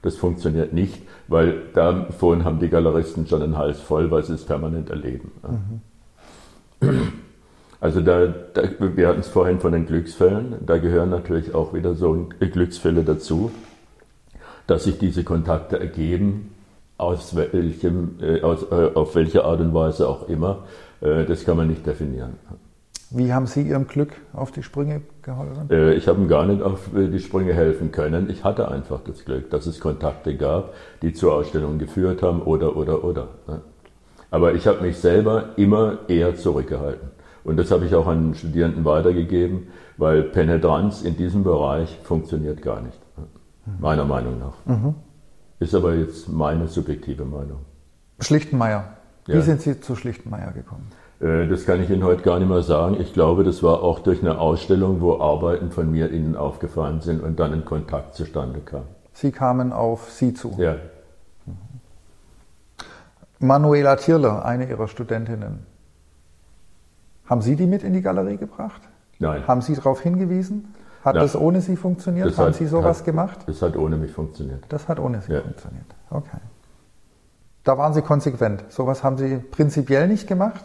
Das 0.02 0.16
funktioniert 0.16 0.72
nicht, 0.72 1.02
weil 1.28 1.64
davon 1.74 2.46
haben 2.46 2.60
die 2.60 2.70
Galeristen 2.70 3.28
schon 3.28 3.42
einen 3.42 3.58
Hals 3.58 3.82
voll, 3.82 4.10
weil 4.10 4.24
sie 4.24 4.34
es 4.34 4.46
permanent 4.46 4.90
erleben. 4.90 5.32
Mhm. 6.82 7.14
Also 7.84 8.00
da, 8.00 8.28
da, 8.28 8.62
wir 8.80 9.10
hatten 9.10 9.20
es 9.20 9.28
vorhin 9.28 9.60
von 9.60 9.74
den 9.74 9.86
Glücksfällen, 9.86 10.56
da 10.66 10.78
gehören 10.78 11.10
natürlich 11.10 11.54
auch 11.54 11.74
wieder 11.74 11.96
so 11.96 12.30
Glücksfälle 12.40 13.04
dazu, 13.04 13.52
dass 14.68 14.86
sich 14.86 14.98
diese 14.98 15.26
Kontakte 15.26 15.80
ergeben, 15.80 16.56
aus 16.98 17.36
welchem, 17.36 18.20
äh, 18.22 18.42
aus, 18.42 18.64
äh, 18.72 18.92
auf 18.94 19.16
welche 19.16 19.44
Art 19.44 19.60
und 19.60 19.74
Weise 19.74 20.08
auch 20.08 20.30
immer, 20.30 20.64
äh, 21.02 21.26
das 21.26 21.44
kann 21.44 21.58
man 21.58 21.68
nicht 21.68 21.86
definieren. 21.86 22.36
Wie 23.16 23.32
haben 23.32 23.46
Sie 23.46 23.62
Ihrem 23.62 23.86
Glück 23.86 24.14
auf 24.34 24.52
die 24.52 24.64
Sprünge 24.64 25.02
geholfen? 25.22 25.70
Äh, 25.70 25.94
ich 25.94 26.08
habe 26.08 26.20
ihm 26.20 26.28
gar 26.28 26.46
nicht 26.46 26.64
auf 26.64 26.94
äh, 26.96 27.08
die 27.08 27.20
Sprünge 27.20 27.54
helfen 27.54 27.92
können. 27.92 28.28
Ich 28.30 28.44
hatte 28.44 28.70
einfach 28.70 29.02
das 29.06 29.24
Glück, 29.24 29.52
dass 29.52 29.68
es 29.68 29.80
Kontakte 29.80 30.36
gab, 30.36 30.74
die 31.04 31.14
zur 31.14 31.36
Ausstellung 31.36 31.78
geführt 31.78 32.24
haben 32.24 32.42
oder, 32.42 32.76
oder, 32.76 33.04
oder. 33.04 33.28
Ne? 33.48 33.62
Aber 34.32 34.56
ich 34.56 34.66
habe 34.66 34.82
mich 34.82 34.98
selber 34.98 35.50
immer 35.58 36.00
eher 36.08 36.36
zurückgehalten. 36.36 37.12
Und 37.44 37.58
das 37.58 37.70
habe 37.70 37.86
ich 37.86 37.94
auch 37.94 38.08
an 38.08 38.34
Studierenden 38.34 38.84
weitergegeben, 38.84 39.68
weil 39.98 40.24
Penetranz 40.24 41.04
in 41.04 41.16
diesem 41.16 41.44
Bereich 41.44 42.00
funktioniert 42.02 42.64
gar 42.64 42.82
nicht. 42.82 42.98
Ne? 43.16 43.26
Meiner 43.80 44.06
Meinung 44.06 44.40
nach. 44.40 44.56
Mhm. 44.66 44.96
Ist 45.60 45.76
aber 45.76 45.94
jetzt 45.94 46.30
meine 46.30 46.68
subjektive 46.68 47.26
Meinung. 47.26 47.60
Schlichtenmeier. 48.20 48.98
Wie 49.28 49.34
ja. 49.34 49.42
sind 49.42 49.62
Sie 49.62 49.80
zu 49.80 49.96
Schlichtenmeier 49.96 50.52
gekommen? 50.52 50.88
Äh, 51.24 51.48
das 51.48 51.66
kann 51.66 51.82
ich 51.82 51.90
Ihnen 51.90 52.04
heute 52.04 52.22
gar 52.22 52.40
nicht 52.40 52.50
mehr 52.50 52.64
sagen. 52.64 52.98
Ich 53.00 53.14
glaube, 53.14 53.44
das 53.44 53.64
war 53.64 53.82
auch 53.82 54.00
durch 54.00 54.22
eine 54.22 54.38
Ausstellung, 54.40 55.00
wo 55.00 55.20
Arbeiten 55.20 55.72
von 55.72 55.90
mir 55.90 56.12
Ihnen 56.12 56.36
aufgefallen 56.36 57.02
sind 57.02 57.24
und 57.24 57.40
dann 57.40 57.54
ein 57.54 57.66
Kontakt 57.66 58.14
zustande 58.16 58.60
kam. 58.60 58.84
Sie 59.14 59.32
kamen 59.32 59.72
auf 59.72 60.12
Sie 60.12 60.34
zu? 60.34 60.54
Ja. 60.58 60.76
Manuela 63.40 63.96
Tierler, 63.96 64.46
eine 64.46 64.68
Ihrer 64.70 64.88
Studentinnen. 64.88 65.66
Haben 67.26 67.42
Sie 67.42 67.56
die 67.56 67.68
mit 67.68 67.84
in 67.84 67.94
die 67.94 68.02
Galerie 68.02 68.38
gebracht? 68.38 68.82
Nein. 69.20 69.48
Haben 69.48 69.62
Sie 69.62 69.76
darauf 69.76 70.02
hingewiesen? 70.02 70.74
Hat 71.06 71.16
Nein. 71.16 71.24
das 71.24 71.36
ohne 71.36 71.62
Sie 71.62 71.76
funktioniert? 71.76 72.28
Das 72.28 72.38
Haben 72.38 72.48
hat, 72.48 72.56
Sie 72.56 72.68
sowas 72.68 73.00
hat, 73.00 73.06
gemacht? 73.06 73.40
Das 73.46 73.62
hat 73.62 73.76
ohne 73.78 73.98
mich 73.98 74.12
funktioniert. 74.12 74.64
Das 74.70 74.88
hat 74.88 75.00
ohne 75.00 75.22
Sie 75.22 75.34
ja. 75.34 75.42
funktioniert. 75.42 75.86
Okay. 76.10 76.38
Da 77.64 77.78
waren 77.78 77.94
Sie 77.94 78.02
konsequent. 78.02 78.66
Sowas 78.70 79.04
haben 79.04 79.18
Sie 79.18 79.38
prinzipiell 79.38 80.08
nicht 80.08 80.28
gemacht? 80.28 80.64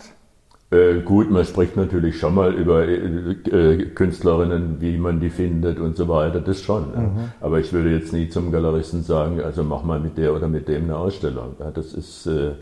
Äh, 0.71 1.01
gut, 1.01 1.31
man 1.31 1.47
spricht 1.47 1.77
natürlich 1.77 2.19
schon 2.19 2.35
mal 2.35 2.53
über 2.53 2.87
äh, 2.87 2.97
äh, 2.97 3.87
Künstlerinnen, 3.87 4.83
wie 4.83 4.99
man 4.99 5.19
die 5.19 5.31
findet 5.31 5.79
und 5.79 5.97
so 5.97 6.09
weiter, 6.09 6.43
das 6.43 6.61
schon. 6.61 6.91
Mhm. 6.91 6.95
Ja. 6.95 7.33
Aber 7.41 7.59
ich 7.59 7.73
würde 7.73 7.91
jetzt 7.91 8.13
nie 8.13 8.29
zum 8.29 8.53
Galeristen 8.53 9.03
sagen, 9.03 9.41
also 9.41 9.65
mach 9.65 9.83
mal 9.83 9.99
mit 9.99 10.19
der 10.19 10.35
oder 10.35 10.47
mit 10.47 10.69
dem 10.69 10.85
eine 10.85 10.97
Ausstellung. 10.97 11.57
Ja, 11.59 11.71
das 11.71 11.95
ist, 11.95 12.27
äh, 12.27 12.53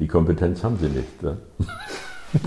die 0.00 0.08
Kompetenz 0.08 0.64
haben 0.64 0.76
sie 0.80 0.88
nicht. 0.88 1.22
Ja. 1.22 1.36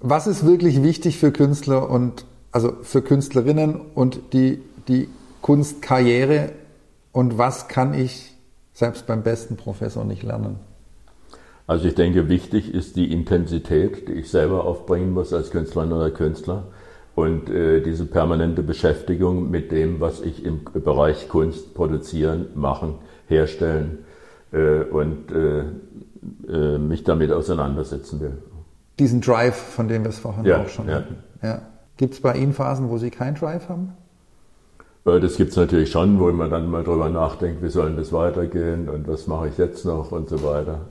Was 0.00 0.28
ist 0.28 0.46
wirklich 0.46 0.82
wichtig 0.84 1.18
für 1.18 1.32
Künstler 1.32 1.90
und 1.90 2.24
also 2.52 2.72
für 2.82 3.02
Künstlerinnen 3.02 3.80
und 3.94 4.32
die, 4.32 4.62
die 4.88 5.08
Kunstkarriere 5.42 6.52
und 7.12 7.36
was 7.36 7.68
kann 7.68 7.92
ich 7.92 8.34
selbst 8.72 9.06
beim 9.06 9.22
besten 9.22 9.56
Professor 9.56 10.04
nicht 10.04 10.22
lernen? 10.22 10.60
Also 11.66 11.88
ich 11.88 11.94
denke, 11.94 12.28
wichtig 12.28 12.72
ist 12.72 12.96
die 12.96 13.12
Intensität, 13.12 14.08
die 14.08 14.12
ich 14.12 14.30
selber 14.30 14.64
aufbringen 14.64 15.12
muss 15.12 15.32
als 15.32 15.50
Künstlerin 15.50 15.92
oder 15.92 16.10
Künstler 16.10 16.64
und 17.16 17.50
äh, 17.50 17.80
diese 17.80 18.06
permanente 18.06 18.62
Beschäftigung 18.62 19.50
mit 19.50 19.72
dem, 19.72 20.00
was 20.00 20.20
ich 20.20 20.44
im 20.44 20.60
Bereich 20.64 21.28
Kunst 21.28 21.74
produzieren, 21.74 22.46
machen, 22.54 22.96
herstellen 23.26 24.04
äh, 24.52 24.82
und 24.82 25.32
äh, 25.32 25.64
äh 26.48 26.78
mich 26.78 27.02
damit 27.02 27.32
auseinandersetzen 27.32 28.20
will. 28.20 28.38
Diesen 28.98 29.20
Drive, 29.20 29.56
von 29.56 29.88
dem 29.88 30.04
wir 30.04 30.10
es 30.10 30.18
vorhin 30.18 30.44
ja, 30.44 30.62
auch 30.62 30.68
schon 30.68 30.88
ja. 30.88 30.96
hatten. 30.96 31.16
Ja. 31.42 31.62
Gibt 31.96 32.14
es 32.14 32.20
bei 32.20 32.34
Ihnen 32.34 32.52
Phasen, 32.52 32.90
wo 32.90 32.98
Sie 32.98 33.10
keinen 33.10 33.34
Drive 33.34 33.68
haben? 33.68 33.94
Äh, 35.06 35.20
das 35.20 35.36
gibt 35.36 35.50
es 35.50 35.56
natürlich 35.56 35.90
schon, 35.90 36.20
wo 36.20 36.30
man 36.32 36.50
dann 36.50 36.70
mal 36.70 36.84
drüber 36.84 37.08
nachdenkt, 37.08 37.62
wie 37.62 37.68
soll 37.68 37.96
das 37.96 38.12
weitergehen 38.12 38.88
und 38.88 39.08
was 39.08 39.26
mache 39.26 39.48
ich 39.48 39.58
jetzt 39.58 39.84
noch 39.84 40.12
und 40.12 40.28
so 40.28 40.42
weiter. 40.42 40.82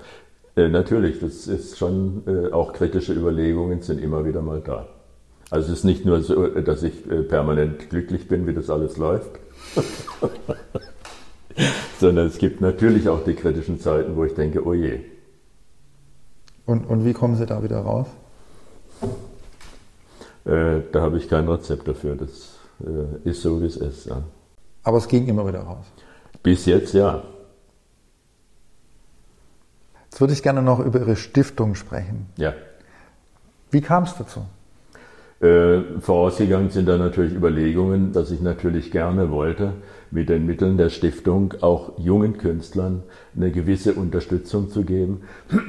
Äh, 0.56 0.70
natürlich, 0.70 1.20
das 1.20 1.48
ist 1.48 1.78
schon, 1.78 2.24
äh, 2.28 2.52
auch 2.52 2.74
kritische 2.74 3.14
Überlegungen 3.14 3.82
sind 3.82 4.02
immer 4.02 4.26
wieder 4.26 4.42
mal 4.42 4.62
da. 4.62 4.88
Also 5.50 5.72
es 5.72 5.80
ist 5.80 5.84
nicht 5.84 6.06
nur 6.06 6.22
so, 6.22 6.48
dass 6.48 6.82
ich 6.84 7.10
äh, 7.10 7.22
permanent 7.24 7.90
glücklich 7.90 8.28
bin, 8.28 8.48
wie 8.48 8.54
das 8.54 8.70
alles 8.70 8.98
läuft, 8.98 9.30
sondern 12.00 12.28
es 12.28 12.38
gibt 12.38 12.62
natürlich 12.62 13.10
auch 13.10 13.24
die 13.24 13.36
kritischen 13.36 13.80
Zeiten, 13.80 14.16
wo 14.16 14.24
ich 14.24 14.34
denke, 14.34 14.66
oh 14.66 14.74
je. 14.74 15.02
Und, 16.66 16.86
und 16.86 17.06
wie 17.06 17.14
kommen 17.14 17.36
Sie 17.36 17.46
da 17.46 17.62
wieder 17.62 17.80
raus? 17.80 18.08
Äh, 20.46 20.82
da 20.92 21.02
habe 21.02 21.18
ich 21.18 21.28
kein 21.28 21.48
Rezept 21.48 21.88
dafür. 21.88 22.16
Das 22.16 22.58
äh, 22.82 23.30
ist 23.30 23.42
so, 23.42 23.62
wie 23.62 23.66
es 23.66 23.78
ist. 23.78 24.06
Ja. 24.06 24.24
Aber 24.84 24.98
es 24.98 25.08
ging 25.08 25.28
immer 25.28 25.48
wieder 25.48 25.62
raus. 25.62 25.86
Bis 26.42 26.66
jetzt 26.66 26.94
ja. 26.94 27.24
Jetzt 30.16 30.22
würde 30.22 30.32
ich 30.32 30.44
gerne 30.44 30.62
noch 30.62 30.80
über 30.80 31.00
Ihre 31.00 31.18
Stiftung 31.18 31.76
sprechen. 31.76 32.28
Ja. 32.38 32.54
Wie 33.70 33.82
kam 33.82 34.04
es 34.04 34.16
dazu? 34.18 34.46
Äh, 35.42 36.00
vorausgegangen 36.00 36.70
sind 36.70 36.88
da 36.88 36.96
natürlich 36.96 37.34
Überlegungen, 37.34 38.14
dass 38.14 38.32
ich 38.32 38.40
natürlich 38.40 38.92
gerne 38.92 39.30
wollte, 39.30 39.74
mit 40.12 40.30
den 40.30 40.46
Mitteln 40.46 40.78
der 40.78 40.88
Stiftung 40.88 41.56
auch 41.60 42.00
jungen 42.00 42.38
Künstlern 42.38 43.04
eine 43.36 43.52
gewisse 43.52 43.92
Unterstützung 43.96 44.70
zu 44.70 44.84
geben. 44.84 45.24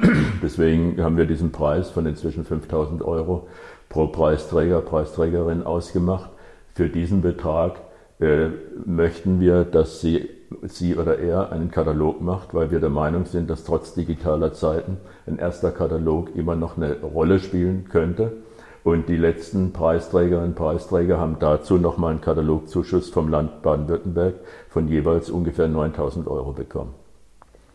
Deswegen 0.44 1.02
haben 1.02 1.16
wir 1.16 1.26
diesen 1.26 1.50
Preis 1.50 1.90
von 1.90 2.06
inzwischen 2.06 2.44
5000 2.44 3.02
Euro 3.02 3.48
pro 3.88 4.06
Preisträger, 4.06 4.80
Preisträgerin 4.80 5.64
ausgemacht. 5.64 6.30
Für 6.72 6.88
diesen 6.88 7.20
Betrag 7.20 7.80
äh, 8.20 8.50
möchten 8.84 9.40
wir, 9.40 9.64
dass 9.64 10.00
sie 10.00 10.35
sie 10.62 10.96
oder 10.96 11.18
er 11.18 11.52
einen 11.52 11.70
Katalog 11.70 12.20
macht, 12.20 12.54
weil 12.54 12.70
wir 12.70 12.80
der 12.80 12.90
Meinung 12.90 13.26
sind, 13.26 13.50
dass 13.50 13.64
trotz 13.64 13.94
digitaler 13.94 14.52
Zeiten 14.52 14.98
ein 15.26 15.38
erster 15.38 15.70
Katalog 15.70 16.34
immer 16.34 16.56
noch 16.56 16.76
eine 16.76 17.00
Rolle 17.00 17.38
spielen 17.38 17.88
könnte. 17.90 18.32
Und 18.84 19.08
die 19.08 19.16
letzten 19.16 19.72
Preisträgerinnen 19.72 20.50
und 20.50 20.54
Preisträger 20.54 21.18
haben 21.18 21.38
dazu 21.40 21.76
nochmal 21.76 22.12
einen 22.12 22.20
Katalogzuschuss 22.20 23.10
vom 23.10 23.28
Land 23.28 23.62
Baden-Württemberg 23.62 24.34
von 24.68 24.86
jeweils 24.86 25.28
ungefähr 25.28 25.66
9000 25.66 26.28
Euro 26.28 26.52
bekommen. 26.52 26.94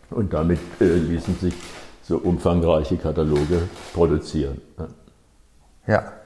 Und 0.09 0.33
damit 0.33 0.59
äh, 0.79 0.85
ließen 0.85 1.35
sich 1.35 1.53
so 2.03 2.17
umfangreiche 2.17 2.95
Kataloge 2.97 3.63
produzieren. 3.93 4.61
Ja. 5.87 6.20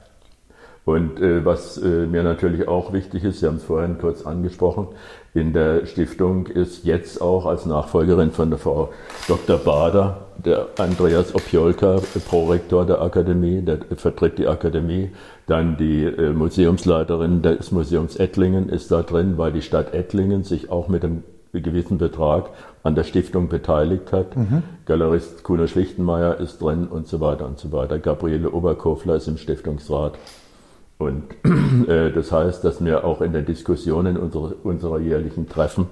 Und 0.86 1.20
äh, 1.20 1.44
was 1.44 1.78
äh, 1.78 2.06
mir 2.06 2.22
natürlich 2.22 2.68
auch 2.68 2.92
wichtig 2.92 3.24
ist, 3.24 3.40
Sie 3.40 3.46
haben 3.46 3.56
es 3.56 3.64
vorhin 3.64 3.98
kurz 3.98 4.24
angesprochen, 4.24 4.86
in 5.34 5.52
der 5.52 5.84
Stiftung 5.84 6.46
ist 6.46 6.84
jetzt 6.84 7.20
auch 7.20 7.44
als 7.44 7.66
Nachfolgerin 7.66 8.30
von 8.30 8.50
der 8.50 8.60
Frau 8.60 8.90
Dr. 9.26 9.58
Bader 9.58 10.28
der 10.44 10.68
Andreas 10.78 11.34
Opjolka, 11.34 12.00
Prorektor 12.28 12.86
der 12.86 13.02
Akademie, 13.02 13.62
der 13.62 13.80
vertritt 13.96 14.38
die 14.38 14.46
Akademie. 14.46 15.10
Dann 15.48 15.76
die 15.76 16.04
äh, 16.04 16.32
Museumsleiterin 16.32 17.42
des 17.42 17.72
Museums 17.72 18.14
Ettlingen 18.14 18.68
ist 18.68 18.92
da 18.92 19.02
drin, 19.02 19.38
weil 19.38 19.50
die 19.50 19.62
Stadt 19.62 19.92
Ettlingen 19.92 20.44
sich 20.44 20.70
auch 20.70 20.86
mit 20.86 21.04
einem 21.04 21.24
gewissen 21.52 21.98
Betrag 21.98 22.50
an 22.84 22.94
der 22.94 23.02
Stiftung 23.02 23.48
beteiligt 23.48 24.12
hat. 24.12 24.36
Mhm. 24.36 24.62
Galerist 24.84 25.42
Kuno 25.42 25.66
Schlichtenmeier 25.66 26.38
ist 26.38 26.62
drin 26.62 26.86
und 26.86 27.08
so 27.08 27.18
weiter 27.18 27.44
und 27.44 27.58
so 27.58 27.72
weiter. 27.72 27.98
Gabriele 27.98 28.52
Oberkofler 28.52 29.16
ist 29.16 29.26
im 29.26 29.36
Stiftungsrat. 29.36 30.16
Und 30.98 31.24
äh, 31.88 32.10
das 32.10 32.32
heißt, 32.32 32.64
dass 32.64 32.82
wir 32.84 33.04
auch 33.04 33.20
in 33.20 33.32
den 33.32 33.44
Diskussionen 33.44 34.16
unserer, 34.16 34.54
unserer 34.62 34.98
jährlichen 34.98 35.48
Treffen 35.48 35.86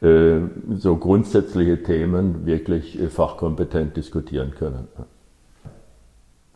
äh, 0.00 0.38
so 0.76 0.96
grundsätzliche 0.96 1.82
Themen 1.82 2.44
wirklich 2.44 3.00
äh, 3.00 3.08
fachkompetent 3.08 3.96
diskutieren 3.96 4.52
können. 4.58 4.88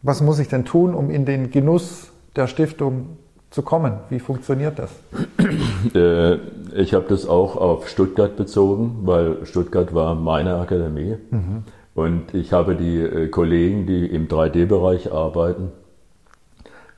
Was 0.03 0.21
muss 0.21 0.41
ich 0.41 0.49
denn 0.49 0.65
tun, 0.65 0.95
um 0.95 1.11
in 1.11 1.25
den 1.25 1.53
Genuss 1.53 2.11
der 2.35 2.49
Stiftung 2.49 3.19
zu 3.51 3.63
kommen? 3.63 3.95
Wie 4.11 4.19
funktioniert 4.19 4.79
das? 4.79 4.91
Äh, 5.95 6.39
ich 6.77 6.95
habe 6.95 7.07
das 7.09 7.27
auch 7.27 7.57
auf 7.57 7.89
Stuttgart 7.89 8.37
bezogen, 8.37 9.01
weil 9.03 9.45
Stuttgart 9.45 9.93
war 9.93 10.15
meine 10.15 10.55
Akademie. 10.55 11.17
Mhm. 11.31 11.65
Und 11.95 12.35
ich 12.35 12.53
habe 12.53 12.77
die 12.77 12.99
äh, 13.01 13.29
Kollegen, 13.29 13.87
die 13.87 14.07
im 14.07 14.29
3D-Bereich 14.29 15.13
arbeiten, 15.13 15.73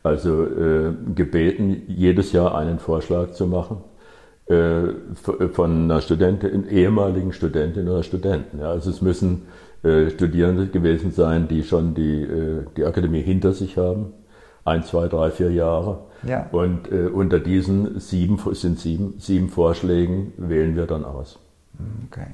also 0.05 0.44
äh, 0.44 0.92
gebeten, 1.14 1.82
jedes 1.88 2.30
Jahr 2.32 2.55
einen 2.55 2.78
Vorschlag 2.78 3.32
zu 3.32 3.46
machen 3.46 3.78
äh, 4.46 4.88
von 5.52 5.84
einer 5.84 6.00
Studentin, 6.02 6.68
ehemaligen 6.68 7.32
Studentin 7.32 7.88
oder 7.88 8.02
Studenten. 8.02 8.61
Ja. 8.61 8.70
Also 8.70 8.90
es 8.90 9.00
müssen 9.00 9.46
äh, 9.82 10.11
Studierende 10.11 10.66
gewesen 10.66 11.11
sein, 11.11 11.48
die 11.48 11.62
schon 11.62 11.94
die, 11.94 12.22
äh, 12.22 12.64
die 12.76 12.84
Akademie 12.84 13.22
hinter 13.22 13.55
sich 13.55 13.78
haben, 13.78 14.12
ein, 14.64 14.82
zwei, 14.84 15.09
drei, 15.09 15.30
vier 15.30 15.50
Jahre 15.50 16.00
Ja. 16.26 16.46
Und 16.52 16.92
äh, 16.92 17.07
unter 17.07 17.40
diesen 17.40 17.98
sieben, 17.98 18.38
sind 18.52 18.78
sieben, 18.78 19.14
sieben 19.18 19.48
Vorschlägen 19.48 20.32
wählen 20.36 20.76
wir 20.76 20.86
dann 20.86 21.05
aus. 21.05 21.38
Okay. 22.11 22.26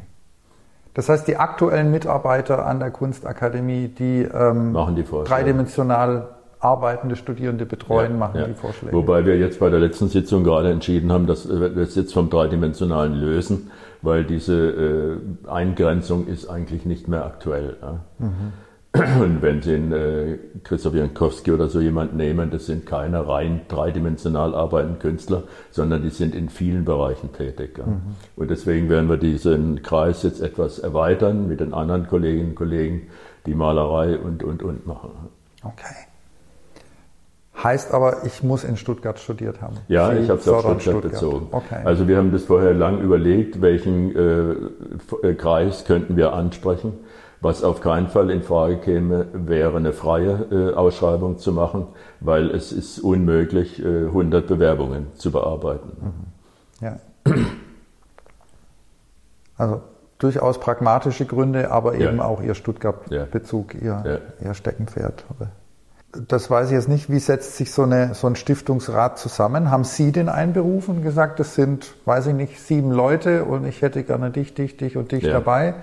Das 0.95 1.09
heißt, 1.09 1.29
die 1.29 1.37
aktuellen 1.37 1.93
Mitarbeiter 1.93 2.67
an 2.67 2.81
der 2.81 2.91
Kunstakademie, 2.91 3.89
die, 3.89 4.23
ähm, 4.23 4.73
machen 4.73 4.97
die 4.97 5.05
dreidimensional 5.05 6.40
arbeitende 6.61 7.17
Studierende 7.17 7.67
betreuen, 7.67 8.13
ja, 8.13 8.19
machen 8.19 8.41
ja. 8.41 8.47
die 8.47 8.55
Vorschläge. 8.55 8.95
Wobei 8.95 9.25
wir 9.25 9.39
jetzt 9.39 9.61
bei 9.61 9.71
der 9.71 9.81
letzten 9.81 10.09
Sitzung 10.09 10.45
gerade 10.45 10.71
entschieden 10.71 11.11
haben, 11.11 11.27
dass 11.27 11.49
wir 11.49 11.71
das 11.71 11.95
jetzt 11.95 12.13
vom 12.13 12.31
dreidimensionalen 12.31 13.15
lösen, 13.15 13.71
weil 14.03 14.25
diese 14.25 14.55
äh, 15.47 15.49
Eingrenzung 15.51 16.27
ist 16.27 16.49
eigentlich 16.49 16.85
nicht 16.85 17.09
mehr 17.09 17.25
aktuell. 17.25 17.77
Ja. 17.81 18.01
Mhm. 18.19 18.53
Und 19.23 19.41
wenn 19.41 19.63
Sie 19.63 19.75
einen 19.75 19.93
äh, 19.93 20.39
Christoph 20.65 20.95
Jankowski 20.95 21.53
oder 21.53 21.69
so 21.69 21.81
jemand 21.81 22.17
nehmen, 22.17 22.51
das 22.51 22.67
sind 22.67 22.87
keine 22.87 23.29
rein 23.29 23.61
dreidimensional 23.69 24.53
arbeitenden 24.53 24.99
Künstler, 24.99 25.45
sondern 25.71 26.03
die 26.03 26.11
sind 26.11 26.35
in 26.35 26.49
vielen 26.49 26.85
Bereichen 26.85 27.33
tätig. 27.33 27.79
Mhm. 27.79 28.17
Und 28.35 28.51
deswegen 28.51 28.89
werden 28.89 29.09
wir 29.09 29.17
diesen 29.17 29.83
Kreis 29.83 30.25
jetzt 30.25 30.41
etwas 30.43 30.81
erweitern 30.81 31.47
mit 31.47 31.61
den 31.61 31.73
anderen 31.73 32.09
Kolleginnen 32.09 32.51
und 32.51 32.55
Kollegen, 32.57 33.03
die 33.47 33.55
Malerei 33.55 34.19
und, 34.19 34.43
und, 34.43 34.63
und 34.65 34.87
machen. 34.87 35.11
Okay. 35.63 36.10
Heißt 37.63 37.93
aber, 37.93 38.25
ich 38.25 38.43
muss 38.43 38.65
in 38.65 38.77
Stuttgart 38.77 39.19
studiert 39.19 39.61
haben. 39.61 39.77
Ja, 39.89 40.11
Sie 40.11 40.19
ich 40.19 40.31
habe 40.31 40.41
es 40.41 40.49
auf 40.49 40.61
Stuttgart, 40.61 40.83
Stuttgart, 40.83 41.13
bezogen. 41.13 41.49
Okay. 41.51 41.81
Also 41.85 42.09
wir 42.09 42.17
haben 42.17 42.33
das 42.33 42.45
vorher 42.45 42.73
lang 42.75 43.01
überlegt, 43.01 43.61
welchen 43.61 44.17
äh, 44.17 45.29
äh 45.29 45.35
Kreis 45.35 45.85
könnten 45.85 46.17
wir 46.17 46.33
ansprechen. 46.33 46.95
Was 47.43 47.65
auf 47.65 47.81
keinen 47.81 48.09
Fall 48.09 48.31
in 48.31 48.43
Frage 48.43 48.77
käme, 48.77 49.27
wäre 49.33 49.79
eine 49.79 49.95
freie 49.95 50.47
äh, 50.51 50.75
Ausschreibung 50.75 51.39
zu 51.39 51.53
machen, 51.53 51.87
weil 52.21 52.51
es 52.51 52.71
ist 52.71 52.99
unmöglich, 52.99 53.83
äh, 53.83 54.07
100 54.07 54.47
Bewerbungen 54.47 55.07
zu 55.15 55.31
bearbeiten. 55.31 55.91
Mhm. 56.01 56.87
Ja. 56.87 56.99
Also 59.57 59.83
durchaus 60.19 60.61
pragmatische 60.61 61.27
Gründe, 61.27 61.71
aber 61.71 61.95
eben 61.95 62.19
ja. 62.19 62.25
auch 62.25 62.43
Ihr 62.43 62.55
Stuttgart-Bezug, 62.55 63.75
ja. 63.83 64.03
Ihr. 64.05 64.21
Ihr 64.43 64.55
Steckenpferd. 64.55 65.25
Das 66.13 66.51
weiß 66.51 66.69
ich 66.69 66.73
jetzt 66.73 66.89
nicht. 66.89 67.09
Wie 67.11 67.21
setzt 67.21 67.57
sich 67.57 67.71
so, 67.73 67.83
eine, 67.83 68.15
so 68.15 68.27
ein 68.27 68.35
Stiftungsrat 68.35 69.19
zusammen? 69.19 69.71
Haben 69.71 69.85
Sie 69.85 70.11
den 70.11 70.29
einberufen 70.29 70.99
und 70.99 71.03
gesagt, 71.03 71.39
das 71.39 71.55
sind, 71.55 71.95
weiß 72.05 72.29
ich 72.29 72.35
nicht, 72.35 72.61
sieben 72.61 72.91
Leute 72.91 73.45
und 73.45 73.65
ich 73.65 73.81
hätte 73.81 74.03
gerne 74.03 74.31
dich, 74.31 74.55
dich, 74.55 74.77
dich 74.77 74.97
und 74.97 75.13
dich 75.13 75.25
dabei? 75.25 75.75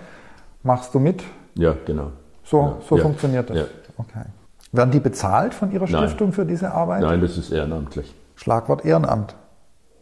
Machst 0.64 0.94
du 0.94 1.00
mit? 1.00 1.24
Ja, 1.56 1.76
genau. 1.86 2.12
So, 2.44 2.62
ja. 2.62 2.78
so 2.88 2.98
funktioniert 2.98 3.50
das? 3.50 3.58
Ja. 3.58 3.66
Okay. 3.98 4.26
Werden 4.74 4.92
die 4.92 5.00
bezahlt 5.00 5.54
von 5.54 5.72
Ihrer 5.72 5.88
Stiftung 5.88 6.28
Nein. 6.28 6.34
für 6.34 6.46
diese 6.46 6.74
Arbeit? 6.74 7.02
Nein, 7.02 7.22
das 7.22 7.38
ist 7.38 7.52
ehrenamtlich. 7.52 8.14
Schlagwort 8.36 8.86
Ehrenamt. 8.86 9.36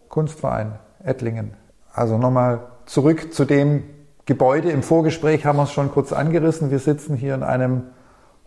Kunstverein 0.09 0.73
Ettlingen. 1.03 1.53
Also 1.93 2.17
nochmal 2.17 2.61
zurück 2.85 3.33
zu 3.33 3.45
dem 3.45 3.83
Gebäude. 4.25 4.71
Im 4.71 4.81
Vorgespräch 4.81 5.45
haben 5.45 5.57
wir 5.57 5.63
es 5.63 5.71
schon 5.71 5.91
kurz 5.91 6.11
angerissen. 6.11 6.71
Wir 6.71 6.79
sitzen 6.79 7.15
hier 7.15 7.35
in 7.35 7.43
einem 7.43 7.83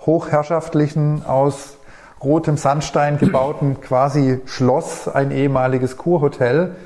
hochherrschaftlichen, 0.00 1.24
aus 1.24 1.76
rotem 2.22 2.56
Sandstein 2.56 3.18
gebauten 3.18 3.80
quasi 3.80 4.40
Schloss, 4.46 5.08
ein 5.08 5.30
ehemaliges 5.30 5.96
Kurhotel 5.96 6.76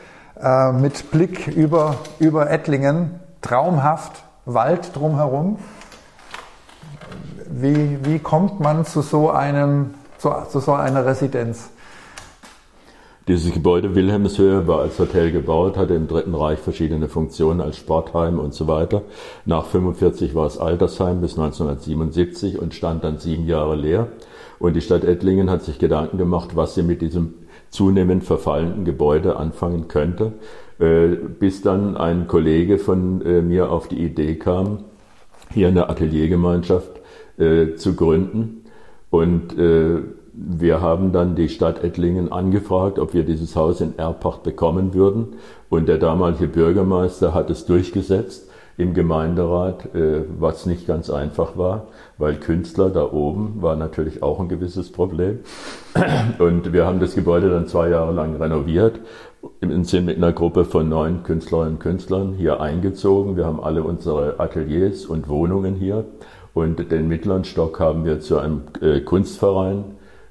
äh, 0.40 0.72
mit 0.72 1.10
Blick 1.10 1.48
über, 1.48 1.96
über 2.18 2.50
Ettlingen. 2.50 3.20
Traumhaft, 3.40 4.24
Wald 4.44 4.94
drumherum. 4.94 5.58
Wie, 7.48 7.98
wie 8.04 8.18
kommt 8.18 8.60
man 8.60 8.84
zu 8.84 9.02
so, 9.02 9.30
einem, 9.30 9.94
zu, 10.18 10.32
zu 10.48 10.60
so 10.60 10.74
einer 10.74 11.04
Residenz? 11.04 11.71
Dieses 13.28 13.52
Gebäude 13.52 13.94
Wilhelmshöhe 13.94 14.66
war 14.66 14.80
als 14.80 14.98
Hotel 14.98 15.30
gebaut, 15.30 15.76
hatte 15.76 15.94
im 15.94 16.08
Dritten 16.08 16.34
Reich 16.34 16.58
verschiedene 16.58 17.06
Funktionen 17.08 17.60
als 17.60 17.76
Sportheim 17.76 18.40
und 18.40 18.52
so 18.52 18.66
weiter. 18.66 19.02
Nach 19.46 19.64
45 19.64 20.34
war 20.34 20.46
es 20.46 20.58
Altersheim 20.58 21.20
bis 21.20 21.38
1977 21.38 22.58
und 22.58 22.74
stand 22.74 23.04
dann 23.04 23.18
sieben 23.18 23.46
Jahre 23.46 23.76
leer. 23.76 24.08
Und 24.58 24.74
die 24.74 24.80
Stadt 24.80 25.04
Ettlingen 25.04 25.50
hat 25.50 25.62
sich 25.62 25.78
Gedanken 25.78 26.18
gemacht, 26.18 26.56
was 26.56 26.74
sie 26.74 26.82
mit 26.82 27.00
diesem 27.00 27.34
zunehmend 27.70 28.24
verfallenden 28.24 28.84
Gebäude 28.84 29.36
anfangen 29.36 29.86
könnte, 29.86 30.32
äh, 30.80 31.06
bis 31.06 31.62
dann 31.62 31.96
ein 31.96 32.26
Kollege 32.26 32.78
von 32.78 33.24
äh, 33.24 33.40
mir 33.40 33.70
auf 33.70 33.86
die 33.86 34.02
Idee 34.02 34.34
kam, 34.34 34.78
hier 35.52 35.68
eine 35.68 35.88
Ateliergemeinschaft 35.88 36.90
äh, 37.38 37.76
zu 37.76 37.94
gründen. 37.94 38.64
Und 39.10 39.54
wir 40.35 40.80
haben 40.80 41.12
dann 41.12 41.35
die 41.35 41.49
Stadt 41.49 41.85
Ettlingen 41.85 42.33
angefragt, 42.33 42.99
ob 42.99 43.12
wir 43.12 43.24
dieses 43.24 43.55
Haus 43.55 43.80
in 43.80 43.99
Erbpacht 43.99 44.43
bekommen 44.43 44.95
würden. 44.95 45.35
Und 45.68 45.89
der 45.89 45.99
damalige 45.99 46.49
Bürgermeister 46.49 47.35
hat 47.35 47.51
es 47.51 47.66
durchgesetzt 47.66 48.49
im 48.78 48.95
Gemeinderat, 48.95 49.95
äh, 49.95 50.24
was 50.39 50.64
nicht 50.64 50.87
ganz 50.87 51.11
einfach 51.11 51.59
war, 51.59 51.89
weil 52.16 52.37
Künstler 52.37 52.89
da 52.89 53.12
oben 53.12 53.61
war 53.61 53.76
natürlich 53.76 54.22
auch 54.22 54.41
ein 54.41 54.49
gewisses 54.49 54.91
Problem. 54.91 55.41
Und 56.39 56.72
wir 56.72 56.87
haben 56.87 56.99
das 56.99 57.14
Gebäude 57.14 57.51
dann 57.51 57.66
zwei 57.66 57.91
Jahre 57.91 58.12
lang 58.12 58.37
renoviert 58.37 59.01
und 59.61 59.85
sind 59.87 60.07
mit 60.07 60.16
einer 60.16 60.33
Gruppe 60.33 60.64
von 60.64 60.89
neun 60.89 61.24
Künstlerinnen 61.24 61.74
und 61.74 61.80
Künstlern 61.80 62.35
hier 62.35 62.61
eingezogen. 62.61 63.37
Wir 63.37 63.45
haben 63.45 63.61
alle 63.61 63.83
unsere 63.83 64.39
Ateliers 64.39 65.05
und 65.05 65.28
Wohnungen 65.28 65.74
hier. 65.74 66.05
Und 66.55 66.93
den 66.93 67.09
mittleren 67.09 67.43
Stock 67.45 67.80
haben 67.80 68.05
wir 68.05 68.20
zu 68.20 68.39
einem 68.39 68.62
äh, 68.80 69.01
Kunstverein 69.01 69.85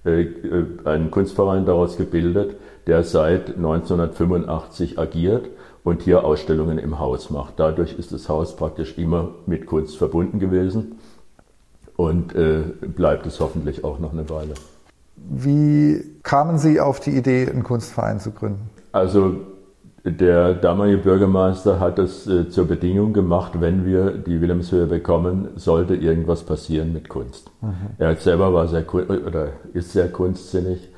einen 0.04 1.12
Kunstverein 1.12 1.66
daraus 1.66 1.98
gebildet, 1.98 2.56
der 2.88 3.04
seit 3.04 3.56
1985 3.56 4.98
agiert 4.98 5.50
und 5.84 6.02
hier 6.02 6.24
Ausstellungen 6.24 6.78
im 6.78 7.00
Haus 7.00 7.30
macht. 7.30 7.54
Dadurch 7.58 7.98
ist 7.98 8.12
das 8.12 8.30
Haus 8.30 8.56
praktisch 8.56 8.98
immer 8.98 9.30
mit 9.46 9.66
Kunst 9.66 9.98
verbunden 9.98 10.40
gewesen 10.40 11.00
und 11.96 12.36
äh, 12.36 12.64
bleibt 12.82 13.26
es 13.28 13.40
hoffentlich 13.40 13.84
auch 13.84 14.00
noch 14.00 14.14
eine 14.14 14.30
Weile. 14.30 14.54
Wie 15.16 16.04
kamen 16.24 16.58
Sie 16.58 16.80
auf 16.80 17.00
die 17.00 17.12
Idee, 17.12 17.48
einen 17.48 17.64
Kunstverein 17.64 18.20
zu 18.20 18.32
gründen? 18.32 18.70
Also 18.92 19.36
der 20.04 20.56
damalige 20.56 20.98
Bürgermeister 20.98 21.80
hat 21.80 22.00
es 22.00 22.26
äh, 22.26 22.50
zur 22.50 22.68
Bedingung 22.68 23.14
gemacht, 23.14 23.54
wenn 23.60 23.86
wir 23.86 24.12
die 24.12 24.42
Wilhelmshöhe 24.42 24.88
bekommen, 24.88 25.50
sollte 25.58 25.96
irgendwas 25.96 26.44
passieren 26.44 26.92
mit 26.92 27.08
Kunst. 27.08 27.52
Mhm. 27.62 27.74
Er 28.00 28.16
selber 28.16 28.52
war 28.52 28.68
sehr 28.68 28.84
oder 28.94 29.50
ist 29.74 29.92
sehr 29.94 30.12
kunstsinnig 30.12 30.90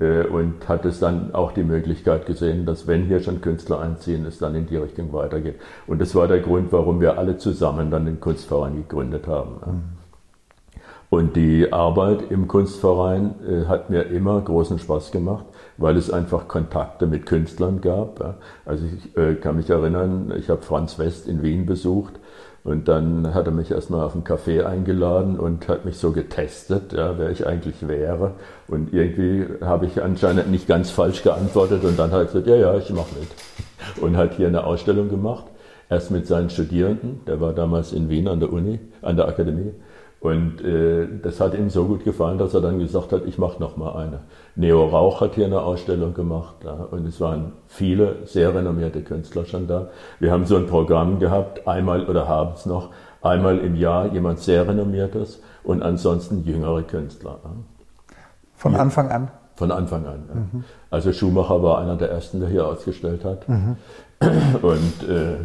äh, 0.00 0.24
und 0.24 0.68
hat 0.68 0.84
es 0.86 0.98
dann 0.98 1.34
auch 1.34 1.52
die 1.52 1.62
Möglichkeit 1.62 2.26
gesehen, 2.26 2.66
dass 2.66 2.88
wenn 2.88 3.04
hier 3.04 3.20
schon 3.20 3.40
Künstler 3.40 3.80
einziehen, 3.80 4.26
es 4.26 4.38
dann 4.38 4.56
in 4.56 4.66
die 4.66 4.76
Richtung 4.76 5.12
weitergeht. 5.12 5.56
Und 5.86 6.00
das 6.00 6.16
war 6.16 6.26
der 6.26 6.40
Grund, 6.40 6.72
warum 6.72 7.00
wir 7.00 7.16
alle 7.16 7.38
zusammen 7.38 7.92
dann 7.92 8.06
den 8.06 8.18
Kunstverein 8.18 8.74
gegründet 8.74 9.28
haben. 9.28 9.52
Mhm. 9.64 9.82
Und 11.10 11.36
die 11.36 11.72
Arbeit 11.72 12.30
im 12.30 12.48
Kunstverein 12.48 13.36
äh, 13.48 13.66
hat 13.66 13.88
mir 13.88 14.02
immer 14.02 14.40
großen 14.40 14.80
Spaß 14.80 15.12
gemacht 15.12 15.44
weil 15.78 15.96
es 15.96 16.10
einfach 16.10 16.48
Kontakte 16.48 17.06
mit 17.06 17.24
Künstlern 17.24 17.80
gab. 17.80 18.36
Also 18.66 18.84
ich 18.84 19.16
äh, 19.16 19.34
kann 19.34 19.56
mich 19.56 19.70
erinnern, 19.70 20.32
ich 20.36 20.50
habe 20.50 20.62
Franz 20.62 20.98
West 20.98 21.26
in 21.26 21.42
Wien 21.42 21.64
besucht 21.64 22.14
und 22.64 22.88
dann 22.88 23.32
hat 23.32 23.46
er 23.46 23.52
mich 23.52 23.70
erstmal 23.70 24.04
auf 24.04 24.14
einen 24.14 24.24
Café 24.24 24.64
eingeladen 24.64 25.38
und 25.38 25.68
hat 25.68 25.84
mich 25.84 25.96
so 25.96 26.10
getestet, 26.12 26.92
ja, 26.92 27.16
wer 27.16 27.30
ich 27.30 27.46
eigentlich 27.46 27.86
wäre. 27.86 28.32
Und 28.66 28.92
irgendwie 28.92 29.46
habe 29.62 29.86
ich 29.86 30.02
anscheinend 30.02 30.50
nicht 30.50 30.66
ganz 30.66 30.90
falsch 30.90 31.22
geantwortet 31.22 31.84
und 31.84 31.98
dann 31.98 32.10
hat 32.10 32.18
er 32.18 32.24
gesagt, 32.26 32.46
ja, 32.46 32.56
ja, 32.56 32.76
ich 32.76 32.90
mache 32.90 33.14
mit. 33.18 34.02
Und 34.02 34.16
hat 34.16 34.34
hier 34.34 34.48
eine 34.48 34.64
Ausstellung 34.64 35.08
gemacht, 35.08 35.46
erst 35.88 36.10
mit 36.10 36.26
seinen 36.26 36.50
Studierenden, 36.50 37.20
der 37.26 37.40
war 37.40 37.52
damals 37.52 37.92
in 37.92 38.10
Wien 38.10 38.28
an 38.28 38.40
der 38.40 38.52
Uni, 38.52 38.80
an 39.00 39.16
der 39.16 39.28
Akademie. 39.28 39.72
Und 40.20 40.60
äh, 40.62 41.06
das 41.22 41.40
hat 41.40 41.54
ihm 41.54 41.70
so 41.70 41.84
gut 41.84 42.04
gefallen, 42.04 42.38
dass 42.38 42.52
er 42.52 42.60
dann 42.60 42.80
gesagt 42.80 43.12
hat, 43.12 43.22
ich 43.26 43.38
mache 43.38 43.60
noch 43.60 43.76
mal 43.76 43.92
eine. 43.92 44.20
Neo 44.58 44.86
Rauch 44.86 45.20
hat 45.20 45.36
hier 45.36 45.46
eine 45.46 45.60
Ausstellung 45.60 46.14
gemacht 46.14 46.56
ja, 46.64 46.72
und 46.72 47.06
es 47.06 47.20
waren 47.20 47.52
viele 47.68 48.26
sehr 48.26 48.52
renommierte 48.52 49.02
Künstler 49.02 49.44
schon 49.44 49.68
da. 49.68 49.88
Wir 50.18 50.32
haben 50.32 50.46
so 50.46 50.56
ein 50.56 50.66
Programm 50.66 51.20
gehabt, 51.20 51.68
einmal 51.68 52.06
oder 52.06 52.26
haben 52.26 52.54
es 52.54 52.66
noch, 52.66 52.90
einmal 53.22 53.58
im 53.58 53.76
Jahr 53.76 54.12
jemand 54.12 54.40
sehr 54.40 54.66
renommiertes 54.66 55.40
und 55.62 55.82
ansonsten 55.82 56.42
jüngere 56.44 56.82
Künstler. 56.82 57.38
Ja. 57.44 57.50
Von 58.56 58.72
ja. 58.72 58.78
Anfang 58.80 59.10
an? 59.12 59.30
Von 59.54 59.70
Anfang 59.70 60.06
an. 60.06 60.50
Mhm. 60.52 60.64
Also 60.90 61.12
Schumacher 61.12 61.62
war 61.62 61.78
einer 61.78 61.96
der 61.96 62.10
ersten, 62.10 62.40
der 62.40 62.48
hier 62.48 62.66
ausgestellt 62.66 63.24
hat. 63.24 63.48
Mhm. 63.48 63.76
Und 64.62 65.08
äh, 65.08 65.36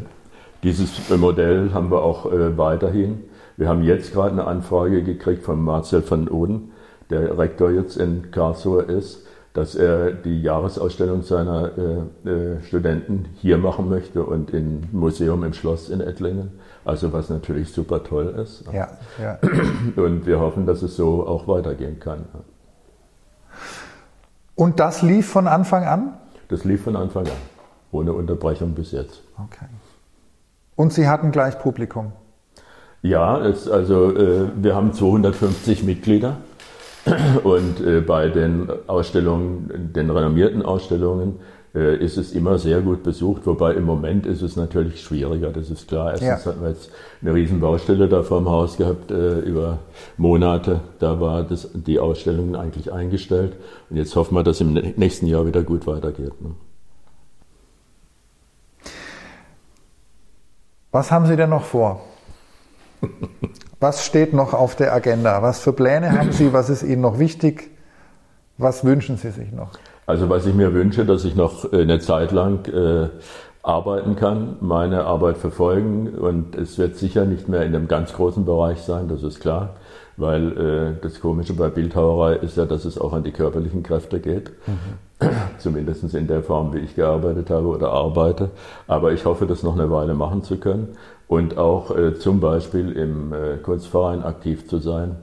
dieses 0.64 1.08
Modell 1.16 1.72
haben 1.72 1.92
wir 1.92 2.02
auch 2.02 2.32
äh, 2.32 2.58
weiterhin. 2.58 3.26
Wir 3.58 3.70
haben 3.70 3.84
jetzt 3.84 4.12
gerade 4.12 4.32
eine 4.32 4.46
Anfrage 4.46 5.04
gekriegt 5.04 5.44
von 5.44 5.62
Marcel 5.62 6.04
van 6.10 6.28
Oden, 6.28 6.72
der 7.10 7.38
Rektor 7.38 7.72
jetzt 7.72 7.98
in 7.98 8.32
Karlsruhe 8.32 8.84
ist, 8.84 9.26
dass 9.54 9.76
er 9.76 10.12
die 10.12 10.42
Jahresausstellung 10.42 11.22
seiner 11.22 11.72
äh, 12.26 12.30
äh, 12.30 12.62
Studenten 12.64 13.26
hier 13.36 13.58
machen 13.58 13.88
möchte 13.88 14.24
und 14.24 14.52
im 14.52 14.82
Museum 14.92 15.44
im 15.44 15.54
Schloss 15.54 15.90
in 15.90 16.02
Ettlingen. 16.02 16.60
Also 16.86 17.14
was 17.14 17.30
natürlich 17.30 17.72
super 17.72 18.04
toll 18.04 18.34
ist. 18.44 18.66
Ja, 18.74 18.90
ja. 19.22 19.40
Und 19.96 20.26
wir 20.26 20.40
hoffen, 20.40 20.66
dass 20.66 20.82
es 20.82 20.98
so 20.98 21.26
auch 21.26 21.48
weitergehen 21.48 22.00
kann. 22.00 22.26
Und 24.56 24.80
das 24.80 25.02
lief 25.02 25.30
von 25.30 25.48
Anfang 25.48 25.86
an? 25.86 26.14
Das 26.50 26.66
lief 26.66 26.84
von 26.84 26.96
Anfang 26.96 27.26
an, 27.26 27.32
ohne 27.92 28.12
Unterbrechung 28.12 28.74
bis 28.74 28.92
jetzt. 28.92 29.22
Okay. 29.38 29.66
Und 30.76 30.94
Sie 30.94 31.08
hatten 31.08 31.32
gleich 31.32 31.58
Publikum? 31.60 32.12
Ja, 33.02 33.40
es, 33.46 33.70
also 33.70 34.16
äh, 34.16 34.50
wir 34.56 34.76
haben 34.76 34.94
250 34.94 35.84
Mitglieder 35.84 36.38
und 37.44 37.82
äh, 37.82 38.02
bei 38.02 38.30
den 38.30 38.70
Ausstellungen, 38.88 39.92
den 39.94 40.10
renommierten 40.10 40.62
Ausstellungen, 40.62 41.40
äh, 41.76 41.98
ist 41.98 42.18
es 42.18 42.34
immer 42.34 42.60
sehr 42.60 42.82
gut 42.82 43.04
besucht, 43.04 43.46
wobei 43.46 43.74
im 43.74 43.84
Moment 43.86 44.26
ist 44.26 44.42
es 44.42 44.56
natürlich 44.56 45.02
schwieriger, 45.02 45.50
das 45.50 45.70
ist 45.70 45.88
klar. 45.88 46.12
Erstens 46.12 46.46
ja. 46.46 46.52
hatten 46.52 46.62
wir 46.62 46.70
jetzt 46.70 46.92
eine 47.22 47.34
riesen 47.34 47.60
Baustelle 47.60 48.08
da 48.08 48.22
vor 48.22 48.40
dem 48.40 48.50
Haus 48.50 48.78
gehabt, 48.78 49.12
äh, 49.12 49.40
über 49.40 49.80
Monate, 50.18 50.82
da 51.00 51.20
war 51.20 51.44
das, 51.44 51.70
die 51.74 52.00
Ausstellung 52.00 52.56
eigentlich 52.56 52.94
eingestellt 52.94 53.54
und 53.90 53.98
jetzt 53.98 54.16
hoffen 54.16 54.36
wir, 54.36 54.44
dass 54.44 54.62
im 54.62 54.74
nächsten 54.74 55.26
Jahr 55.26 55.48
wieder 55.48 55.64
gut 55.64 55.88
weitergeht. 55.88 56.40
Ne? 56.42 56.52
Was 60.92 61.12
haben 61.12 61.26
Sie 61.26 61.36
denn 61.36 61.50
noch 61.50 61.64
vor? 61.64 62.02
Was 63.84 64.06
steht 64.06 64.32
noch 64.34 64.54
auf 64.54 64.78
der 64.78 64.94
Agenda? 64.94 65.42
Was 65.42 65.60
für 65.60 65.74
Pläne 65.74 66.18
haben 66.18 66.32
Sie? 66.32 66.54
Was 66.54 66.70
ist 66.70 66.84
Ihnen 66.84 67.02
noch 67.02 67.20
wichtig? 67.20 67.70
Was 68.58 68.86
wünschen 68.86 69.18
Sie 69.18 69.30
sich 69.30 69.52
noch? 69.52 69.72
Also 70.06 70.30
was 70.30 70.46
ich 70.46 70.54
mir 70.54 70.74
wünsche, 70.74 71.04
dass 71.04 71.26
ich 71.26 71.36
noch 71.36 71.74
äh, 71.74 71.82
eine 71.82 72.00
Zeit 72.00 72.32
lang 72.32 72.66
äh, 72.70 73.10
arbeiten 73.62 74.16
kann, 74.16 74.56
meine 74.62 75.04
Arbeit 75.04 75.38
verfolgen 75.38 76.08
und 76.16 76.56
es 76.56 76.78
wird 76.78 76.96
sicher 76.96 77.26
nicht 77.26 77.50
mehr 77.50 77.64
in 77.66 77.76
einem 77.76 77.90
ganz 77.90 78.14
großen 78.14 78.46
Bereich 78.46 78.80
sein, 78.80 79.10
das 79.10 79.22
ist 79.22 79.42
klar, 79.42 79.72
weil 80.16 80.58
äh, 80.58 81.02
das 81.02 81.20
Komische 81.20 81.54
bei 81.54 81.68
Bildhauerei 81.68 82.36
ist 82.36 82.56
ja, 82.56 82.64
dass 82.64 82.86
es 82.86 82.98
auch 82.98 83.12
an 83.12 83.24
die 83.24 83.32
körperlichen 83.32 83.84
Kräfte 83.84 84.22
geht, 84.22 84.52
mhm. 84.66 85.28
zumindest 85.58 86.14
in 86.14 86.28
der 86.28 86.42
Form, 86.42 86.74
wie 86.74 86.80
ich 86.80 86.96
gearbeitet 86.96 87.50
habe 87.50 87.68
oder 87.68 87.92
arbeite. 87.92 88.52
Aber 88.88 89.12
ich 89.12 89.26
hoffe, 89.26 89.46
das 89.46 89.62
noch 89.62 89.74
eine 89.74 89.92
Weile 89.92 90.14
machen 90.14 90.44
zu 90.44 90.58
können 90.58 90.96
und 91.34 91.58
auch 91.58 91.96
äh, 91.98 92.14
zum 92.14 92.40
Beispiel 92.40 92.92
im 92.92 93.34
äh, 93.34 93.58
Kunstverein 93.58 94.24
aktiv 94.24 94.68
zu 94.68 94.78
sein 94.78 95.16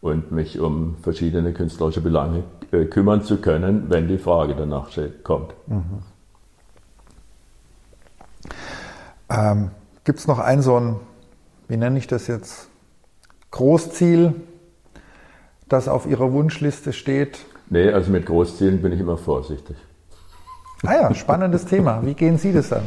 und 0.00 0.30
mich 0.30 0.60
um 0.60 0.96
verschiedene 1.02 1.52
künstlerische 1.52 2.00
Belange 2.00 2.44
äh, 2.70 2.84
kümmern 2.84 3.22
zu 3.22 3.38
können, 3.38 3.86
wenn 3.88 4.06
die 4.06 4.18
Frage 4.18 4.54
danach 4.54 4.90
kommt. 5.24 5.54
Mhm. 5.66 5.82
Ähm, 9.28 9.70
Gibt 10.04 10.20
es 10.20 10.28
noch 10.28 10.38
ein 10.38 10.62
so 10.62 10.78
ein, 10.78 11.00
wie 11.66 11.76
nenne 11.76 11.98
ich 11.98 12.06
das 12.06 12.28
jetzt, 12.28 12.68
Großziel, 13.50 14.34
das 15.68 15.88
auf 15.88 16.06
Ihrer 16.06 16.32
Wunschliste 16.32 16.92
steht? 16.92 17.44
Nee, 17.70 17.90
also 17.90 18.12
mit 18.12 18.26
Großzielen 18.26 18.82
bin 18.82 18.92
ich 18.92 19.00
immer 19.00 19.16
vorsichtig. 19.16 19.76
Ah 20.84 20.94
ja, 20.94 21.14
spannendes 21.14 21.64
Thema. 21.64 22.02
Wie 22.04 22.14
gehen 22.14 22.38
Sie 22.38 22.52
das 22.52 22.72
an? 22.72 22.84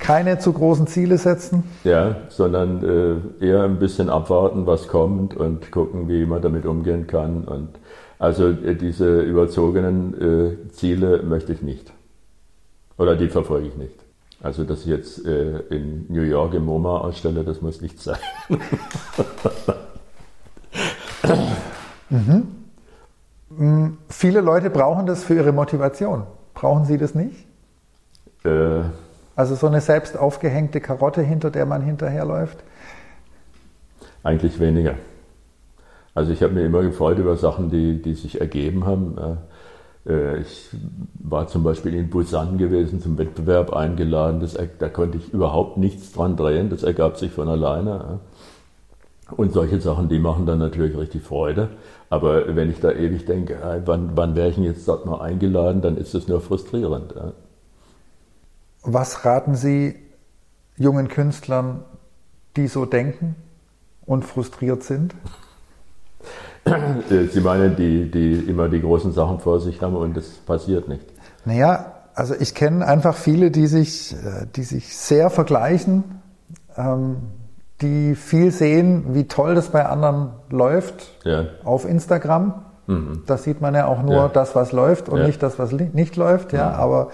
Keine 0.00 0.38
zu 0.38 0.52
großen 0.52 0.86
Ziele 0.86 1.18
setzen? 1.18 1.64
Ja, 1.84 2.16
sondern 2.28 3.30
äh, 3.40 3.44
eher 3.44 3.62
ein 3.62 3.78
bisschen 3.78 4.08
abwarten, 4.10 4.66
was 4.66 4.88
kommt 4.88 5.36
und 5.36 5.70
gucken, 5.70 6.08
wie 6.08 6.26
man 6.26 6.42
damit 6.42 6.66
umgehen 6.66 7.06
kann. 7.06 7.44
Und 7.44 7.68
also 8.18 8.48
äh, 8.48 8.74
diese 8.74 9.20
überzogenen 9.20 10.66
äh, 10.68 10.70
Ziele 10.70 11.22
möchte 11.22 11.52
ich 11.52 11.62
nicht. 11.62 11.92
Oder 12.96 13.16
die 13.16 13.28
verfolge 13.28 13.68
ich 13.68 13.76
nicht. 13.76 13.94
Also, 14.40 14.64
dass 14.64 14.80
ich 14.80 14.86
jetzt 14.86 15.26
äh, 15.26 15.58
in 15.70 16.06
New 16.08 16.22
York 16.22 16.54
im 16.54 16.64
MoMA 16.64 16.98
ausstelle, 16.98 17.42
das 17.42 17.60
muss 17.60 17.80
nicht 17.80 18.00
sein. 18.00 18.18
mhm. 22.08 22.46
Mm, 23.50 23.98
viele 24.08 24.40
Leute 24.40 24.70
brauchen 24.70 25.06
das 25.06 25.24
für 25.24 25.34
ihre 25.34 25.50
Motivation. 25.52 26.22
Brauchen 26.54 26.84
Sie 26.84 26.98
das 26.98 27.16
nicht? 27.16 27.46
Äh, 28.44 28.82
also 29.38 29.54
so 29.54 29.68
eine 29.68 29.80
selbst 29.80 30.18
aufgehängte 30.18 30.80
Karotte, 30.80 31.22
hinter 31.22 31.52
der 31.52 31.64
man 31.64 31.80
hinterherläuft? 31.80 32.58
Eigentlich 34.24 34.58
weniger. 34.58 34.94
Also 36.12 36.32
ich 36.32 36.42
habe 36.42 36.54
mir 36.54 36.66
immer 36.66 36.82
gefreut 36.82 37.18
über 37.18 37.36
Sachen, 37.36 37.70
die, 37.70 38.02
die 38.02 38.14
sich 38.14 38.40
ergeben 38.40 38.84
haben. 38.84 39.16
Äh, 40.08 40.40
ich 40.40 40.70
war 41.20 41.46
zum 41.46 41.62
Beispiel 41.62 41.94
in 41.94 42.10
Busan 42.10 42.58
gewesen, 42.58 43.00
zum 43.00 43.16
Wettbewerb 43.16 43.72
eingeladen. 43.72 44.40
Das, 44.40 44.58
da 44.80 44.88
konnte 44.88 45.18
ich 45.18 45.32
überhaupt 45.32 45.76
nichts 45.76 46.10
dran 46.10 46.36
drehen. 46.36 46.68
Das 46.68 46.82
ergab 46.82 47.16
sich 47.16 47.30
von 47.30 47.46
alleine. 47.46 48.18
Und 49.36 49.52
solche 49.52 49.80
Sachen, 49.80 50.08
die 50.08 50.18
machen 50.18 50.46
dann 50.46 50.58
natürlich 50.58 50.98
richtig 50.98 51.22
Freude. 51.22 51.68
Aber 52.10 52.56
wenn 52.56 52.70
ich 52.70 52.80
da 52.80 52.90
ewig 52.90 53.24
denke, 53.24 53.56
wann, 53.84 54.16
wann 54.16 54.34
wäre 54.34 54.48
ich 54.48 54.56
denn 54.56 54.64
jetzt 54.64 54.88
dort 54.88 55.06
mal 55.06 55.20
eingeladen, 55.20 55.80
dann 55.80 55.96
ist 55.96 56.12
das 56.12 56.26
nur 56.26 56.40
frustrierend. 56.40 57.14
Was 58.82 59.24
raten 59.24 59.54
Sie 59.54 59.96
jungen 60.76 61.08
Künstlern, 61.08 61.84
die 62.56 62.68
so 62.68 62.86
denken 62.86 63.36
und 64.06 64.24
frustriert 64.24 64.82
sind? 64.82 65.14
Äh, 66.64 67.26
Sie 67.28 67.40
meinen, 67.40 67.76
die, 67.76 68.10
die 68.10 68.34
immer 68.48 68.68
die 68.68 68.80
großen 68.80 69.12
Sachen 69.12 69.38
vor 69.40 69.60
sich 69.60 69.80
haben 69.80 69.96
und 69.96 70.16
das 70.16 70.28
passiert 70.28 70.88
nicht? 70.88 71.02
Naja, 71.44 71.94
also 72.14 72.34
ich 72.38 72.54
kenne 72.54 72.86
einfach 72.86 73.14
viele, 73.14 73.50
die 73.50 73.66
sich, 73.66 74.12
äh, 74.12 74.46
die 74.54 74.64
sich 74.64 74.96
sehr 74.96 75.30
vergleichen, 75.30 76.20
ähm, 76.76 77.18
die 77.80 78.16
viel 78.16 78.50
sehen, 78.50 79.14
wie 79.14 79.28
toll 79.28 79.54
das 79.54 79.68
bei 79.68 79.86
anderen 79.86 80.30
läuft 80.50 81.24
ja. 81.24 81.44
auf 81.64 81.88
Instagram. 81.88 82.64
Mhm. 82.86 83.22
Da 83.26 83.36
sieht 83.36 83.60
man 83.60 83.74
ja 83.74 83.86
auch 83.86 84.02
nur 84.02 84.14
ja. 84.14 84.28
das, 84.28 84.56
was 84.56 84.72
läuft 84.72 85.08
und 85.08 85.20
ja. 85.20 85.26
nicht 85.26 85.42
das, 85.42 85.58
was 85.58 85.72
nicht 85.72 86.16
läuft. 86.16 86.52
Ja, 86.52 86.70
mhm. 86.70 86.74
aber 86.74 87.08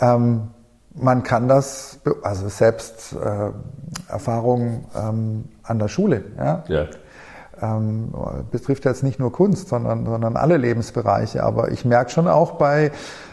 ähm, 0.00 0.40
man 0.94 1.22
kann 1.22 1.48
das, 1.48 1.98
also 2.22 2.48
selbst 2.48 3.14
äh, 3.14 3.50
Erfahrung 4.08 4.86
ähm, 4.96 5.44
an 5.62 5.78
der 5.78 5.88
Schule, 5.88 6.24
ja, 6.36 6.64
ja. 6.68 6.86
Ähm, 7.62 8.12
betrifft 8.50 8.84
jetzt 8.84 9.04
nicht 9.04 9.20
nur 9.20 9.32
Kunst, 9.32 9.68
sondern, 9.68 10.04
sondern 10.06 10.36
alle 10.36 10.56
Lebensbereiche. 10.56 11.44
Aber 11.44 11.70
ich 11.70 11.84
merke 11.84 12.10
schon 12.10 12.26
auch 12.26 12.52
bei, 12.52 12.90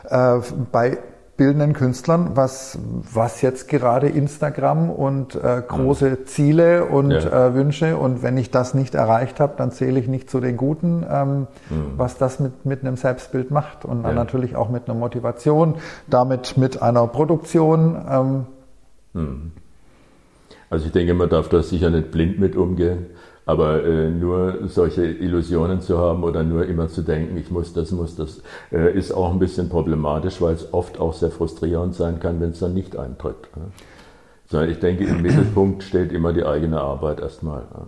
äh, 0.09 0.37
bei 0.71 0.99
bildenden 1.41 1.73
Künstlern, 1.73 2.33
was, 2.35 2.77
was 3.11 3.41
jetzt 3.41 3.67
gerade 3.67 4.07
Instagram 4.07 4.91
und 4.91 5.33
äh, 5.33 5.63
große 5.67 6.11
mhm. 6.11 6.25
Ziele 6.27 6.85
und 6.85 7.09
ja. 7.09 7.47
äh, 7.47 7.55
Wünsche 7.55 7.97
und 7.97 8.21
wenn 8.21 8.37
ich 8.37 8.51
das 8.51 8.75
nicht 8.75 8.93
erreicht 8.93 9.39
habe, 9.39 9.55
dann 9.57 9.71
zähle 9.71 9.99
ich 9.99 10.07
nicht 10.07 10.29
zu 10.29 10.39
den 10.39 10.55
Guten, 10.55 11.03
ähm, 11.09 11.47
mhm. 11.71 11.93
was 11.97 12.19
das 12.19 12.39
mit, 12.39 12.63
mit 12.67 12.81
einem 12.81 12.95
Selbstbild 12.95 13.49
macht 13.49 13.85
und 13.85 14.03
dann 14.03 14.11
ja. 14.11 14.23
natürlich 14.23 14.55
auch 14.55 14.69
mit 14.69 14.87
einer 14.87 14.93
Motivation, 14.93 15.77
damit 16.07 16.57
mit 16.57 16.79
einer 16.79 17.07
Produktion. 17.07 17.99
Ähm. 18.07 18.45
Mhm. 19.13 19.51
Also 20.69 20.85
ich 20.85 20.91
denke, 20.91 21.15
man 21.15 21.27
darf 21.27 21.49
da 21.49 21.63
sicher 21.63 21.89
nicht 21.89 22.11
blind 22.11 22.39
mit 22.39 22.55
umgehen. 22.55 23.07
Aber 23.45 23.83
äh, 23.83 24.09
nur 24.09 24.67
solche 24.67 25.05
Illusionen 25.05 25.81
zu 25.81 25.97
haben 25.97 26.23
oder 26.23 26.43
nur 26.43 26.65
immer 26.67 26.87
zu 26.87 27.01
denken, 27.01 27.37
ich 27.37 27.49
muss 27.49 27.73
das, 27.73 27.91
muss 27.91 28.15
das, 28.15 28.41
äh, 28.71 28.95
ist 28.95 29.11
auch 29.11 29.31
ein 29.31 29.39
bisschen 29.39 29.67
problematisch, 29.67 30.41
weil 30.41 30.53
es 30.53 30.73
oft 30.73 30.99
auch 30.99 31.13
sehr 31.13 31.31
frustrierend 31.31 31.95
sein 31.95 32.19
kann, 32.19 32.39
wenn 32.39 32.51
es 32.51 32.59
dann 32.59 32.73
nicht 32.73 32.95
eintritt. 32.95 33.49
Ja. 33.55 33.61
Sondern 34.47 34.69
ich 34.69 34.79
denke, 34.79 35.05
im 35.05 35.21
Mittelpunkt 35.21 35.83
steht 35.83 36.11
immer 36.11 36.33
die 36.33 36.45
eigene 36.45 36.79
Arbeit 36.79 37.19
erstmal. 37.19 37.63
Ja. 37.73 37.87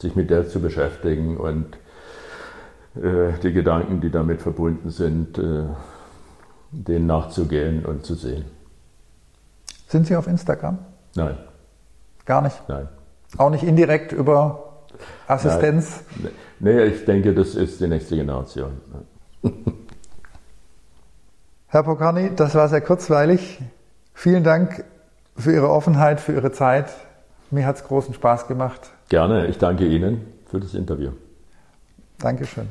Sich 0.00 0.14
mit 0.14 0.30
der 0.30 0.48
zu 0.48 0.60
beschäftigen 0.60 1.36
und 1.36 1.76
äh, 2.94 3.32
die 3.42 3.52
Gedanken, 3.52 4.00
die 4.00 4.10
damit 4.10 4.42
verbunden 4.42 4.90
sind, 4.90 5.38
äh, 5.38 5.64
denen 6.70 7.06
nachzugehen 7.06 7.84
und 7.84 8.04
zu 8.04 8.14
sehen. 8.14 8.44
Sind 9.88 10.06
Sie 10.06 10.16
auf 10.16 10.26
Instagram? 10.26 10.78
Nein. 11.14 11.36
Gar 12.24 12.42
nicht? 12.42 12.62
Nein. 12.68 12.88
Auch 13.38 13.50
nicht 13.50 13.64
indirekt 13.64 14.12
über 14.12 14.84
Assistenz? 15.26 16.04
Nein, 16.22 16.32
nee, 16.60 16.84
ich 16.84 17.04
denke, 17.04 17.34
das 17.34 17.54
ist 17.54 17.80
die 17.80 17.88
nächste 17.88 18.16
Generation. 18.16 18.72
Herr 21.68 21.82
Pokarny, 21.82 22.32
das 22.36 22.54
war 22.54 22.68
sehr 22.68 22.82
kurzweilig. 22.82 23.58
Vielen 24.12 24.44
Dank 24.44 24.84
für 25.36 25.52
Ihre 25.52 25.70
Offenheit, 25.70 26.20
für 26.20 26.32
Ihre 26.32 26.52
Zeit. 26.52 26.90
Mir 27.50 27.66
hat 27.66 27.76
es 27.76 27.84
großen 27.84 28.12
Spaß 28.14 28.46
gemacht. 28.46 28.90
Gerne, 29.08 29.46
ich 29.46 29.58
danke 29.58 29.86
Ihnen 29.86 30.26
für 30.50 30.60
das 30.60 30.74
Interview. 30.74 31.12
Dankeschön. 32.18 32.68